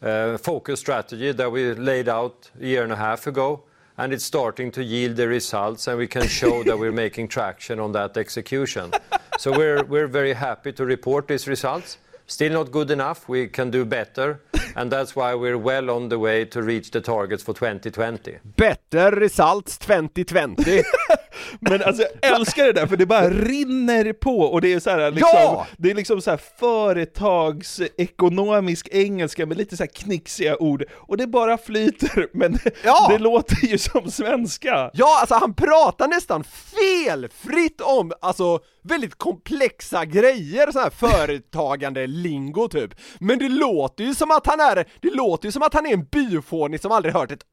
uh, 0.02 0.38
focus 0.38 0.80
strategy 0.80 1.34
that 1.34 1.52
we 1.52 1.76
laid 1.76 2.10
out 2.10 2.52
a 2.62 2.66
year 2.66 2.84
and 2.84 2.92
a 2.92 2.98
half 2.98 3.28
ago. 3.28 3.64
And 3.98 4.14
it's 4.14 4.26
starting 4.26 4.72
to 4.72 4.84
yield 4.84 5.16
the 5.16 5.28
results, 5.28 5.88
and 5.88 5.98
we 5.98 6.08
can 6.08 6.28
show 6.28 6.64
that 6.64 6.78
we're 6.78 6.92
making 6.92 7.30
traction 7.30 7.80
on 7.80 7.94
that 7.94 8.18
execution. 8.18 8.92
So 9.38 9.52
we're, 9.52 9.84
we're 9.86 10.08
very 10.08 10.34
happy 10.34 10.74
to 10.74 10.86
report 10.86 11.28
these 11.30 11.48
results. 11.48 11.98
Still 12.28 12.54
not 12.54 12.72
good 12.72 12.92
enough. 12.92 13.30
We 13.30 13.48
can 13.48 13.72
do 13.72 13.86
better. 13.86 14.42
And 14.76 14.94
that's 14.94 15.16
why 15.16 15.34
we're 15.36 15.58
well 15.64 15.90
on 15.90 16.10
the 16.10 16.18
way 16.18 16.46
to 16.46 16.62
reach 16.62 16.92
the 16.92 17.02
targets 17.02 17.44
for 17.44 17.54
2020. 17.54 18.40
Better 18.58 19.12
results 19.12 19.78
2020. 19.78 20.84
Men 21.60 21.84
alltså 21.84 22.04
jag 22.22 22.36
älskar 22.36 22.66
det 22.66 22.74
där 22.74 22.88
för 22.88 22.98
det 22.98 23.06
bara 23.06 23.30
rinner 23.30 24.14
på 24.14 24.40
och 24.40 24.62
det 24.62 24.74
är 24.74 24.80
så 24.80 24.90
här, 24.90 25.12
liksom, 25.12 25.30
Ja! 25.34 25.68
det 25.78 25.92
är 25.92 25.96
liksom 25.96 26.22
så 26.22 26.30
här 26.30 26.40
företagsekonomisk 26.60 28.88
engelska 28.92 29.46
med 29.46 29.58
lite 29.58 29.78
så 29.78 29.84
här 29.84 29.88
knixiga 29.88 30.58
ord 30.58 30.84
och 30.94 31.18
det 31.18 31.28
bara 31.28 31.58
flyter 31.58 32.28
men 32.38 32.60
Ja! 32.84 33.08
det 33.10 33.18
låter 33.18 33.66
ju 33.66 33.78
som 33.78 34.12
svenska. 34.12 34.92
Ja, 34.94 35.18
alltså 35.20 35.36
han 35.36 35.54
pratar 35.54 36.08
nästan 36.08 36.44
felfritt 36.44 37.82
om, 37.82 38.12
alltså 38.22 38.60
väldigt 38.84 39.16
komplexa 39.16 40.06
grejer, 40.06 40.72
så 40.72 40.80
här 40.80 40.90
företagande 40.90 42.08
lingo 42.08 42.68
typ. 42.68 42.92
Men 43.20 43.40
det 43.40 43.50
låter 43.50 44.04
ju 44.04 44.16
som 44.16 44.32
att 44.32 44.48
han 44.48 44.60
är, 44.72 44.86
det 45.02 45.12
låter 45.12 45.46
ju 45.46 45.52
som 45.52 45.64
att 45.64 45.74
han 45.74 45.86
är 45.86 45.94
en 45.94 46.06
byfånig 46.06 46.82
som 46.82 46.92
aldrig 46.92 47.14
hört 47.14 47.32
ett 47.32 47.46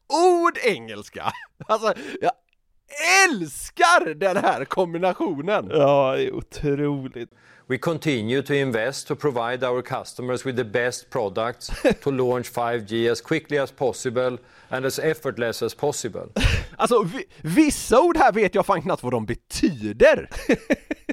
ord 0.45 0.59
engelska. 0.63 1.33
Alltså, 1.67 1.95
jag 2.21 2.33
älskar 3.29 4.15
den 4.15 4.37
här 4.37 4.65
kombinationen! 4.65 5.69
Ja, 5.71 6.15
det 6.17 6.25
är 6.25 6.35
otroligt. 6.35 7.31
We 7.67 7.79
continue 7.79 8.43
to 8.43 8.55
invest 8.55 9.09
to 9.09 9.17
provide 9.17 9.65
our 9.65 9.83
customers 9.83 10.47
with 10.47 10.57
the 10.57 10.65
best 10.65 11.11
products 11.11 11.71
to 12.03 12.11
launch 12.11 12.53
5G 12.53 13.13
as 13.13 13.21
quickly 13.21 13.59
as 13.59 13.71
possible 13.71 14.39
and 14.69 14.87
as 14.87 14.99
effortless 14.99 15.63
as 15.63 15.75
possible. 15.75 16.27
Alltså 16.77 17.03
vi, 17.03 17.25
vissa 17.43 18.01
ord 18.01 18.17
här 18.17 18.33
vet 18.33 18.55
jag 18.55 18.67
fan 18.67 18.83
knappt 18.83 19.03
vad 19.03 19.13
de 19.13 19.27
betyder. 19.27 20.29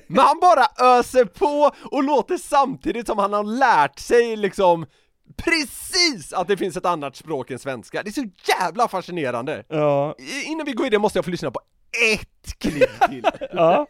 Men 0.07 0.25
han 0.25 0.39
bara 0.39 0.65
öser 0.99 1.25
på 1.25 1.71
och 1.91 2.03
låter 2.03 2.37
samtidigt 2.37 3.07
som 3.07 3.17
han 3.17 3.33
har 3.33 3.43
lärt 3.43 3.99
sig 3.99 4.35
liksom 4.35 4.85
precis 5.35 6.33
att 6.33 6.47
det 6.47 6.57
finns 6.57 6.77
ett 6.77 6.85
annat 6.85 7.15
språk 7.15 7.51
än 7.51 7.59
svenska. 7.59 8.03
Det 8.03 8.09
är 8.09 8.11
så 8.11 8.25
jävla 8.59 8.87
fascinerande. 8.87 9.63
Ja, 9.67 10.15
Innan 10.45 10.65
vi 10.65 10.73
går 10.73 10.85
in 10.85 10.91
det 10.91 10.99
måste 10.99 11.17
jag 11.17 11.25
få 11.25 11.31
lyssna 11.31 11.51
på 11.51 11.61
ett 12.13 12.59
klipp 12.59 13.09
till. 13.09 13.25
ja, 13.51 13.87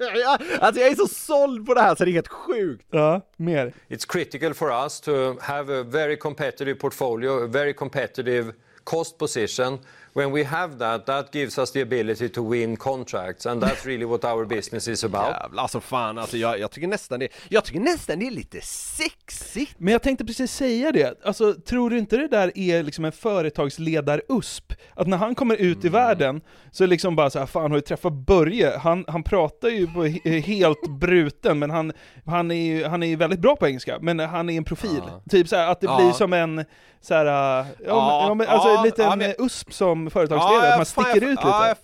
alltså 0.59 0.81
jag 0.81 0.91
är 0.91 0.95
så 0.95 1.07
såld 1.07 1.65
på 1.65 1.73
det 1.73 1.81
här 1.81 1.95
så 1.95 2.05
det 2.05 2.11
är 2.11 2.13
helt 2.13 2.27
sjukt. 2.27 2.85
ja, 2.91 3.21
mer. 3.37 3.73
It's 3.87 4.05
critical 4.09 4.53
for 4.53 4.71
us 4.83 5.01
to 5.01 5.11
have 5.41 5.79
a 5.79 5.83
very 5.83 6.17
competitive 6.17 6.75
portfolio, 6.79 7.43
a 7.43 7.47
very 7.47 7.73
competitive 7.73 8.53
cost 8.83 9.17
position. 9.17 9.79
When 10.13 10.31
we 10.31 10.43
have 10.43 10.79
that, 10.79 11.05
that 11.05 11.35
gives 11.35 11.57
us 11.57 11.71
the 11.71 11.81
ability 11.81 12.29
to 12.29 12.49
win 12.49 12.77
contracts 12.77 13.45
and 13.45 13.63
that's 13.63 13.85
really 13.85 14.05
what 14.05 14.23
our 14.25 14.45
business 14.45 14.87
is 14.87 15.03
about. 15.03 15.27
Jävlar, 15.41 15.61
alltså 15.61 15.79
fan 15.79 16.17
alltså 16.17 16.37
jag, 16.37 16.59
jag 16.59 16.71
tycker 16.71 16.87
nästan 16.87 17.19
det, 17.19 17.27
jag 17.49 17.65
tycker 17.65 17.79
nästan 17.79 18.19
det 18.19 18.27
är 18.27 18.31
lite 18.31 18.61
sexigt. 18.61 19.75
Men 19.77 19.91
jag 19.91 20.01
tänkte 20.01 20.25
precis 20.25 20.51
säga 20.53 20.91
det, 20.91 21.25
alltså 21.25 21.53
tror 21.53 21.89
du 21.89 21.97
inte 21.97 22.17
det 22.17 22.27
där 22.27 22.51
är 22.55 22.83
liksom 22.83 23.05
en 23.05 23.11
företagsledar-USP? 23.11 24.73
Att 24.95 25.07
när 25.07 25.17
han 25.17 25.35
kommer 25.35 25.55
ut 25.55 25.85
i 25.85 25.89
världen, 25.89 26.41
så 26.71 26.83
är 26.83 26.87
det 26.87 26.89
liksom 26.91 27.15
bara 27.15 27.29
så 27.29 27.39
här, 27.39 27.45
fan 27.45 27.61
har 27.71 27.77
du 27.77 27.81
träffat 27.81 28.13
Börje? 28.13 28.77
Han, 28.77 29.05
han 29.07 29.23
pratar 29.23 29.69
ju 29.69 29.87
på 29.87 30.05
he- 30.05 30.39
helt 30.41 30.87
bruten, 30.99 31.59
men 31.59 31.69
han, 31.69 31.91
han, 32.25 32.51
är 32.51 32.55
ju, 32.65 32.85
han 32.85 33.03
är 33.03 33.07
ju 33.07 33.15
väldigt 33.15 33.39
bra 33.39 33.55
på 33.55 33.67
engelska, 33.67 33.97
men 34.01 34.19
han 34.19 34.49
är 34.49 34.57
en 34.57 34.63
profil. 34.63 35.01
Typ 35.29 35.47
så 35.47 35.55
här, 35.55 35.67
att 35.71 35.79
det 35.81 35.87
Ja. 35.87 35.97
blir 35.97 36.11
som 36.11 36.33
en, 36.33 36.65
så 37.01 37.13
här, 37.13 37.25
ja, 37.25 37.65
men, 37.79 37.87
Ja, 37.87 38.25
ja, 38.27 38.33
men, 38.33 38.47
alltså 38.47 38.69
ja, 38.69 38.77
en 38.77 38.83
liten 38.85 39.05
ja, 39.05 39.15
men- 39.15 39.33
USP 39.37 39.73
som 39.73 39.98
företagsledare, 40.09 40.65
jag- 40.65 40.71
att 40.71 40.77
man 40.79 40.85
sticker 40.85 41.15
ut 41.27 41.29
lite. 41.29 41.41
Ja, 41.43 41.67
jag 41.67 41.77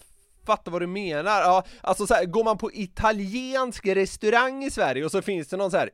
fattar 0.45 0.71
vad 0.71 0.81
du 0.81 0.87
menar. 0.87 1.41
Ja, 1.41 1.63
alltså 1.81 2.07
så 2.07 2.13
här, 2.13 2.25
går 2.25 2.43
man 2.43 2.57
på 2.57 2.71
italiensk 2.73 3.87
restaurang 3.87 4.63
i 4.63 4.71
Sverige 4.71 5.05
och 5.05 5.11
så 5.11 5.21
finns 5.21 5.47
det 5.47 5.57
någon 5.57 5.71
så 5.71 5.77
här 5.77 5.89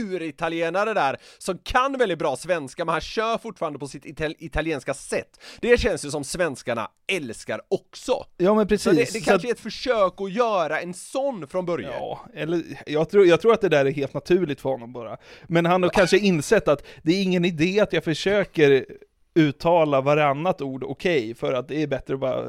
uritalienare 0.00 0.94
där 0.94 1.16
som 1.38 1.58
kan 1.58 1.98
väldigt 1.98 2.18
bra 2.18 2.36
svenska 2.36 2.84
men 2.84 2.92
han 2.92 3.00
kör 3.00 3.38
fortfarande 3.38 3.78
på 3.78 3.88
sitt 3.88 4.04
ital- 4.04 4.34
italienska 4.38 4.94
sätt. 4.94 5.40
Det 5.60 5.80
känns 5.80 6.04
ju 6.04 6.10
som 6.10 6.24
svenskarna 6.24 6.88
älskar 7.12 7.60
också. 7.68 8.12
Ja 8.36 8.54
men 8.54 8.64
Så 8.64 8.68
precis. 8.68 8.92
det, 8.92 9.00
det 9.00 9.06
Så 9.06 9.12
kanske 9.30 9.34
att- 9.34 9.44
är 9.44 9.50
ett 9.54 9.60
försök 9.60 10.14
att 10.20 10.32
göra 10.32 10.80
en 10.80 10.94
sån 10.94 11.46
från 11.48 11.66
början. 11.66 11.92
Ja, 11.92 12.20
eller 12.34 12.62
jag 12.86 13.10
tror, 13.10 13.26
jag 13.26 13.40
tror 13.40 13.52
att 13.52 13.60
det 13.60 13.68
där 13.68 13.84
är 13.84 13.90
helt 13.90 14.14
naturligt 14.14 14.60
för 14.60 14.70
honom 14.70 14.92
bara. 14.92 15.16
Men 15.46 15.66
han 15.66 15.82
har 15.82 15.90
kanske 15.90 16.18
insett 16.18 16.68
att 16.68 16.82
det 17.02 17.12
är 17.12 17.22
ingen 17.22 17.44
idé 17.44 17.80
att 17.80 17.92
jag 17.92 18.04
försöker 18.04 18.86
uttala 19.36 20.00
varannat 20.00 20.60
ord 20.62 20.84
okej, 20.84 21.34
för 21.34 21.52
att 21.52 21.68
det 21.68 21.82
är 21.82 21.86
bättre 21.86 22.14
att 22.14 22.20
bara 22.20 22.44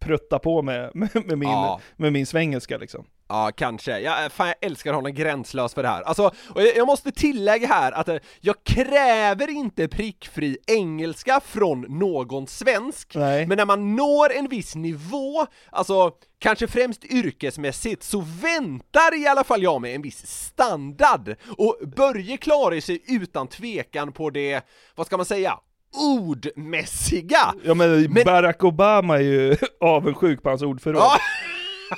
prutta 0.00 0.38
på 0.38 0.62
med, 0.62 0.90
med, 0.94 1.10
med, 1.14 1.38
min, 1.38 1.48
Ja. 1.48 1.80
med 1.96 2.12
min 2.12 2.26
svengelska 2.26 2.78
liksom. 2.78 3.04
Ja, 3.28 3.50
kanske. 3.56 4.00
Jag, 4.00 4.32
fan, 4.32 4.46
jag 4.46 4.56
älskar 4.60 4.92
honom 4.92 5.14
gränslös 5.14 5.74
för 5.74 5.82
det 5.82 5.88
här. 5.88 6.02
Alltså, 6.02 6.30
och 6.54 6.62
jag, 6.62 6.76
jag 6.76 6.86
måste 6.86 7.12
tillägga 7.12 7.66
här 7.68 7.92
att 7.92 8.08
eh, 8.08 8.16
jag 8.40 8.64
kräver 8.64 9.50
inte 9.50 9.88
prickfri 9.88 10.58
engelska 10.66 11.40
från 11.44 11.80
någon 11.80 12.46
svensk, 12.46 13.14
Nej. 13.14 13.46
men 13.46 13.56
när 13.56 13.66
man 13.66 13.96
når 13.96 14.32
en 14.32 14.48
viss 14.48 14.74
nivå, 14.74 15.46
alltså 15.70 16.10
kanske 16.38 16.66
främst 16.66 17.04
yrkesmässigt, 17.04 18.02
så 18.02 18.20
väntar 18.20 19.22
i 19.22 19.26
alla 19.26 19.44
fall 19.44 19.62
jag 19.62 19.80
mig 19.80 19.94
en 19.94 20.02
viss 20.02 20.26
standard. 20.26 21.34
Och 21.58 21.76
Börje 21.96 22.36
klarar 22.36 22.80
sig 22.80 23.02
utan 23.06 23.46
tvekan 23.48 24.12
på 24.12 24.30
det, 24.30 24.60
vad 24.94 25.06
ska 25.06 25.16
man 25.16 25.26
säga, 25.26 25.58
ordmässiga. 25.92 27.54
Ja 27.64 27.74
men, 27.74 28.02
Men- 28.12 28.24
Barack 28.24 28.64
Obama 28.64 29.16
är 29.16 29.22
ju 29.22 29.56
avundsjuk 29.80 30.42
på 30.42 30.48
hans 30.48 30.62
ordförråd. 30.62 31.02
Ja, 31.02 31.18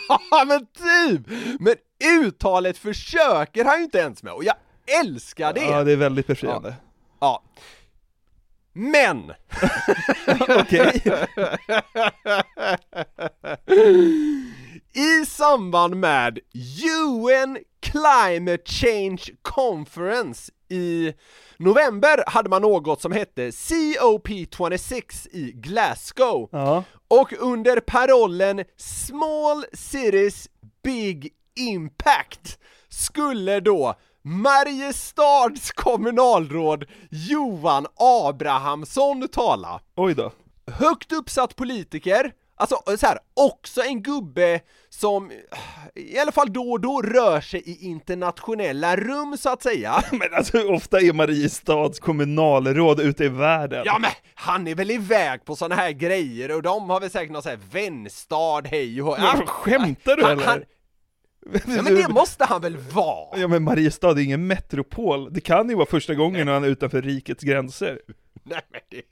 ja 0.30 0.44
men 0.44 0.66
typ! 0.66 1.26
Men 1.60 1.74
uttalet 2.24 2.78
försöker 2.78 3.64
han 3.64 3.78
ju 3.78 3.84
inte 3.84 3.98
ens 3.98 4.22
med, 4.22 4.32
och 4.32 4.44
jag 4.44 4.54
älskar 5.00 5.52
det! 5.52 5.60
Ja, 5.64 5.84
det 5.84 5.92
är 5.92 5.96
väldigt 5.96 6.26
befriande. 6.26 6.74
Ja. 7.20 7.42
Men! 8.74 9.32
Okej. 10.48 11.02
I 14.94 15.26
samband 15.26 15.96
med 15.96 16.38
UN 16.96 17.58
Climate 17.82 18.62
Change 18.64 19.22
Conference 19.42 20.52
i 20.68 21.12
november 21.56 22.24
hade 22.26 22.50
man 22.50 22.62
något 22.62 23.00
som 23.00 23.12
hette 23.12 23.50
COP26 23.50 25.28
i 25.32 25.52
Glasgow. 25.54 26.48
Ja. 26.52 26.84
Och 27.08 27.32
under 27.38 27.80
parollen 27.80 28.64
Small 28.76 29.64
Cities 29.72 30.48
Big 30.82 31.32
Impact 31.56 32.58
skulle 32.88 33.60
då 33.60 33.94
Mariestads 34.22 35.72
kommunalråd 35.72 36.84
Johan 37.10 37.86
Abrahamsson 37.96 39.28
tala. 39.28 39.80
Oj 39.96 40.14
då. 40.14 40.32
Högt 40.66 41.12
uppsatt 41.12 41.56
politiker, 41.56 42.32
alltså 42.56 42.82
så 42.98 43.06
här, 43.06 43.18
också 43.34 43.82
en 43.82 44.02
gubbe 44.02 44.60
som 44.88 45.30
i 45.94 46.18
alla 46.18 46.32
fall 46.32 46.52
då 46.52 46.70
och 46.70 46.80
då 46.80 47.02
rör 47.02 47.40
sig 47.40 47.62
i 47.66 47.86
internationella 47.86 48.96
rum 48.96 49.36
så 49.38 49.48
att 49.52 49.62
säga. 49.62 50.04
Men 50.12 50.34
alltså 50.34 50.62
ofta 50.68 51.00
är 51.00 51.12
Mariestads 51.12 52.00
kommunalråd 52.00 53.00
ute 53.00 53.24
i 53.24 53.28
världen. 53.28 53.82
Ja 53.86 53.98
men 53.98 54.10
han 54.34 54.66
är 54.66 54.74
väl 54.74 54.90
iväg 54.90 55.44
på 55.44 55.56
såna 55.56 55.74
här 55.74 55.90
grejer 55.90 56.56
och 56.56 56.62
de 56.62 56.90
har 56.90 57.00
väl 57.00 57.10
säkert 57.10 57.32
någon 57.32 57.42
sån 57.42 57.50
här 57.50 57.60
vänstad, 57.72 58.62
hej 58.64 59.02
och 59.02 59.16
Men 59.20 59.46
skämtar 59.46 60.16
du 60.16 60.22
Han- 60.22 60.32
eller? 60.32 60.44
han- 60.44 60.62
Ja 61.66 61.82
men 61.82 61.94
det 61.94 62.08
måste 62.08 62.44
han 62.44 62.60
väl 62.60 62.76
vara? 62.76 63.38
Ja 63.40 63.48
men 63.48 63.62
Mariestad 63.62 64.10
är 64.10 64.18
ingen 64.18 64.46
metropol, 64.46 65.32
det 65.32 65.40
kan 65.40 65.68
ju 65.68 65.74
vara 65.74 65.86
första 65.86 66.14
gången 66.14 66.48
han 66.48 66.64
är 66.64 66.68
utanför 66.68 67.02
rikets 67.02 67.42
gränser. 67.44 67.98
Nej 68.44 68.60
men 68.70 68.80
det, 68.90 69.02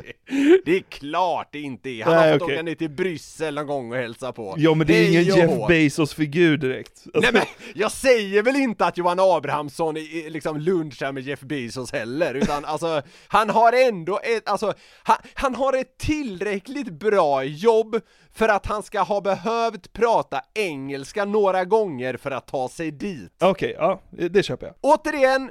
det 0.65 0.77
är 0.77 0.81
klart 0.83 1.49
det 1.53 1.61
inte 1.61 1.91
är. 1.91 2.05
Han 2.05 2.15
Nej, 2.15 2.31
har 2.31 2.39
fått 2.39 2.43
okej. 2.43 2.55
åka 2.55 2.63
ner 2.63 2.75
till 2.75 2.91
Bryssel 2.91 3.55
någon 3.55 3.67
gång 3.67 3.93
och 3.93 3.99
hälsa 3.99 4.33
på. 4.33 4.55
Ja 4.59 4.75
men 4.75 4.87
det 4.87 4.95
är 4.95 5.09
ingen 5.09 5.25
Jeff. 5.25 5.69
Bezos-figur 5.69 6.57
direkt. 6.57 7.03
Alltså, 7.15 7.21
Nej 7.21 7.31
men 7.33 7.43
jag 7.75 7.93
säger 7.93 8.43
väl 8.43 8.57
inte 8.57 8.87
att 8.87 8.99
Johan 8.99 9.21
Abrahamsson 9.21 9.97
är- 9.97 10.31
liksom 10.31 10.61
lunchar 10.61 11.13
med 11.13 11.23
Jeff 11.23 11.41
Bezos 11.41 11.93
heller, 11.93 12.35
utan 12.35 12.65
alltså 12.65 13.03
han 13.29 13.51
har 13.51 13.73
ändå 13.73 14.21
ett, 14.23 14.49
alltså 14.49 14.73
han, 15.03 15.17
han 15.35 15.55
har 15.55 15.73
ett 15.73 15.99
tillräckligt 15.99 16.91
bra 16.93 17.45
jobb 17.45 18.01
för 18.33 18.49
att 18.49 18.67
han 18.67 18.83
ska 18.83 19.01
ha 19.01 19.21
behövt 19.21 19.93
prata 19.93 20.41
engelska 20.55 21.25
några 21.25 21.65
gånger 21.65 22.17
för 22.17 22.31
att 22.31 22.47
ta 22.47 22.69
sig 22.69 22.91
dit. 22.91 23.33
Okej, 23.41 23.75
ja, 23.79 24.01
det 24.11 24.43
köper 24.43 24.67
jag. 24.67 24.75
Återigen, 24.81 25.51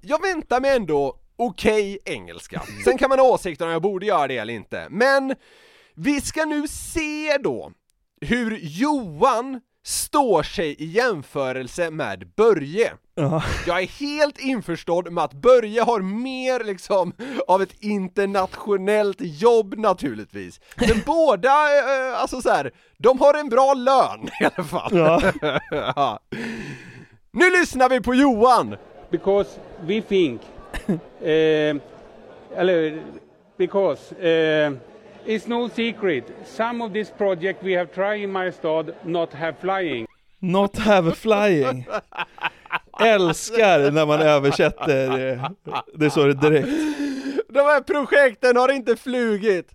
jag 0.00 0.22
väntar 0.22 0.60
mig 0.60 0.76
ändå 0.76 1.18
okej 1.46 1.98
engelska. 2.04 2.62
Sen 2.84 2.98
kan 2.98 3.08
man 3.08 3.18
ha 3.18 3.26
åsikter 3.26 3.64
om 3.64 3.70
jag 3.70 3.82
borde 3.82 4.06
göra 4.06 4.26
det 4.26 4.36
eller 4.38 4.54
inte, 4.54 4.86
men 4.90 5.34
vi 5.94 6.20
ska 6.20 6.44
nu 6.44 6.68
se 6.68 7.38
då 7.38 7.72
hur 8.20 8.58
Johan 8.62 9.60
står 9.84 10.42
sig 10.42 10.76
i 10.78 10.84
jämförelse 10.84 11.90
med 11.90 12.28
Börje. 12.36 12.92
Ja. 13.14 13.42
Jag 13.66 13.82
är 13.82 13.86
helt 13.86 14.38
införstådd 14.38 15.12
med 15.12 15.24
att 15.24 15.32
Börje 15.32 15.82
har 15.82 16.00
mer 16.00 16.64
liksom 16.64 17.12
av 17.48 17.62
ett 17.62 17.74
internationellt 17.82 19.20
jobb 19.20 19.78
naturligtvis. 19.78 20.60
Men 20.76 21.02
båda, 21.06 21.48
eh, 21.48 22.20
alltså 22.20 22.42
så 22.42 22.50
här, 22.50 22.72
de 22.98 23.18
har 23.20 23.34
en 23.34 23.48
bra 23.48 23.74
lön 23.74 24.28
i 24.40 24.44
alla 24.44 24.64
fall. 24.64 24.92
Ja. 25.70 26.20
Nu 27.32 27.50
lyssnar 27.50 27.88
vi 27.88 28.00
på 28.00 28.14
Johan! 28.14 28.76
because 29.12 29.60
we 29.82 30.00
think, 30.00 30.40
uh, 31.22 31.80
because 33.56 34.12
uh, 34.12 34.74
it's 35.26 35.46
no 35.46 35.68
secret. 35.68 36.24
Some 36.44 36.82
of 36.82 36.92
this 36.92 37.10
project 37.10 37.62
we 37.62 37.72
have 37.72 37.92
tried 37.92 38.22
in 38.22 38.30
Mariestad 38.32 38.94
not 39.04 39.32
have 39.32 39.58
flying. 39.58 40.06
Not 40.40 40.76
have 40.76 41.14
flying. 41.14 41.86
Älskar 43.00 43.90
när 43.90 44.06
man 44.06 44.20
översätter 44.20 45.28
eh, 45.32 45.50
det 45.94 46.10
så 46.10 46.26
det 46.26 46.34
direkt. 46.34 46.68
De 47.48 47.58
här 47.58 47.80
projekten 47.80 48.56
har 48.56 48.72
inte 48.72 48.96
flugit! 48.96 49.74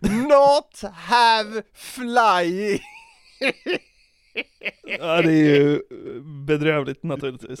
Not 0.28 0.92
have 0.94 1.62
flying! 1.74 2.80
Ja, 4.82 5.22
det 5.22 5.32
är 5.32 5.60
ju 5.60 5.82
bedrövligt 6.46 7.02
naturligtvis. 7.02 7.60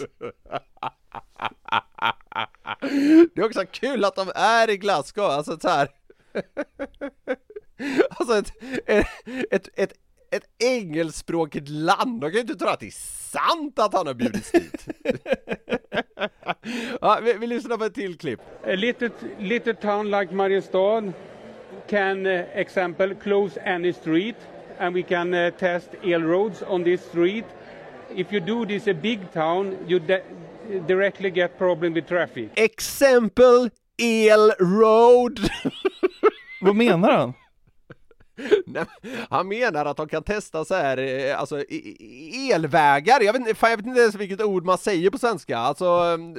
Det 3.34 3.40
är 3.40 3.44
också 3.44 3.64
kul 3.70 4.04
att 4.04 4.16
de 4.16 4.32
är 4.34 4.70
i 4.70 4.76
Glasgow, 4.76 5.24
alltså 5.24 5.58
så 5.60 5.68
här. 5.68 5.88
Alltså 8.10 8.38
ett, 8.38 8.52
ett, 8.86 9.06
ett, 9.50 9.68
ett, 9.74 9.92
ett 10.30 10.44
engelskspråkigt 10.58 11.68
land, 11.68 12.20
de 12.20 12.30
kan 12.30 12.34
ju 12.34 12.40
inte 12.40 12.54
tro 12.54 12.68
att 12.68 12.80
det 12.80 12.86
är 12.86 13.30
sant 13.30 13.78
att 13.78 13.94
han 13.94 14.06
har 14.06 14.14
bjudits 14.14 14.52
dit. 14.52 14.86
ja, 17.00 17.18
vi, 17.22 17.32
vi 17.32 17.46
lyssnar 17.46 17.76
på 17.76 17.84
ett 17.84 17.94
till 17.94 18.18
klipp. 18.18 18.40
A 18.64 18.74
little, 18.76 19.10
little 19.38 19.74
town 19.74 20.10
like 20.10 20.34
Mariestad 20.34 21.12
can, 21.88 22.26
uh, 22.26 22.44
example, 22.52 23.14
close 23.14 23.60
any 23.64 23.92
street 23.92 24.36
and 24.78 24.94
we 24.94 25.02
can 25.02 25.34
uh, 25.34 25.50
test 25.50 25.88
el 26.02 26.22
roads 26.22 26.62
on 26.62 26.84
this 26.84 27.04
street. 27.04 27.46
If 28.14 28.32
you 28.32 28.40
do 28.40 28.66
this 28.66 28.88
a 28.88 28.94
big 28.94 29.32
town, 29.32 29.76
you 29.88 30.00
directly 30.86 31.30
get 31.30 31.58
problem 31.58 31.94
with 31.94 32.08
traffic. 32.08 32.50
Exempel 32.56 33.70
El 33.98 34.52
Road. 34.58 35.40
Vad 36.60 36.76
menar 36.76 37.10
han? 37.10 37.34
Nej, 38.66 38.84
han 39.30 39.48
menar 39.48 39.84
att 39.86 39.96
de 39.96 40.08
kan 40.08 40.22
testa 40.22 40.64
så 40.64 40.74
här, 40.74 40.98
eh, 40.98 41.40
alltså 41.40 41.64
elvägar, 42.52 43.20
jag 43.20 43.32
vet, 43.32 43.40
inte- 43.40 43.54
fan, 43.54 43.70
jag 43.70 43.76
vet 43.76 43.86
inte 43.86 44.00
ens 44.00 44.14
vilket 44.14 44.42
ord 44.42 44.64
man 44.64 44.78
säger 44.78 45.10
på 45.10 45.18
svenska, 45.18 45.58
alltså 45.58 45.86
mm, 45.86 46.34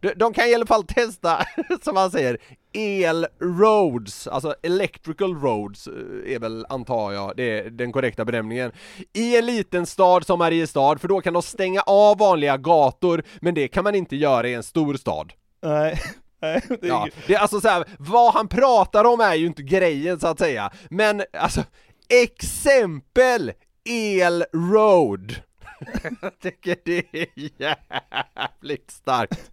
de, 0.00 0.12
de 0.16 0.32
kan 0.32 0.46
i 0.48 0.54
alla 0.54 0.66
fall 0.66 0.84
testa, 0.84 1.44
som 1.82 1.96
han 1.96 2.10
säger, 2.10 2.38
el 2.72 3.26
roads, 3.40 4.26
alltså 4.26 4.54
electrical 4.62 5.34
roads 5.34 5.86
eh, 5.86 6.34
är 6.34 6.38
väl, 6.38 6.66
antar 6.68 7.12
jag, 7.12 7.32
det 7.36 7.58
är 7.58 7.70
den 7.70 7.92
korrekta 7.92 8.24
benämningen, 8.24 8.72
i 9.12 9.36
en 9.38 9.46
liten 9.46 9.86
stad 9.86 10.26
som 10.26 10.38
Mariestad, 10.38 10.98
för 10.98 11.08
då 11.08 11.20
kan 11.20 11.32
de 11.34 11.42
stänga 11.42 11.80
av 11.80 12.18
vanliga 12.18 12.56
gator, 12.56 13.22
men 13.40 13.54
det 13.54 13.68
kan 13.68 13.84
man 13.84 13.94
inte 13.94 14.16
göra 14.16 14.48
i 14.48 14.54
en 14.54 14.62
stor 14.62 14.94
stad. 14.94 15.32
Nej, 15.62 16.00
det 16.40 16.82
är 16.82 16.88
Ja, 16.88 17.08
det 17.26 17.34
är 17.34 17.38
alltså 17.38 17.60
så 17.60 17.68
här, 17.68 17.84
vad 17.98 18.34
han 18.34 18.48
pratar 18.48 19.04
om 19.04 19.20
är 19.20 19.34
ju 19.34 19.46
inte 19.46 19.62
grejen 19.62 20.20
så 20.20 20.26
att 20.26 20.38
säga, 20.38 20.70
men 20.90 21.22
alltså 21.32 21.64
exempel 22.08 23.52
El 23.84 24.44
Road. 24.52 25.34
Jag 26.22 26.38
tycker 26.38 26.76
det 26.84 27.04
är 27.12 27.28
jävligt 27.34 28.90
starkt. 28.90 29.50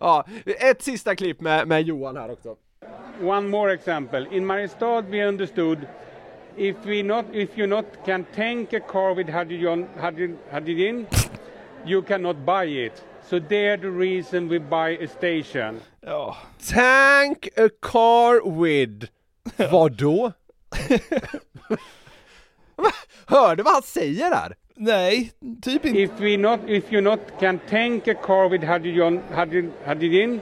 Ja, 0.00 0.26
ett 0.46 0.82
sista 0.82 1.16
klipp 1.16 1.40
med, 1.40 1.68
med 1.68 1.82
Johan 1.82 2.16
här 2.16 2.30
också. 2.30 2.56
One 3.22 3.48
more 3.48 3.74
example. 3.74 4.26
In 4.30 4.46
Mariestad, 4.46 5.02
we 5.02 5.28
understood 5.28 5.78
if 6.56 6.76
we 6.84 7.02
not, 7.02 7.24
if 7.32 7.58
you 7.58 7.66
not 7.66 7.84
can 8.06 8.24
tank 8.36 8.72
a 8.72 8.80
car 8.80 9.14
with 9.14 9.30
hydrogen, 9.30 9.88
hydrogen, 10.00 10.38
hydrogen 10.50 11.06
you 11.86 12.02
cannot 12.02 12.44
buy 12.44 12.64
it. 12.64 13.04
So 13.22 13.38
there 13.38 13.76
the 13.76 13.90
reason 13.90 14.48
we 14.48 14.58
buy 14.58 14.90
a 14.90 15.08
station. 15.08 15.80
Ja. 16.06 16.36
Tank 16.74 17.48
a 17.56 17.68
car 17.80 18.60
with... 18.60 19.06
Vadå? 19.70 20.32
Hörde 23.26 23.62
vad 23.62 23.72
han 23.72 23.82
säger 23.82 24.30
där? 24.30 24.54
Nej, 24.76 25.32
typ 25.62 25.84
inte. 25.84 26.00
If 26.00 26.10
we 26.18 26.36
not, 26.36 26.60
if 26.66 26.92
you 26.92 27.02
not 27.02 27.20
can 27.40 27.58
tank 27.70 28.08
a 28.08 28.14
car 28.14 28.48
with 28.48 28.64
hydrogen, 28.64 29.20
hydrogen, 29.36 29.72
hydrogen 29.84 30.40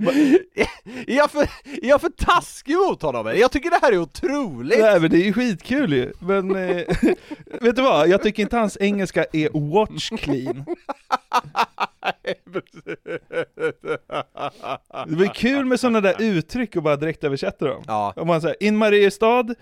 Är 1.06 1.16
jag 1.16 1.30
för, 1.30 1.42
är 1.64 1.88
jag 1.88 2.00
för 2.00 2.08
taskig 2.08 2.76
mot 2.76 3.02
honom? 3.02 3.32
Jag 3.36 3.52
tycker 3.52 3.70
det 3.70 3.78
här 3.82 3.92
är 3.92 3.98
otroligt! 3.98 4.78
Nej 4.78 5.00
men 5.00 5.10
det 5.10 5.16
är 5.16 5.24
ju 5.24 5.32
skitkul 5.32 5.92
ju, 5.92 6.12
men 6.18 6.56
eh, 6.56 6.76
vet 7.60 7.76
du 7.76 7.82
vad? 7.82 8.08
Jag 8.08 8.22
tycker 8.22 8.42
inte 8.42 8.56
hans 8.56 8.76
engelska 8.80 9.26
är 9.32 9.70
watch 9.70 10.10
clean. 10.10 10.64
Det 15.06 15.16
blir 15.16 15.28
kul 15.28 15.64
med 15.64 15.80
sådana 15.80 16.00
där 16.00 16.14
uttryck 16.18 16.76
och 16.76 16.82
bara 16.82 16.96
direkt 16.96 17.24
översätta 17.24 17.64
dem. 17.64 17.82
Ja. 17.86 18.12
Om 18.16 18.26
man 18.26 18.40
säger 18.40 18.62
in 18.62 18.76
Mariestad, 18.76 19.54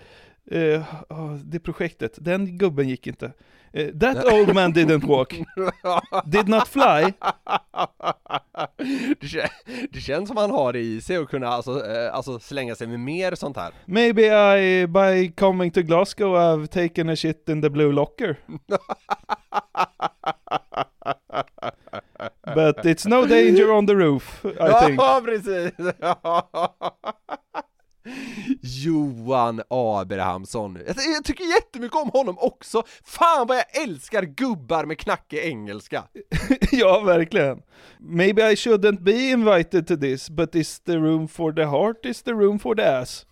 eh, 0.51 0.81
oh, 1.09 1.35
det 1.35 1.59
projektet, 1.59 2.13
den 2.17 2.57
gubben 2.57 2.89
gick 2.89 3.07
inte. 3.07 3.31
Eh, 3.73 3.91
that 3.99 4.25
old 4.25 4.53
man 4.53 4.73
didn't 4.73 5.03
walk, 5.05 5.33
did 6.25 6.47
not 6.47 6.67
fly. 6.67 7.13
Det, 9.19 9.27
kän, 9.27 9.49
det 9.91 9.99
känns 9.99 10.27
som 10.27 10.37
han 10.37 10.51
har 10.51 10.73
det 10.73 10.79
i 10.79 11.01
sig 11.01 11.17
att 11.17 11.29
kunna 11.29 11.47
alltså, 11.47 11.85
eh, 11.85 12.15
alltså 12.15 12.39
slänga 12.39 12.75
sig 12.75 12.87
med 12.87 12.99
mer 12.99 13.35
sånt 13.35 13.57
här. 13.57 13.71
Maybe 13.85 14.25
I, 14.57 14.87
by 14.87 15.31
coming 15.31 15.71
to 15.71 15.81
Glasgow, 15.81 16.35
I've 16.35 16.67
taken 16.67 17.09
a 17.09 17.15
shit 17.15 17.49
in 17.49 17.61
the 17.61 17.69
blue 17.69 17.91
locker. 17.91 18.35
But 22.55 22.85
it's 22.85 23.07
no 23.07 23.25
danger 23.25 23.71
on 23.71 23.87
the 23.87 23.95
roof, 23.95 24.45
I 24.45 24.85
think. 24.85 25.01
Ja, 25.01 25.21
precis! 25.25 25.71
Johan 28.61 29.61
Abrahamsson. 29.69 30.77
Jag, 30.87 30.95
jag 31.15 31.23
tycker 31.23 31.43
jättemycket 31.43 31.97
om 31.97 32.09
honom 32.09 32.35
också. 32.39 32.83
Fan 33.03 33.47
vad 33.47 33.57
jag 33.57 33.83
älskar 33.83 34.23
gubbar 34.23 34.85
med 34.85 34.97
knackig 34.97 35.39
engelska. 35.39 36.03
ja, 36.71 36.99
verkligen. 36.99 37.61
Maybe 37.99 38.51
I 38.51 38.55
shouldn't 38.55 39.01
be 39.01 39.29
invited 39.29 39.87
to 39.87 39.97
this, 39.97 40.29
but 40.29 40.55
is 40.55 40.79
the 40.79 40.97
room 40.97 41.27
for 41.27 41.51
the 41.51 41.65
heart 41.65 42.05
is 42.05 42.23
the 42.23 42.31
room 42.31 42.59
for 42.59 42.75
the 42.75 42.83
ass. 42.83 43.25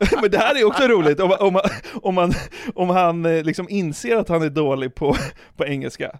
Men 0.20 0.30
det 0.30 0.38
här 0.38 0.60
är 0.60 0.64
också 0.64 0.88
roligt, 0.88 1.20
om, 1.20 1.36
om, 1.40 1.60
om, 2.02 2.16
han, 2.16 2.32
om 2.74 2.90
han 2.90 3.26
eh, 3.26 3.44
liksom 3.44 3.68
inser 3.68 4.16
att 4.16 4.28
han 4.28 4.42
är 4.42 4.50
dålig 4.50 4.94
på, 4.94 5.16
på 5.56 5.66
engelska 5.66 6.18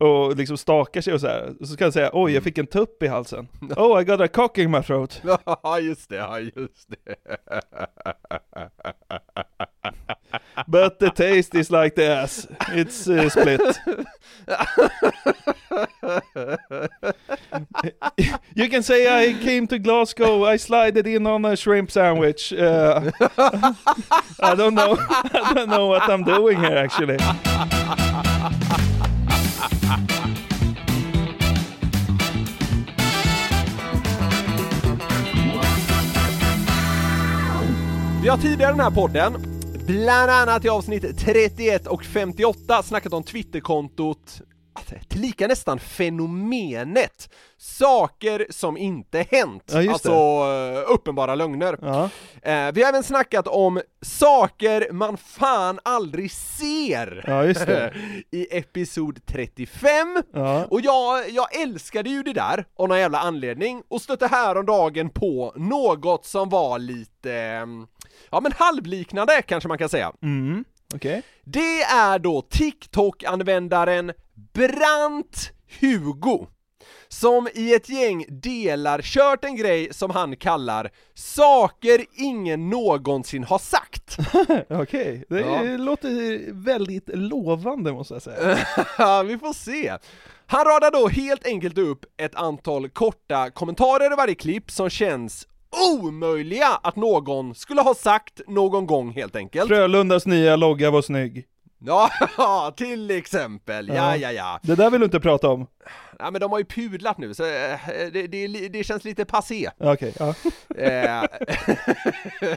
och 0.00 0.36
liksom 0.36 0.56
stakar 0.56 1.00
sig 1.00 1.14
och 1.14 1.20
så 1.20 1.26
här. 1.26 1.54
så 1.60 1.66
ska 1.66 1.84
han 1.84 1.92
säga 1.92 2.10
oj 2.12 2.32
jag 2.32 2.42
fick 2.42 2.58
en 2.58 2.66
tupp 2.66 3.02
i 3.02 3.06
halsen. 3.06 3.48
Oh 3.76 4.00
I 4.00 4.04
got 4.04 4.20
a 4.20 4.28
cock 4.28 4.58
in 4.58 4.70
my 4.70 4.82
throat. 4.82 5.22
Ja, 5.62 5.78
just 5.80 6.08
det, 6.08 6.16
ja 6.16 6.38
just 6.38 6.88
det. 6.88 6.96
But 10.66 10.98
the 10.98 11.10
taste 11.10 11.58
is 11.58 11.70
like 11.70 11.94
the 11.96 12.06
ass, 12.06 12.46
it's 12.68 13.08
uh, 13.08 13.28
split. 13.28 13.60
you 18.54 18.68
can 18.68 18.82
say 18.82 19.06
I 19.08 19.32
came 19.32 19.66
to 19.68 19.78
Glasgow, 19.78 20.44
I 20.44 20.56
slided 20.58 21.06
in 21.06 21.26
on 21.26 21.44
a 21.44 21.56
shrimp 21.56 21.90
sandwich. 21.90 22.52
Uh, 22.52 23.10
I 24.40 24.54
don't 24.54 24.74
know, 24.74 24.96
I 24.98 25.52
don't 25.54 25.68
know 25.68 25.86
what 25.86 26.08
I'm 26.08 26.24
doing 26.24 26.58
here 26.58 26.76
actually. 26.76 27.18
Vi 38.22 38.28
har 38.28 38.36
tidigare 38.36 38.70
i 38.72 38.76
den 38.76 38.80
här 38.80 38.90
podden, 38.90 39.32
bland 39.86 40.30
annat 40.30 40.64
i 40.64 40.68
avsnitt 40.68 41.18
31 41.18 41.86
och 41.86 42.04
58, 42.04 42.82
snackat 42.82 43.12
om 43.12 43.22
Twitterkontot 43.22 44.42
alltså, 44.72 44.94
tillika 45.08 45.46
nästan 45.46 45.78
fenomenet 45.78 47.30
saker 47.56 48.46
som 48.50 48.76
inte 48.76 49.26
hänt, 49.30 49.62
Ja, 49.72 49.92
alltså 49.92 50.10
eh, 50.10 50.92
uppenbara 50.94 51.34
lögner. 51.34 51.78
Ja. 51.82 52.04
Eh, 52.42 52.72
vi 52.72 52.82
har 52.82 52.88
även 52.88 53.02
snackat 53.02 53.46
om 53.48 53.80
saker 54.02 54.92
man 54.92 55.16
fan 55.16 55.78
aldrig 55.82 56.32
ser 56.32 57.24
Ja, 57.26 57.44
just 57.44 57.66
det. 57.66 57.94
i 58.30 58.58
episod 58.58 59.26
35. 59.26 60.22
Ja. 60.34 60.64
Och 60.70 60.80
jag, 60.80 61.30
jag 61.30 61.60
älskade 61.62 62.10
ju 62.10 62.22
det 62.22 62.32
där 62.32 62.64
av 62.78 62.88
någon 62.88 62.98
jävla 62.98 63.18
anledning 63.18 63.82
och 63.88 64.02
stötte 64.02 64.26
häromdagen 64.26 65.10
på 65.10 65.52
något 65.56 66.26
som 66.26 66.48
var 66.48 66.78
lite, 66.78 67.34
eh, 67.34 67.66
ja 68.30 68.40
men 68.40 68.52
halvliknande 68.52 69.42
kanske 69.42 69.68
man 69.68 69.78
kan 69.78 69.88
säga. 69.88 70.12
Mm, 70.22 70.64
okej. 70.94 71.22
Det 71.44 71.82
är 71.82 72.18
då 72.18 72.42
TikTok-användaren 72.42 74.12
Brant 74.52 75.50
Hugo 75.80 76.46
som 77.08 77.48
i 77.54 77.74
ett 77.74 77.88
gäng 77.88 78.24
delar 78.28 79.00
kört 79.02 79.44
en 79.44 79.56
grej 79.56 79.88
som 79.94 80.10
han 80.10 80.36
kallar 80.36 80.90
saker 81.14 82.04
ingen 82.16 82.70
någonsin 82.70 83.44
har 83.44 83.58
sagt. 83.58 84.16
Okej, 84.68 85.24
det 85.28 85.40
Ja. 85.40 85.62
låter 85.62 86.52
väldigt 86.52 87.08
lovande 87.08 87.92
måste 87.92 88.14
jag 88.14 88.22
säga. 88.22 88.56
Vi 89.22 89.38
får 89.38 89.52
se. 89.52 89.96
Han 90.46 90.64
radar 90.64 90.90
då 90.90 91.08
helt 91.08 91.46
enkelt 91.46 91.78
upp 91.78 92.04
ett 92.16 92.34
antal 92.34 92.88
korta 92.88 93.50
kommentarer 93.50 94.12
i 94.12 94.16
varje 94.16 94.34
klipp 94.34 94.70
som 94.70 94.90
känns 94.90 95.46
omöjliga 95.92 96.68
att 96.82 96.96
någon 96.96 97.54
skulle 97.54 97.80
ha 97.80 97.94
sagt 97.94 98.40
någon 98.46 98.86
gång 98.86 99.12
helt 99.12 99.36
enkelt. 99.36 99.68
Frölundas 99.68 100.26
nya 100.26 100.56
logga 100.56 100.90
var 100.90 101.02
snygg. 101.02 101.46
Ja, 101.82 102.10
till 102.76 103.10
exempel. 103.10 103.88
Ja, 103.88 104.16
ja, 104.16 104.32
ja. 104.32 104.58
Det 104.62 104.74
där 104.74 104.90
vill 104.90 105.00
du 105.00 105.04
inte 105.04 105.20
prata 105.20 105.48
om? 105.48 105.66
Ja 106.18 106.30
men 106.30 106.40
de 106.40 106.50
har 106.52 106.58
ju 106.58 106.64
pudlat 106.64 107.18
nu 107.18 107.34
så 107.34 107.44
eh, 107.44 107.78
det, 108.12 108.26
det, 108.26 108.68
det 108.68 108.84
känns 108.84 109.04
lite 109.04 109.24
passé. 109.24 109.70
Okej, 109.78 110.14
ja. 110.18 110.34
Eh, 110.76 111.22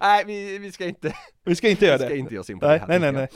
nej, 0.00 0.24
vi, 0.26 0.58
vi 0.58 0.72
ska 0.72 0.84
inte 0.86 1.12
Vi 1.44 1.54
ska 1.54 1.68
inte 1.68 1.86
göra 1.86 1.96
vi 1.96 2.04
ska 2.04 2.08
det. 2.08 2.18
inte 2.18 2.34
ge 2.34 2.40
oss 2.40 2.50
in 2.50 2.58
på 2.60 2.66
nej, 2.66 2.74
det 2.78 2.80
här. 2.80 2.88
nej, 2.88 3.12
nej, 3.12 3.12
nej. 3.12 3.28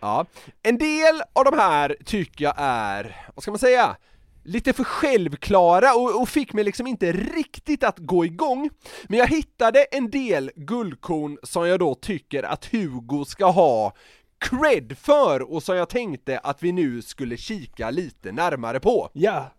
Ja, 0.00 0.26
en 0.62 0.78
del 0.78 1.22
av 1.32 1.44
de 1.44 1.58
här 1.58 1.96
tycker 2.04 2.44
jag 2.44 2.54
är, 2.56 3.16
vad 3.34 3.42
ska 3.42 3.50
man 3.52 3.58
säga? 3.58 3.96
Lite 4.44 4.72
för 4.72 4.84
självklara 4.84 5.94
och, 5.94 6.20
och 6.20 6.28
fick 6.28 6.52
mig 6.52 6.64
liksom 6.64 6.86
inte 6.86 7.12
riktigt 7.12 7.84
att 7.84 7.98
gå 7.98 8.24
igång. 8.24 8.70
Men 9.04 9.18
jag 9.18 9.26
hittade 9.26 9.84
en 9.84 10.10
del 10.10 10.50
guldkorn 10.56 11.38
som 11.42 11.68
jag 11.68 11.78
då 11.78 11.94
tycker 11.94 12.42
att 12.42 12.64
Hugo 12.72 13.24
ska 13.24 13.46
ha 13.46 13.92
cred 14.38 14.98
för 14.98 15.52
och 15.52 15.62
som 15.62 15.76
jag 15.76 15.88
tänkte 15.88 16.38
att 16.38 16.62
vi 16.62 16.72
nu 16.72 17.02
skulle 17.02 17.36
kika 17.36 17.90
lite 17.90 18.32
närmare 18.32 18.80
på. 18.80 19.10
Ja. 19.12 19.50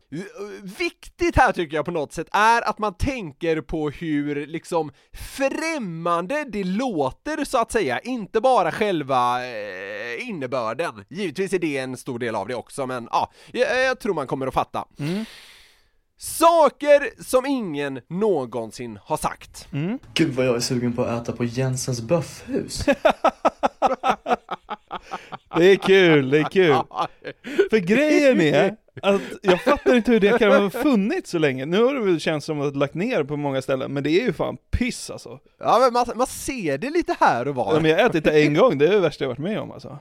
Viktigt 0.78 1.36
här 1.36 1.52
tycker 1.52 1.76
jag 1.76 1.86
på 1.86 1.92
något 1.92 2.14
sätt 2.14 2.28
är 2.32 2.70
att 2.70 2.80
man 2.80 2.94
tänker 2.94 3.62
på 3.62 3.90
hur 3.90 4.48
liksom 4.48 4.92
främmande 5.14 6.46
det 6.50 6.64
låter 6.64 7.46
så 7.46 7.58
att 7.58 7.72
säga, 7.72 8.00
inte 8.00 8.42
bara 8.42 8.72
själva 8.72 9.46
eh, 9.46 10.30
innebörden. 10.30 11.06
Givetvis 11.10 11.54
är 11.54 11.60
det 11.60 11.78
en 11.78 11.98
stor 11.98 12.20
del 12.20 12.36
av 12.36 12.48
det 12.48 12.56
också, 12.56 12.86
men 12.88 13.08
ja, 13.12 13.32
jag, 13.52 13.84
jag 13.84 14.00
tror 14.00 14.14
man 14.14 14.28
kommer 14.28 14.48
att 14.48 14.54
fatta. 14.54 14.86
Saker 16.18 17.24
som 17.24 17.46
ingen 17.46 18.02
någonsin 18.10 19.00
har 19.04 19.18
sagt. 19.18 19.68
Gud 20.14 20.34
vad 20.34 20.46
jag 20.46 20.56
är 20.56 20.60
sugen 20.60 20.94
på 20.94 21.02
att 21.04 21.22
äta 21.22 21.32
på 21.38 21.44
Jensens 21.44 22.02
böffhus. 22.02 22.86
Det 25.58 25.66
är 25.66 25.76
kul, 25.76 26.30
det 26.30 26.40
är 26.40 26.44
kul. 26.44 26.76
För 27.70 27.78
grejen 27.78 28.42
är 28.42 28.76
att 29.02 29.22
jag 29.42 29.62
fattar 29.62 29.96
inte 29.96 30.12
hur 30.12 30.20
det 30.20 30.40
kan 30.40 30.52
ha 30.52 30.70
funnits 30.70 31.30
så 31.32 31.38
länge. 31.38 31.66
Nu 31.66 31.84
har 31.84 31.94
det 31.94 32.00
väl 32.00 32.20
känts 32.20 32.46
som 32.46 32.62
att 32.62 32.74
det 32.74 32.80
lagt 32.80 32.94
ner 32.94 33.24
på 33.24 33.38
många 33.38 33.62
ställen, 33.62 33.94
men 33.94 34.04
det 34.04 34.10
är 34.10 34.26
ju 34.26 34.34
fan 34.34 34.58
piss 34.72 35.10
alltså. 35.10 35.40
Ja 35.60 35.78
men 35.80 35.94
man, 35.94 36.06
man 36.16 36.28
ser 36.28 36.78
det 36.78 36.90
lite 36.90 37.16
här 37.20 37.48
och 37.48 37.56
var. 37.56 37.74
Ja, 37.74 37.80
men 37.80 37.92
jag 37.92 37.98
har 37.98 38.10
ätit 38.10 38.24
det 38.24 38.44
en 38.44 38.54
gång, 38.54 38.78
det 38.78 38.88
är 38.88 38.92
det 38.92 39.00
värsta 39.00 39.24
jag 39.24 39.30
varit 39.30 39.40
med 39.40 39.60
om 39.60 39.72
alltså. 39.72 40.00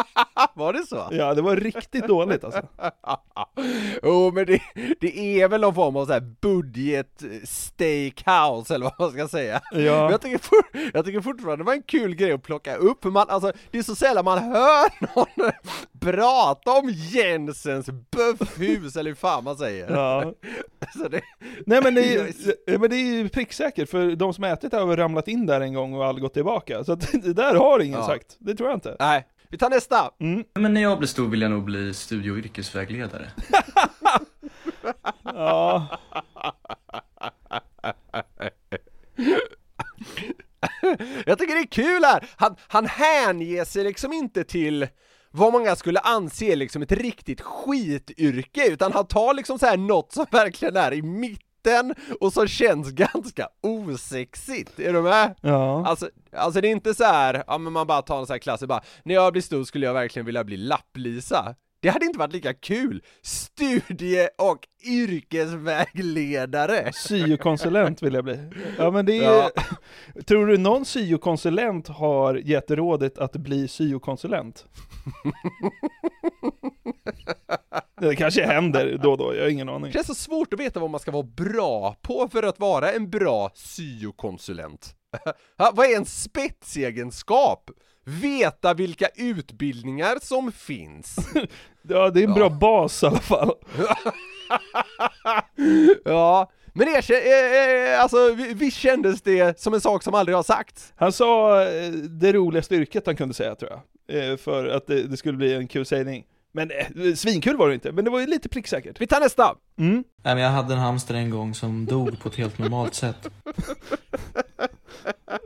Var 0.54 0.72
det 0.72 0.86
så? 0.86 1.08
Ja, 1.10 1.34
det 1.34 1.42
var 1.42 1.56
riktigt 1.56 2.06
dåligt 2.06 2.44
alltså. 2.44 2.62
Jo 4.02 4.32
men 4.34 4.46
det, 4.46 4.60
det 5.00 5.40
är 5.40 5.48
väl 5.48 5.60
någon 5.60 5.74
form 5.74 5.96
av 5.96 6.06
så 6.06 6.12
här 6.12 6.34
budget 6.40 7.22
steakhouse 7.44 8.74
eller 8.74 8.84
vad 8.84 8.94
man 8.98 9.10
ska 9.10 9.28
säga. 9.28 9.60
Ja. 9.72 10.02
Men 10.02 10.10
jag 10.10 10.20
tycker, 10.20 10.38
for, 10.38 10.58
jag 10.94 11.04
tycker 11.04 11.20
fortfarande 11.20 11.64
det 11.64 11.66
var 11.66 11.74
en 11.74 11.82
kul 11.82 12.14
grej 12.14 12.32
att 12.32 12.42
plocka 12.42 12.76
upp, 12.76 13.04
man, 13.04 13.26
alltså, 13.28 13.52
det 13.70 13.78
är 13.78 13.82
så 13.82 13.94
sällan 13.94 14.24
man 14.24 14.38
hör 14.38 15.14
någon 15.14 15.52
prata 16.00 16.72
om 16.72 16.90
Jensens 16.90 17.86
böffhus 18.34 18.96
eller 18.96 19.10
hur 19.10 19.14
fan 19.14 19.44
man 19.44 19.56
säger. 19.56 19.90
Ja. 19.90 20.32
Så 20.96 21.08
det, 21.08 21.20
Nej 21.66 21.80
men 21.82 21.94
det, 21.94 22.14
är, 22.14 22.78
men 22.78 22.90
det 22.90 22.96
är 22.96 23.14
ju 23.14 23.28
pricksäkert, 23.28 23.88
för 23.88 24.16
de 24.16 24.34
som 24.34 24.44
ätit 24.44 24.72
har 24.72 24.86
väl 24.86 24.96
ramlat 24.96 25.28
in 25.28 25.46
där 25.46 25.60
en 25.60 25.74
gång 25.74 25.94
och 25.94 26.04
aldrig 26.06 26.22
gått 26.22 26.34
tillbaka. 26.34 26.84
Så 26.84 26.92
att 26.92 27.12
det 27.22 27.32
där 27.32 27.54
har 27.54 27.80
ingen 27.80 28.00
Ja. 28.00 28.06
sagt, 28.06 28.36
det 28.38 28.54
tror 28.54 28.68
jag 28.68 28.76
inte. 28.76 28.96
Nej, 28.98 29.26
vi 29.48 29.58
tar 29.58 29.70
nästa. 29.70 30.10
Men 30.54 30.74
när 30.74 30.82
jag 30.82 30.98
blir 30.98 31.08
stor 31.08 31.28
vill 31.28 31.42
jag 31.42 31.50
nog 31.50 31.64
bli 31.64 31.94
studie 31.94 32.30
och 32.30 32.36
yrkesvägledare. 32.36 33.30
Ja. 35.24 35.86
Jag 41.26 41.38
tycker 41.38 41.54
det 41.54 41.60
är 41.60 41.66
kul 41.66 42.04
här, 42.04 42.28
han, 42.36 42.56
han 42.68 42.86
hänger 42.86 43.64
sig 43.64 43.84
liksom 43.84 44.12
inte 44.12 44.44
till 44.44 44.88
vad 45.32 45.52
många 45.52 45.76
skulle 45.76 46.00
anse 46.00 46.56
liksom 46.56 46.82
ett 46.82 46.92
riktigt 46.92 47.40
skityrke, 47.40 48.66
utan 48.68 48.92
han 48.92 49.06
tar 49.06 49.34
liksom 49.34 49.58
så 49.58 49.66
här 49.66 49.76
något 49.76 50.12
som 50.12 50.26
verkligen 50.30 50.76
är 50.76 50.92
i 50.92 51.02
mitten 51.02 51.94
och 52.20 52.32
som 52.32 52.48
känns 52.48 52.90
ganska 52.90 53.48
osexigt, 53.60 54.78
är 54.80 54.92
du 54.92 55.02
med? 55.02 55.34
Ja. 55.40 55.86
Alltså, 55.86 56.08
alltså 56.36 56.60
det 56.60 56.68
är 56.68 56.72
inte 56.72 56.94
så 56.94 57.04
här, 57.04 57.44
ja 57.46 57.58
men 57.58 57.72
man 57.72 57.86
bara 57.86 58.02
tar 58.02 58.20
en 58.20 58.26
sån 58.26 58.34
här 58.34 58.38
klass 58.38 58.62
och 58.62 58.68
bara, 58.68 58.82
när 59.02 59.14
jag 59.14 59.32
blir 59.32 59.42
stor 59.42 59.64
skulle 59.64 59.86
jag 59.86 59.94
verkligen 59.94 60.26
vilja 60.26 60.44
bli 60.44 60.56
lapplisa. 60.56 61.54
Det 61.82 61.88
hade 61.88 62.06
inte 62.06 62.18
varit 62.18 62.32
lika 62.32 62.54
kul! 62.54 63.02
Studie 63.22 64.28
och 64.38 64.58
yrkesvägledare! 64.84 66.92
Syokonsulent 66.92 68.02
vill 68.02 68.14
jag 68.14 68.24
bli. 68.24 68.38
Ja 68.78 68.90
men 68.90 69.06
det 69.06 69.18
är 69.18 69.22
Ja. 69.22 69.50
Tror 70.26 70.46
du 70.46 70.58
någon 70.58 70.84
syokonsulent 70.84 71.88
har 71.88 72.34
gett 72.34 72.70
rådet 72.70 73.18
att 73.18 73.32
bli 73.32 73.68
syokonsulent? 73.68 74.66
det 78.00 78.16
kanske 78.16 78.46
händer 78.46 78.98
då 79.02 79.10
och 79.10 79.18
då, 79.18 79.34
jag 79.34 79.42
har 79.42 79.48
ingen 79.48 79.68
aning. 79.68 79.82
Det 79.82 79.92
känns 79.92 80.06
så 80.06 80.14
svårt 80.14 80.52
att 80.52 80.60
veta 80.60 80.80
vad 80.80 80.90
man 80.90 81.00
ska 81.00 81.10
vara 81.10 81.28
bra 81.36 81.96
på 82.02 82.28
för 82.32 82.42
att 82.42 82.60
vara 82.60 82.92
en 82.92 83.10
bra 83.10 83.50
syokonsulent. 83.54 84.94
Vad 85.56 85.86
är 85.86 85.96
en 85.96 86.06
spetsegenskap? 86.06 87.70
Veta 88.04 88.74
vilka 88.74 89.08
utbildningar 89.14 90.18
som 90.22 90.52
finns. 90.52 91.16
Ja, 91.88 92.10
det 92.10 92.20
är 92.20 92.24
en 92.28 92.34
bra 92.34 92.50
bas 92.50 93.02
i 93.02 93.06
alla 93.06 93.18
fall. 93.18 93.52
ja, 96.04 96.50
men 96.74 96.88
erkänn, 96.88 97.16
eh, 97.16 97.92
eh, 97.94 98.02
alltså 98.02 98.34
vi- 98.34 98.54
visst 98.54 98.76
kändes 98.76 99.22
det 99.22 99.60
som 99.60 99.74
en 99.74 99.80
sak 99.80 100.02
som 100.02 100.14
aldrig 100.14 100.36
har 100.36 100.42
sagts? 100.42 100.92
Han 100.96 101.12
sa 101.12 101.62
eh, 101.62 101.90
det 101.92 102.32
roligaste 102.32 102.74
yrket 102.74 103.06
han 103.06 103.16
kunde 103.16 103.34
säga 103.34 103.54
tror 103.54 103.70
jag, 103.70 103.80
eh, 104.30 104.36
för 104.36 104.66
att 104.68 104.86
det, 104.86 105.02
det 105.02 105.16
skulle 105.16 105.36
bli 105.38 105.54
en 105.54 105.68
kul 105.68 105.86
sägning. 105.86 106.24
Men 106.52 106.70
eh, 106.70 107.14
svinkul 107.14 107.56
var 107.56 107.68
det 107.68 107.74
inte, 107.74 107.92
men 107.92 108.04
det 108.04 108.10
var 108.10 108.20
ju 108.20 108.26
lite 108.26 108.48
pricksäkert. 108.48 109.00
Vi 109.00 109.06
tar 109.06 109.20
nästa! 109.20 109.54
Mm. 109.78 110.04
Nej, 110.22 110.34
men 110.34 110.44
jag 110.44 110.50
hade 110.50 110.74
en 110.74 110.80
hamster 110.80 111.14
en 111.14 111.30
gång 111.30 111.54
som 111.54 111.86
dog 111.86 112.20
på 112.20 112.28
ett 112.28 112.34
helt 112.34 112.58
normalt 112.58 112.94
sätt. 112.94 113.30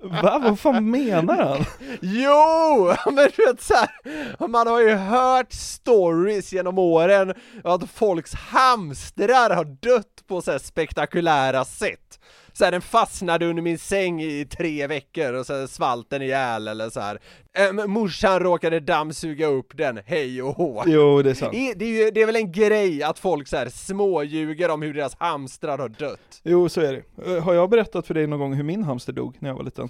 Va? 0.03 0.39
Vad 0.43 0.61
fan 0.61 0.91
menar 0.91 1.37
han? 1.37 1.65
Jo! 2.03 2.95
Men 3.15 3.29
du 3.37 3.47
vet 3.47 3.63
såhär, 3.63 4.49
man 4.49 4.67
har 4.67 4.81
ju 4.81 4.95
hört 4.95 5.53
stories 5.53 6.53
genom 6.53 6.79
åren 6.79 7.35
att 7.65 7.91
folks 7.91 8.35
hamstrar 8.35 9.51
har 9.51 9.65
dött 9.65 10.25
på 10.27 10.43
så 10.43 10.51
här 10.51 10.59
spektakulära 10.59 11.65
sätt. 11.65 12.21
Så 12.57 12.65
här, 12.65 12.73
den 12.73 12.81
fastnade 12.81 13.47
under 13.47 13.63
min 13.63 13.79
säng 13.79 14.23
i 14.23 14.45
tre 14.45 14.87
veckor 14.87 15.33
och 15.33 15.47
så 15.47 15.69
svalt 15.69 16.11
den 16.11 16.23
ihjäl 16.23 16.69
eller 16.69 16.91
så 16.91 17.01
här. 17.01 17.19
Ehm, 17.55 17.91
morsan 17.91 18.41
råkade 18.41 18.81
dammsuga 18.81 19.47
upp 19.47 19.77
den, 19.77 20.01
hej 20.07 20.43
och 20.43 20.57
hå. 20.57 20.83
Jo, 20.87 21.23
det 21.23 21.31
är 21.31 21.35
sant. 21.35 21.53
Det, 21.53 21.75
det, 21.75 21.85
är 21.85 22.05
ju, 22.05 22.11
det 22.11 22.23
är 22.23 22.27
väl 22.27 22.37
en 22.37 22.53
grej 22.53 23.03
att 23.03 23.19
folk 23.19 23.49
så 23.49 23.57
här 23.57 23.69
småljuger 23.69 24.71
om 24.71 24.83
hur 24.83 24.95
deras 24.95 25.17
hamstrar 25.19 25.79
har 25.79 25.89
dött. 25.89 26.41
Jo, 26.43 26.69
så 26.69 26.81
är 26.81 26.93
det. 26.93 27.37
Eh, 27.37 27.43
Har 27.43 27.55
jag 27.55 27.71
berättat 27.71 28.07
för 28.07 28.15
dig 28.15 28.27
någon 28.27 28.39
gång 28.39 28.55
hur 28.55 28.65
min 28.65 28.85
hamster 28.85 29.13
dog 29.13 29.37
när 29.39 29.49
jag 29.51 29.57
var 29.57 29.65
liten? 29.65 29.89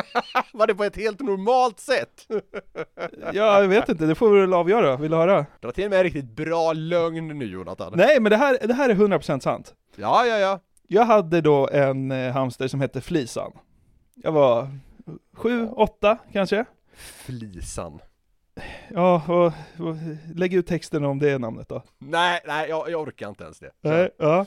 Var 0.52 0.66
det 0.66 0.74
på 0.74 0.84
ett 0.84 0.96
helt 0.96 1.20
normalt 1.20 1.80
sätt? 1.80 2.28
Ja, 3.32 3.60
jag 3.60 3.68
vet 3.68 3.88
inte, 3.88 4.06
det 4.06 4.14
får 4.14 4.30
vi 4.30 4.40
väl 4.40 4.54
avgöra. 4.54 4.96
Vill 4.96 5.10
du 5.10 5.16
höra? 5.16 5.46
Det 5.60 5.66
var 5.66 5.72
till 5.72 5.84
och 5.84 5.90
med 5.90 5.98
en 5.98 6.04
riktigt 6.04 6.36
bra 6.36 6.72
lögn 6.72 7.38
nu 7.38 7.44
Jonathan. 7.44 7.92
Nej, 7.96 8.20
men 8.20 8.30
det 8.30 8.36
här, 8.36 8.58
det 8.62 8.74
här 8.74 8.88
är 8.88 8.94
100% 8.94 9.40
sant. 9.40 9.74
Ja, 9.96 10.26
ja, 10.26 10.38
ja. 10.38 10.60
Jag 10.92 11.04
hade 11.04 11.40
då 11.40 11.68
en 11.68 12.10
eh, 12.10 12.32
hamster 12.32 12.68
som 12.68 12.80
hette 12.80 13.00
Flisan. 13.00 13.52
Jag 14.14 14.32
var 14.32 14.68
sju, 15.32 15.68
åtta 15.68 16.18
kanske. 16.32 16.64
Flisan. 16.94 18.00
Ja, 18.88 19.22
och, 19.28 19.46
och 19.86 19.96
lägg 20.34 20.54
ut 20.54 20.66
texten 20.66 21.04
om 21.04 21.18
det 21.18 21.30
är 21.30 21.38
namnet 21.38 21.68
då. 21.68 21.82
Nej, 21.98 22.40
nej, 22.46 22.68
jag, 22.68 22.90
jag 22.90 23.00
orkar 23.00 23.28
inte 23.28 23.44
ens 23.44 23.58
det. 23.58 23.70
Nej, 23.80 24.10
ja. 24.18 24.46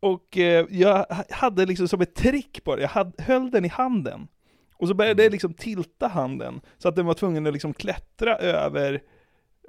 Och 0.00 0.38
eh, 0.38 0.66
jag 0.70 1.06
hade 1.30 1.66
liksom 1.66 1.88
som 1.88 2.00
ett 2.00 2.14
trick 2.14 2.64
på 2.64 2.76
det, 2.76 2.82
jag 2.82 2.88
hade, 2.88 3.22
höll 3.22 3.50
den 3.50 3.64
i 3.64 3.68
handen. 3.68 4.28
Och 4.74 4.88
så 4.88 4.94
började 4.94 5.22
jag 5.22 5.32
liksom 5.32 5.54
tilta 5.54 6.08
handen, 6.08 6.60
så 6.78 6.88
att 6.88 6.96
den 6.96 7.06
var 7.06 7.14
tvungen 7.14 7.46
att 7.46 7.52
liksom 7.52 7.74
klättra 7.74 8.36
över 8.36 9.02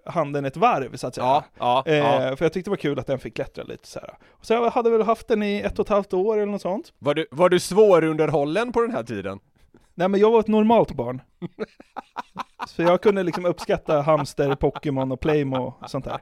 handen 0.09 0.45
ett 0.45 0.57
varv 0.57 0.95
så 0.95 1.07
att 1.07 1.15
säga. 1.15 1.25
Ja, 1.25 1.43
ja, 1.59 1.83
eh, 1.85 1.95
ja. 1.95 2.35
För 2.35 2.45
jag 2.45 2.53
tyckte 2.53 2.69
det 2.69 2.69
var 2.69 2.77
kul 2.77 2.99
att 2.99 3.07
den 3.07 3.19
fick 3.19 3.35
klättra 3.35 3.63
lite 3.63 3.87
så 3.87 3.99
här. 3.99 4.17
Och 4.31 4.45
så 4.45 4.53
jag 4.53 4.69
hade 4.69 4.89
väl 4.89 5.01
haft 5.01 5.27
den 5.27 5.43
i 5.43 5.59
ett 5.59 5.79
och 5.79 5.85
ett 5.85 5.89
halvt 5.89 6.13
år 6.13 6.37
eller 6.37 6.51
något 6.51 6.61
sånt. 6.61 6.93
Var 6.99 7.13
du, 7.13 7.27
var 7.31 7.49
du 7.49 7.59
svårunderhållen 7.59 8.71
på 8.71 8.81
den 8.81 8.91
här 8.91 9.03
tiden? 9.03 9.39
Nej 9.95 10.07
men 10.07 10.19
jag 10.19 10.31
var 10.31 10.39
ett 10.39 10.47
normalt 10.47 10.91
barn. 10.91 11.21
Så 12.67 12.81
jag 12.81 13.01
kunde 13.01 13.23
liksom 13.23 13.45
uppskatta 13.45 14.01
hamster, 14.01 14.55
Pokémon 14.55 15.11
och 15.11 15.19
Playmo 15.19 15.73
och 15.79 15.89
sånt 15.89 16.05
där. 16.05 16.19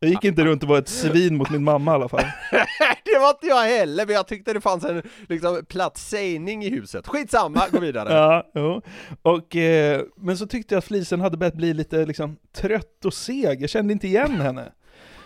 Jag 0.00 0.10
gick 0.10 0.24
inte 0.24 0.44
runt 0.44 0.62
och 0.62 0.68
var 0.68 0.78
ett 0.78 0.88
svin 0.88 1.36
mot 1.36 1.50
min 1.50 1.64
mamma 1.64 1.90
i 1.92 1.94
alla 1.94 2.08
fall. 2.08 2.20
det 3.04 3.18
var 3.20 3.30
inte 3.30 3.46
jag 3.46 3.62
heller, 3.62 4.06
men 4.06 4.14
jag 4.14 4.26
tyckte 4.26 4.52
det 4.52 4.60
fanns 4.60 4.84
en 4.84 5.02
liksom, 5.28 5.64
platt 5.68 5.96
sägning 5.98 6.64
i 6.64 6.70
huset. 6.70 7.06
Skitsamma, 7.06 7.62
gå 7.72 7.80
vidare. 7.80 8.12
Ja, 8.12 8.50
jo. 8.54 8.82
Och, 9.22 9.56
eh, 9.56 10.02
men 10.16 10.38
så 10.38 10.46
tyckte 10.46 10.74
jag 10.74 10.78
att 10.78 10.84
flisen 10.84 11.20
hade 11.20 11.36
börjat 11.36 11.54
bli 11.54 11.74
lite 11.74 12.06
liksom, 12.06 12.36
trött 12.52 13.04
och 13.04 13.14
seg, 13.14 13.62
jag 13.62 13.70
kände 13.70 13.92
inte 13.92 14.06
igen 14.06 14.40
henne. 14.40 14.72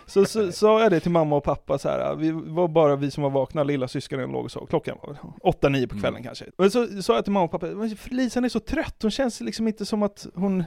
Så 0.05 0.25
sa 0.51 0.81
jag 0.81 0.91
det 0.91 0.99
till 0.99 1.11
mamma 1.11 1.35
och 1.35 1.43
pappa 1.43 1.77
så 1.77 1.89
här. 1.89 2.15
vi 2.15 2.31
var 2.31 2.67
bara 2.67 2.95
vi 2.95 3.11
som 3.11 3.23
var 3.23 3.29
vakna, 3.29 3.63
lilla 3.63 3.87
syskonen 3.87 4.31
låg 4.31 4.45
och 4.45 4.51
sov, 4.51 4.65
klockan 4.65 4.97
var 5.03 5.17
8-9 5.53 5.87
på 5.87 5.99
kvällen 5.99 6.23
kanske. 6.23 6.45
Och 6.57 6.71
så 6.71 7.01
sa 7.01 7.15
jag 7.15 7.23
till 7.23 7.33
mamma 7.33 7.45
och 7.45 7.51
pappa, 7.51 7.65
"Men 7.65 7.95
Felisan 7.95 8.45
är 8.45 8.49
så 8.49 8.59
trött, 8.59 8.97
hon 9.01 9.11
känns 9.11 9.41
liksom 9.41 9.67
inte 9.67 9.85
som 9.85 10.03
att 10.03 10.27
hon 10.35 10.63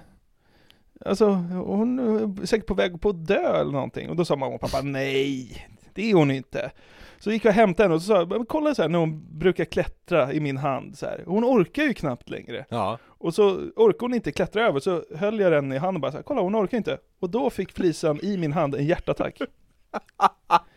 Alltså, 1.04 1.28
hon 1.66 1.98
är 1.98 2.46
säkert 2.46 2.66
på 2.66 2.74
väg 2.74 3.00
på 3.00 3.08
att 3.08 3.26
dö 3.26 3.60
eller 3.60 3.72
någonting. 3.72 4.10
Och 4.10 4.16
då 4.16 4.24
sa 4.24 4.36
mamma 4.36 4.54
och 4.54 4.60
pappa, 4.60 4.80
nej, 4.82 5.66
det 5.94 6.10
är 6.10 6.14
hon 6.14 6.30
inte. 6.30 6.70
Så 7.18 7.32
gick 7.32 7.44
jag 7.44 7.50
och 7.50 7.54
hämtade 7.54 7.84
henne 7.84 7.94
och 7.94 8.02
så 8.02 8.06
sa 8.06 8.16
jag, 8.16 8.28
"Men 8.28 8.46
kolla 8.46 8.74
så 8.74 8.82
här 8.82 8.88
när 8.88 8.98
hon 8.98 9.38
brukar 9.38 9.64
klättra 9.64 10.32
i 10.32 10.40
min 10.40 10.56
hand 10.56 10.98
så 10.98 11.06
här. 11.06 11.22
Hon 11.26 11.44
orkar 11.44 11.82
ju 11.82 11.94
knappt 11.94 12.30
längre. 12.30 12.64
Ja. 12.68 12.98
Och 13.04 13.34
så 13.34 13.50
orkar 13.76 14.00
hon 14.00 14.14
inte 14.14 14.32
klättra 14.32 14.66
över, 14.66 14.80
så 14.80 15.04
höll 15.16 15.40
jag 15.40 15.52
den 15.52 15.72
i 15.72 15.78
handen 15.78 15.96
och 15.96 16.00
bara 16.00 16.12
så 16.12 16.18
här, 16.18 16.22
kolla 16.22 16.40
hon 16.40 16.56
orkar 16.56 16.76
inte. 16.76 16.98
Och 17.20 17.30
då 17.30 17.50
fick 17.50 17.72
flisan 17.72 18.20
i 18.22 18.36
min 18.36 18.52
hand 18.52 18.74
en 18.74 18.86
hjärtattack. 18.86 19.38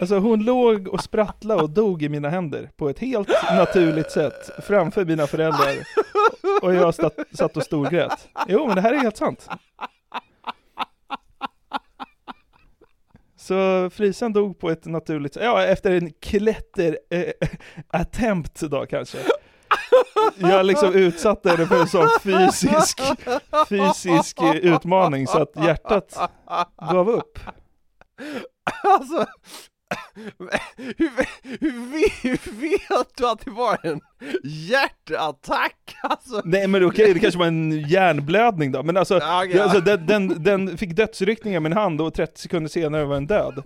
Alltså 0.00 0.18
hon 0.18 0.44
låg 0.44 0.88
och 0.88 1.02
sprattlade 1.02 1.62
och 1.62 1.70
dog 1.70 2.02
i 2.02 2.08
mina 2.08 2.28
händer 2.28 2.70
på 2.76 2.88
ett 2.88 2.98
helt 2.98 3.28
naturligt 3.50 4.10
sätt 4.10 4.50
framför 4.58 5.04
mina 5.04 5.26
föräldrar. 5.26 5.74
Och 6.62 6.74
jag 6.74 6.94
satt, 6.94 7.56
och 7.56 7.62
storgrät. 7.62 8.28
Jo 8.48 8.66
men 8.66 8.74
det 8.76 8.80
här 8.80 8.92
är 8.92 8.98
helt 8.98 9.16
sant. 9.16 9.48
Så 13.36 13.90
Frisan 13.90 14.32
dog 14.32 14.58
på 14.58 14.70
ett 14.70 14.84
naturligt 14.84 15.34
sätt, 15.34 15.42
ja 15.42 15.64
efter 15.64 15.92
en 15.92 16.12
klätter 16.20 16.98
eh, 17.10 17.32
attempt 17.88 18.60
då 18.60 18.86
kanske. 18.86 19.18
Jag 20.36 20.66
liksom 20.66 20.94
utsatte 20.94 21.50
henne 21.50 21.66
för 21.66 21.80
en 21.80 21.88
sån 21.88 22.08
fysisk, 22.22 23.00
fysisk 23.68 24.38
utmaning 24.62 25.26
så 25.26 25.42
att 25.42 25.64
hjärtat 25.64 26.30
gav 26.92 27.08
upp. 27.10 27.38
Alltså, 28.82 29.26
hur, 30.76 31.10
hur, 31.60 31.92
vet- 31.92 32.46
hur 32.46 32.60
vet 32.60 33.16
du 33.16 33.28
att 33.28 33.44
det 33.44 33.50
var 33.50 33.78
en 33.82 34.00
hjärtattack? 34.44 35.96
Alltså, 36.02 36.42
Nej 36.44 36.66
men 36.66 36.84
okej, 36.84 37.14
det 37.14 37.20
kanske 37.20 37.38
var 37.38 37.46
en 37.46 37.80
hjärnblödning 37.88 38.72
då, 38.72 38.82
men 38.82 38.96
alltså, 38.96 39.18
Ja, 39.18 39.62
alltså 39.62 39.80
den, 39.80 40.06
den, 40.06 40.42
den 40.42 40.78
fick 40.78 40.90
dödsryckningar 40.96 41.56
i 41.56 41.60
min 41.60 41.72
hand 41.72 42.00
och 42.00 42.14
30 42.14 42.40
sekunder 42.40 42.68
senare 42.70 43.04
var 43.04 43.14
den 43.14 43.26
död. 43.26 43.62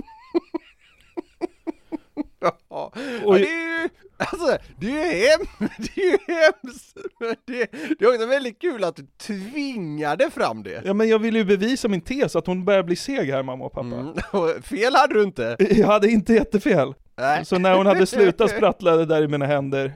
ja, 2.68 2.92
det 3.24 3.48
är 3.48 3.82
ju, 3.82 3.88
alltså, 4.16 4.58
det 4.80 4.86
är 4.86 5.14
ju 5.14 5.28
hemskt, 5.28 5.78
det 5.94 6.02
är 6.02 6.10
ju 6.10 6.18
hemskt. 6.34 6.96
Men 7.20 7.34
Det, 7.46 7.72
det 7.98 8.04
är 8.04 8.08
också 8.14 8.26
väldigt 8.26 8.60
kul 8.60 8.84
att 8.84 8.96
du 8.96 9.06
tvingade 9.20 10.30
fram 10.30 10.62
det. 10.62 10.82
Ja 10.84 10.94
men 10.94 11.08
jag 11.08 11.18
ville 11.18 11.38
ju 11.38 11.44
bevisa 11.44 11.88
min 11.88 12.00
tes 12.00 12.36
att 12.36 12.46
hon 12.46 12.64
börjar 12.64 12.82
bli 12.82 12.96
seg 12.96 13.30
här 13.30 13.42
mamma 13.42 13.64
och 13.64 13.72
pappa. 13.72 13.86
Mm. 13.86 14.08
Och 14.32 14.64
Fel 14.64 14.94
hade 14.94 15.14
du 15.14 15.22
inte. 15.22 15.56
Jag 15.70 15.86
hade 15.86 16.10
inte 16.10 16.34
jättefel. 16.34 16.94
Nej. 17.16 17.44
Så 17.44 17.58
när 17.58 17.76
hon 17.76 17.86
hade 17.86 18.06
slutat 18.06 18.50
sprattla 18.50 18.96
det 18.96 19.06
där 19.06 19.22
i 19.22 19.28
mina 19.28 19.46
händer 19.46 19.92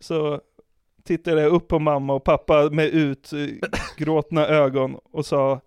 så 0.00 0.40
tittade 1.04 1.42
jag 1.42 1.52
upp 1.52 1.68
på 1.68 1.78
mamma 1.78 2.14
och 2.14 2.24
pappa 2.24 2.70
med 2.70 2.86
utgråtna 2.86 4.46
ögon 4.46 4.98
och 5.12 5.26
sa 5.26 5.60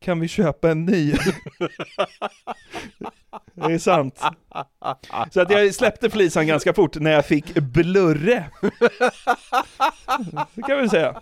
Kan 0.00 0.20
vi 0.20 0.28
köpa 0.28 0.70
en 0.70 0.84
ny? 0.84 1.14
Det 3.54 3.72
är 3.72 3.78
sant. 3.78 4.20
Så 5.30 5.40
att 5.40 5.50
jag 5.50 5.74
släppte 5.74 6.10
flisan 6.10 6.46
ganska 6.46 6.74
fort 6.74 6.96
när 6.96 7.10
jag 7.10 7.26
fick 7.26 7.54
blurre. 7.54 8.44
Det 10.54 10.62
kan 10.62 10.82
vi 10.82 10.88
säga. 10.88 11.20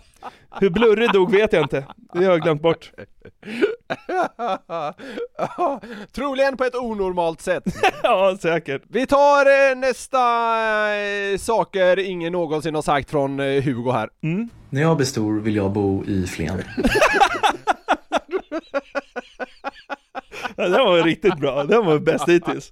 Hur 0.59 0.69
blurre 0.69 1.07
dog 1.07 1.31
vet 1.31 1.53
jag 1.53 1.63
inte. 1.63 1.85
Det 2.13 2.25
har 2.25 2.31
jag 2.31 2.41
glömt 2.41 2.61
bort. 2.61 2.91
Troligen 6.11 6.57
på 6.57 6.63
ett 6.63 6.75
onormalt 6.75 7.41
sätt. 7.41 7.63
ja, 8.03 8.37
säkert. 8.41 8.81
Vi 8.87 9.07
tar 9.07 9.71
eh, 9.71 9.75
nästa 9.77 10.19
eh, 10.95 11.37
saker 11.37 11.99
ingen 11.99 12.31
någonsin 12.31 12.75
har 12.75 12.81
sagt 12.81 13.09
från 13.09 13.39
eh, 13.39 13.63
Hugo 13.63 13.91
här. 13.91 14.09
När 14.69 14.81
jag 14.81 14.97
blir 14.97 15.07
stor 15.07 15.39
vill 15.39 15.55
jag 15.55 15.71
bo 15.71 16.05
i 16.05 16.27
Flen. 16.27 16.61
Ja, 20.57 20.63
den 20.67 20.85
var 20.85 21.03
riktigt 21.03 21.37
bra, 21.37 21.63
den 21.63 21.85
var 21.85 21.99
bäst 21.99 22.29
hittills. 22.29 22.71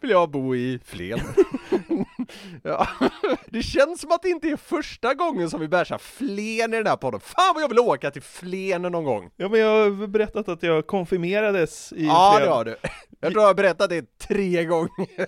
Vill 0.00 0.10
jag 0.10 0.30
bo 0.30 0.54
i 0.54 0.80
Flen. 0.84 1.20
ja. 2.62 2.88
Det 3.46 3.62
känns 3.62 4.00
som 4.00 4.12
att 4.12 4.22
det 4.22 4.28
inte 4.28 4.48
är 4.48 4.56
första 4.56 5.14
gången 5.14 5.50
som 5.50 5.60
vi 5.60 5.68
bärsar 5.68 5.98
Flen 5.98 6.74
i 6.74 6.76
den 6.76 6.86
här 6.86 6.96
podden. 6.96 7.20
Fan 7.20 7.54
vad 7.54 7.62
jag 7.62 7.68
vill 7.68 7.78
åka 7.78 8.10
till 8.10 8.22
Flen 8.22 8.82
någon 8.82 9.04
gång! 9.04 9.30
Ja 9.36 9.48
men 9.48 9.60
jag 9.60 9.68
har 9.90 10.06
berättat 10.06 10.48
att 10.48 10.62
jag 10.62 10.86
konfirmerades 10.86 11.92
i 11.92 12.06
Ja 12.06 12.34
Flen. 12.36 12.48
det 12.48 12.54
har 12.54 12.64
du. 12.64 12.76
Jag 13.20 13.32
tror 13.32 13.42
jag 13.42 13.48
har 13.48 13.54
berättat 13.54 13.90
det 13.90 14.18
tre 14.18 14.64
gånger. 14.64 15.26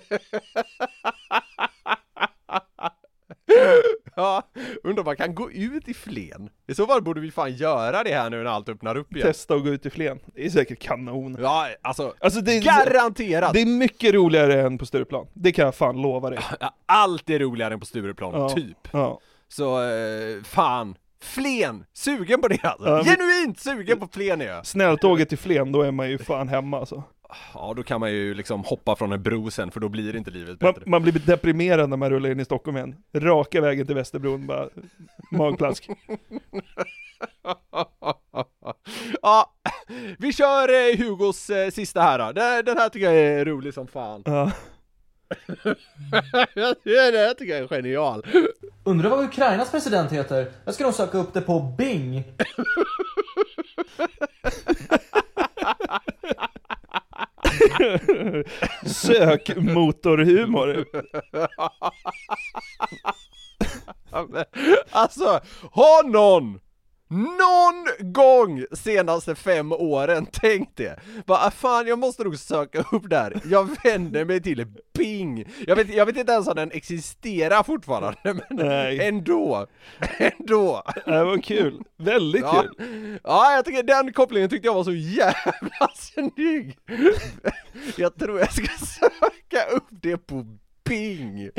Ja, 4.17 4.41
undrar 4.83 5.01
om 5.01 5.05
man 5.05 5.15
kan 5.15 5.35
gå 5.35 5.51
ut 5.51 5.87
i 5.87 5.93
Flen? 5.93 6.49
I 6.67 6.73
så 6.75 6.87
fall 6.87 7.01
borde 7.01 7.21
vi 7.21 7.31
fan 7.31 7.53
göra 7.53 8.03
det 8.03 8.13
här 8.13 8.29
nu 8.29 8.37
när 8.43 8.51
allt 8.51 8.69
öppnar 8.69 8.97
upp 8.97 9.15
igen. 9.15 9.27
Testa 9.27 9.55
att 9.55 9.63
gå 9.63 9.69
ut 9.69 9.85
i 9.85 9.89
Flen. 9.89 10.19
Det 10.35 10.45
är 10.45 10.49
säkert 10.49 10.79
kanon. 10.79 11.37
Ja, 11.41 11.67
alltså, 11.81 12.13
Alltså 12.19 12.41
det, 12.41 12.59
garanterat! 12.59 13.53
det 13.53 13.61
är 13.61 13.65
mycket 13.65 14.13
roligare 14.13 14.61
än 14.61 14.77
på 14.77 14.85
Stureplan. 14.85 15.27
Det 15.33 15.51
kan 15.51 15.65
jag 15.65 15.75
fan 15.75 16.01
lova 16.01 16.29
dig. 16.29 16.39
Allt 16.85 17.29
är 17.29 17.39
roligare 17.39 17.73
än 17.73 17.79
på 17.79 17.85
Stureplan, 17.85 18.33
Ja. 18.33 18.49
typ. 18.49 18.87
Ja. 18.91 19.19
Så, 19.47 19.81
eh, 19.83 20.43
fan. 20.43 20.95
Flen! 21.21 21.85
Sugen 21.93 22.41
på 22.41 22.47
det 22.47 22.63
alltså. 22.63 22.95
Vi- 22.97 23.03
Genuint 23.09 23.59
sugen 23.59 23.99
på 23.99 24.07
Flen 24.11 24.41
är 24.41 24.45
jag. 24.45 24.65
Snälltåget 24.65 25.29
till 25.29 25.37
Flen, 25.37 25.71
då 25.71 25.81
är 25.81 25.91
man 25.91 26.09
ju 26.09 26.17
fan 26.17 26.47
hemma 26.47 26.79
alltså. 26.79 27.03
Ja, 27.53 27.73
då 27.75 27.83
kan 27.83 27.99
man 27.99 28.11
ju 28.11 28.33
liksom 28.33 28.63
hoppa 28.63 28.95
från 28.95 29.11
en 29.11 29.23
bro 29.23 29.51
sen, 29.51 29.71
för 29.71 29.79
då 29.79 29.89
blir 29.89 30.15
inte 30.15 30.31
livet 30.31 30.61
Man, 30.61 30.73
bättre. 30.73 30.89
man 30.89 31.01
blir 31.01 31.13
deprimerad 31.13 31.89
när 31.89 31.97
man 31.97 32.09
rullar 32.09 32.29
in 32.29 32.39
i 32.39 32.45
Stockholm 32.45 32.77
igen. 32.77 32.95
Raka 33.13 33.61
vägen 33.61 33.85
till 33.85 33.95
Västerbron, 33.95 34.47
bara 34.47 34.69
magplask. 35.31 35.89
ja, 39.21 39.53
vi 40.17 40.33
kör 40.33 40.69
eh, 40.69 40.97
Hugos 40.97 41.49
eh, 41.49 41.69
sista 41.69 42.01
här 42.01 42.19
då. 42.19 42.31
Den, 42.31 42.65
den 42.65 42.77
här 42.77 42.89
tycker 42.89 43.05
jag 43.11 43.15
är 43.15 43.45
rolig 43.45 43.73
som 43.73 43.87
fan. 43.87 44.23
Ja. 46.55 46.73
det 46.83 47.17
här 47.17 47.33
tycker 47.33 47.53
jag 47.53 47.63
är 47.63 47.67
genial. 47.67 48.25
Undrar 48.83 49.09
vad 49.09 49.23
Ukrainas 49.25 49.71
president 49.71 50.11
heter? 50.11 50.51
Jag 50.65 50.73
ska 50.73 50.83
nog 50.83 50.93
söka 50.93 51.17
upp 51.17 51.33
det 51.33 51.41
på 51.41 51.59
Bing. 51.77 52.23
Sök 58.85 59.57
motorhumor. 59.57 60.85
alltså, 64.91 65.39
har 65.71 66.09
någon 66.09 66.59
någon 67.09 68.11
gång 68.13 68.65
senaste 68.71 69.35
fem 69.35 69.71
åren 69.71 70.25
tänkt 70.31 70.77
det? 70.77 70.99
Bara, 71.25 71.39
ah, 71.47 71.51
fan 71.51 71.87
jag 71.87 71.99
måste 71.99 72.23
nog 72.23 72.37
söka 72.39 72.85
upp 72.91 73.09
där. 73.09 73.41
Jag 73.45 73.69
vänder 73.83 74.25
mig 74.25 74.41
till 74.41 74.65
Bing. 74.97 75.45
Jag 75.67 75.75
vet, 75.75 75.89
jag 75.89 76.05
vet 76.05 76.17
inte 76.17 76.31
ens 76.31 76.47
om 76.47 76.55
den 76.55 76.71
existerar 76.71 77.63
fortfarande, 77.63 78.17
men 78.23 78.41
Nej. 78.49 79.07
ändå. 79.07 79.67
Ändå. 80.17 80.83
Det 81.05 81.23
var 81.23 81.41
kul. 81.41 81.83
Väldigt 81.97 82.41
Ja. 82.41 82.63
kul. 82.77 83.19
ja, 83.23 83.53
jag 83.55 83.65
tycker 83.65 83.83
den 83.83 84.13
kopplingen 84.13 84.49
tyckte 84.49 84.67
jag 84.67 84.73
var 84.73 84.83
så 84.83 84.93
jävla 84.93 85.89
snygg. 85.95 86.77
Jag 87.95 88.15
tror 88.19 88.39
jag 88.39 88.53
ska 88.53 88.67
söka 88.85 89.65
upp 89.75 89.87
det 89.89 90.17
på 90.17 90.45
Bing. 90.89 91.49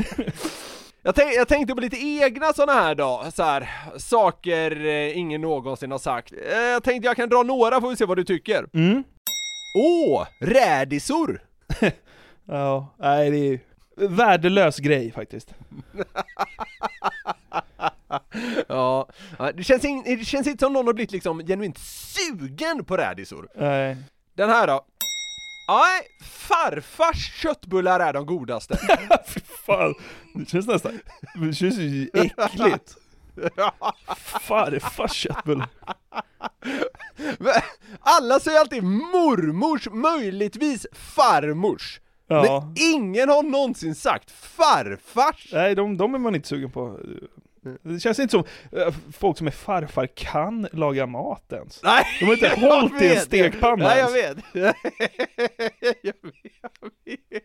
Jag, 1.02 1.14
tänk, 1.14 1.34
jag 1.34 1.48
tänkte 1.48 1.74
på 1.74 1.80
lite 1.80 1.96
egna 1.96 2.52
sådana 2.52 2.80
här 2.80 2.94
då, 2.94 3.24
så 3.34 3.42
här, 3.42 3.68
saker 3.98 4.86
eh, 4.86 5.18
ingen 5.18 5.40
någonsin 5.40 5.90
har 5.90 5.98
sagt. 5.98 6.32
Eh, 6.32 6.58
jag 6.58 6.82
tänkte 6.82 7.06
jag 7.06 7.16
kan 7.16 7.28
dra 7.28 7.42
några, 7.42 7.80
får 7.80 7.90
vi 7.90 7.96
se 7.96 8.04
vad 8.04 8.16
du 8.16 8.24
tycker. 8.24 8.66
Mm. 8.74 9.04
Åh, 9.78 10.26
rädisor! 10.40 11.42
Ja, 12.50 12.94
nej 12.98 13.30
det 13.30 13.36
är 13.36 13.60
värdelös 14.08 14.78
grej 14.78 15.12
faktiskt. 15.12 15.54
Ja, 18.68 19.08
ja, 19.38 19.52
det 19.52 19.64
känns, 19.64 19.84
in, 19.84 20.02
det 20.06 20.24
känns 20.24 20.46
inte 20.46 20.64
som 20.64 20.72
någon 20.72 20.86
har 20.86 20.92
blivit 20.94 21.12
liksom 21.12 21.46
genuint 21.46 21.78
sugen 21.78 22.84
på 22.84 22.96
rädisor. 22.96 23.48
Nej. 23.54 23.96
Den 24.34 24.50
här 24.50 24.66
då? 24.66 24.84
Nej, 25.68 26.06
farfars 26.22 27.40
köttbullar 27.42 28.00
är 28.00 28.12
de 28.12 28.26
godaste. 28.26 28.78
Fy 29.26 29.40
fan, 29.66 29.94
det 30.34 30.48
känns 30.48 30.66
nästan, 30.66 30.98
det 31.34 31.52
känns 31.52 31.78
ju 31.78 32.10
äckligt. 32.14 32.96
Farfars 34.40 35.12
köttbullar. 35.12 35.68
Alla 38.00 38.40
säger 38.40 38.60
alltid 38.60 38.82
mormors, 38.82 39.88
möjligtvis 39.90 40.86
farmors. 40.92 42.00
Ja. 42.26 42.42
Men 42.42 42.74
ingen 42.94 43.28
har 43.28 43.42
någonsin 43.42 43.94
sagt 43.94 44.30
farfars! 44.30 45.48
Nej, 45.52 45.74
de, 45.74 45.96
de 45.96 46.14
är 46.14 46.18
man 46.18 46.34
inte 46.34 46.48
sugen 46.48 46.70
på. 46.70 46.98
Det 47.82 48.00
känns 48.00 48.18
inte 48.18 48.30
som 48.30 48.44
eh, 48.72 48.94
folk 49.12 49.38
som 49.38 49.46
är 49.46 49.50
farfar 49.50 50.06
kan 50.06 50.68
laga 50.72 51.06
mat 51.06 51.52
ens. 51.52 51.80
Nej, 51.82 52.04
De 52.20 52.24
har 52.26 52.32
inte 52.32 52.46
jag 52.46 52.56
hållit 52.56 53.02
i 53.02 53.08
en 53.08 53.20
stekpanna 53.20 53.84
Nej, 53.88 53.98
jag 53.98 54.18
ens. 54.18 54.36
vet. 54.36 54.44
jag 54.52 56.14
vet. 56.22 56.34
Jag 56.62 56.90
vet. 57.04 57.42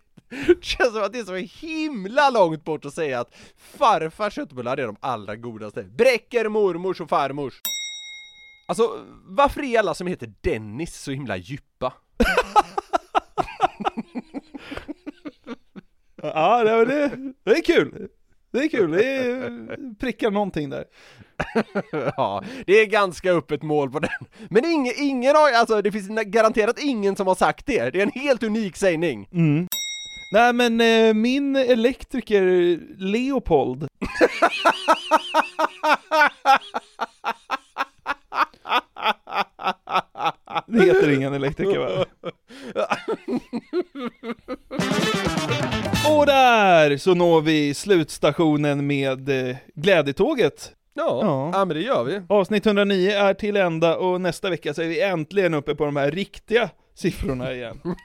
Det 0.48 0.64
känns 0.64 0.94
som 0.94 1.04
att 1.04 1.14
det 1.14 1.20
är 1.20 1.24
så 1.24 1.36
himla 1.66 2.30
långt 2.30 2.64
bort 2.64 2.86
att 2.86 2.94
säga 2.94 3.20
att 3.20 3.36
farfars 3.58 4.34
köttbullar 4.34 4.78
är 4.78 4.86
de 4.86 4.96
allra 5.00 5.36
godaste. 5.36 5.84
Bräcker 5.84 6.50
mormors 6.50 7.02
och 7.02 7.10
farmors. 7.10 7.54
Alltså, 8.68 9.06
varför 9.26 9.64
är 9.64 9.80
alla 9.80 9.94
som 9.94 10.08
heter 10.08 10.34
Dennis 10.42 11.02
så 11.02 11.12
himla 11.12 11.38
djupa? 11.38 11.94
Ja, 16.22 16.64
det, 16.64 17.12
det 17.44 17.52
är 17.52 17.62
kul. 17.64 18.08
Det 18.54 18.60
är 18.60 18.68
kul, 18.68 18.92
det 18.92 19.06
är, 19.06 19.96
prickar 19.96 20.32
någonting 20.32 20.70
där. 20.70 20.86
ja, 22.18 22.44
det 22.66 22.82
är 22.82 22.86
ganska 22.86 23.32
öppet 23.32 23.64
mål 23.64 23.92
på 23.92 24.00
den. 24.00 24.10
Men 24.50 24.66
ingen, 24.66 24.94
ingen 24.98 25.36
har, 25.36 25.52
alltså 25.52 25.82
det 25.82 25.92
finns 25.92 26.08
garanterat 26.26 26.80
ingen 26.80 27.16
som 27.16 27.28
har 27.28 27.36
sagt 27.36 27.66
det. 27.66 27.90
Det 27.90 28.00
är 28.00 28.04
en 28.04 28.22
helt 28.22 28.44
unik 28.44 28.76
sägning. 28.76 29.28
Mm. 29.32 29.68
Nej 30.34 30.54
men 30.54 30.82
eh, 30.82 31.14
min 31.14 31.56
elektriker 31.56 32.80
Leopold 32.98 33.88
Det 40.68 40.84
heter 40.84 41.10
ingen 41.10 41.34
elektriker 41.34 41.80
va? 41.80 42.06
Och 46.10 46.26
där 46.26 46.98
så 46.98 47.14
når 47.16 47.42
vi 47.42 47.74
slutstationen 47.74 48.88
med 48.88 49.50
eh, 49.50 49.56
Glädjetåget. 49.76 50.72
Ja, 50.94 51.20
Ja. 51.22 51.50
ja. 51.54 51.66
men 51.66 51.78
det 51.78 51.84
gör 51.84 52.04
vi. 52.04 52.22
Avsnitt 52.30 52.66
109 52.66 53.12
är 53.12 53.34
till 53.34 53.58
ända 53.58 53.98
och 53.98 54.22
nästa 54.22 54.50
vecka 54.50 54.74
så 54.74 54.82
är 54.82 54.88
vi 54.88 55.02
äntligen 55.02 55.54
uppe 55.54 55.76
på 55.76 55.86
de 55.86 55.96
här 55.96 56.12
riktiga 56.12 56.70
siffrorna 56.96 57.54
igen. 57.54 57.82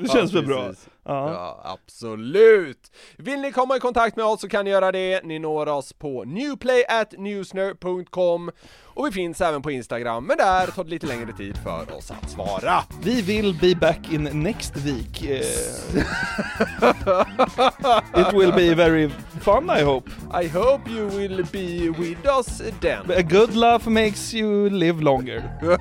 Det 0.00 0.08
känns 0.12 0.32
väl 0.34 0.46
bra? 0.46 0.72
Ja. 1.04 1.30
Ja, 1.32 1.60
absolut! 1.64 2.90
Vill 3.18 3.40
ni 3.40 3.52
komma 3.52 3.76
i 3.76 3.80
kontakt 3.80 4.16
med 4.16 4.24
oss 4.24 4.40
så 4.40 4.48
kan 4.48 4.64
ni 4.64 4.70
göra 4.70 4.92
det. 4.92 5.20
Ni 5.24 5.38
når 5.38 5.68
oss 5.68 5.92
på 5.92 6.24
newplay.newsner.com 6.24 8.50
och 8.96 9.06
vi 9.06 9.10
finns 9.12 9.40
även 9.40 9.62
på 9.62 9.70
Instagram, 9.70 10.26
men 10.26 10.36
där 10.36 10.66
tar 10.66 10.84
det 10.84 10.90
lite 10.90 11.06
längre 11.06 11.32
tid 11.32 11.56
för 11.56 11.96
oss 11.96 12.10
att 12.10 12.30
svara. 12.30 12.82
Vi 13.02 13.22
vill 13.22 13.54
be 13.60 13.74
back 13.74 14.12
in 14.12 14.22
next 14.22 14.76
week. 14.76 15.22
Eh, 15.22 15.38
it 18.20 18.32
will 18.32 18.52
be 18.52 18.74
very 18.74 19.10
fun 19.40 19.70
I 19.78 19.82
hope. 19.82 20.10
I 20.44 20.48
hope 20.48 20.90
you 20.90 21.08
will 21.08 21.44
be 21.52 21.90
with 21.98 22.26
us 22.38 22.62
then. 22.80 23.10
A 23.10 23.22
good 23.22 23.54
love 23.54 23.90
makes 23.90 24.34
you 24.34 24.70
live 24.70 25.02
longer. 25.02 25.42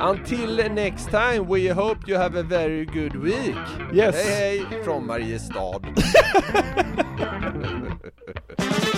Until 0.00 0.70
next 0.74 1.10
time, 1.10 1.48
we 1.48 1.68
hope 1.68 2.08
you 2.08 2.18
have 2.18 2.38
a 2.38 2.42
very 2.42 2.84
good 2.84 3.16
week. 3.16 3.56
Yes. 3.92 4.14
Hej 4.14 4.64
hej 4.70 4.82
från 4.84 5.06
Mariestad. 5.06 5.80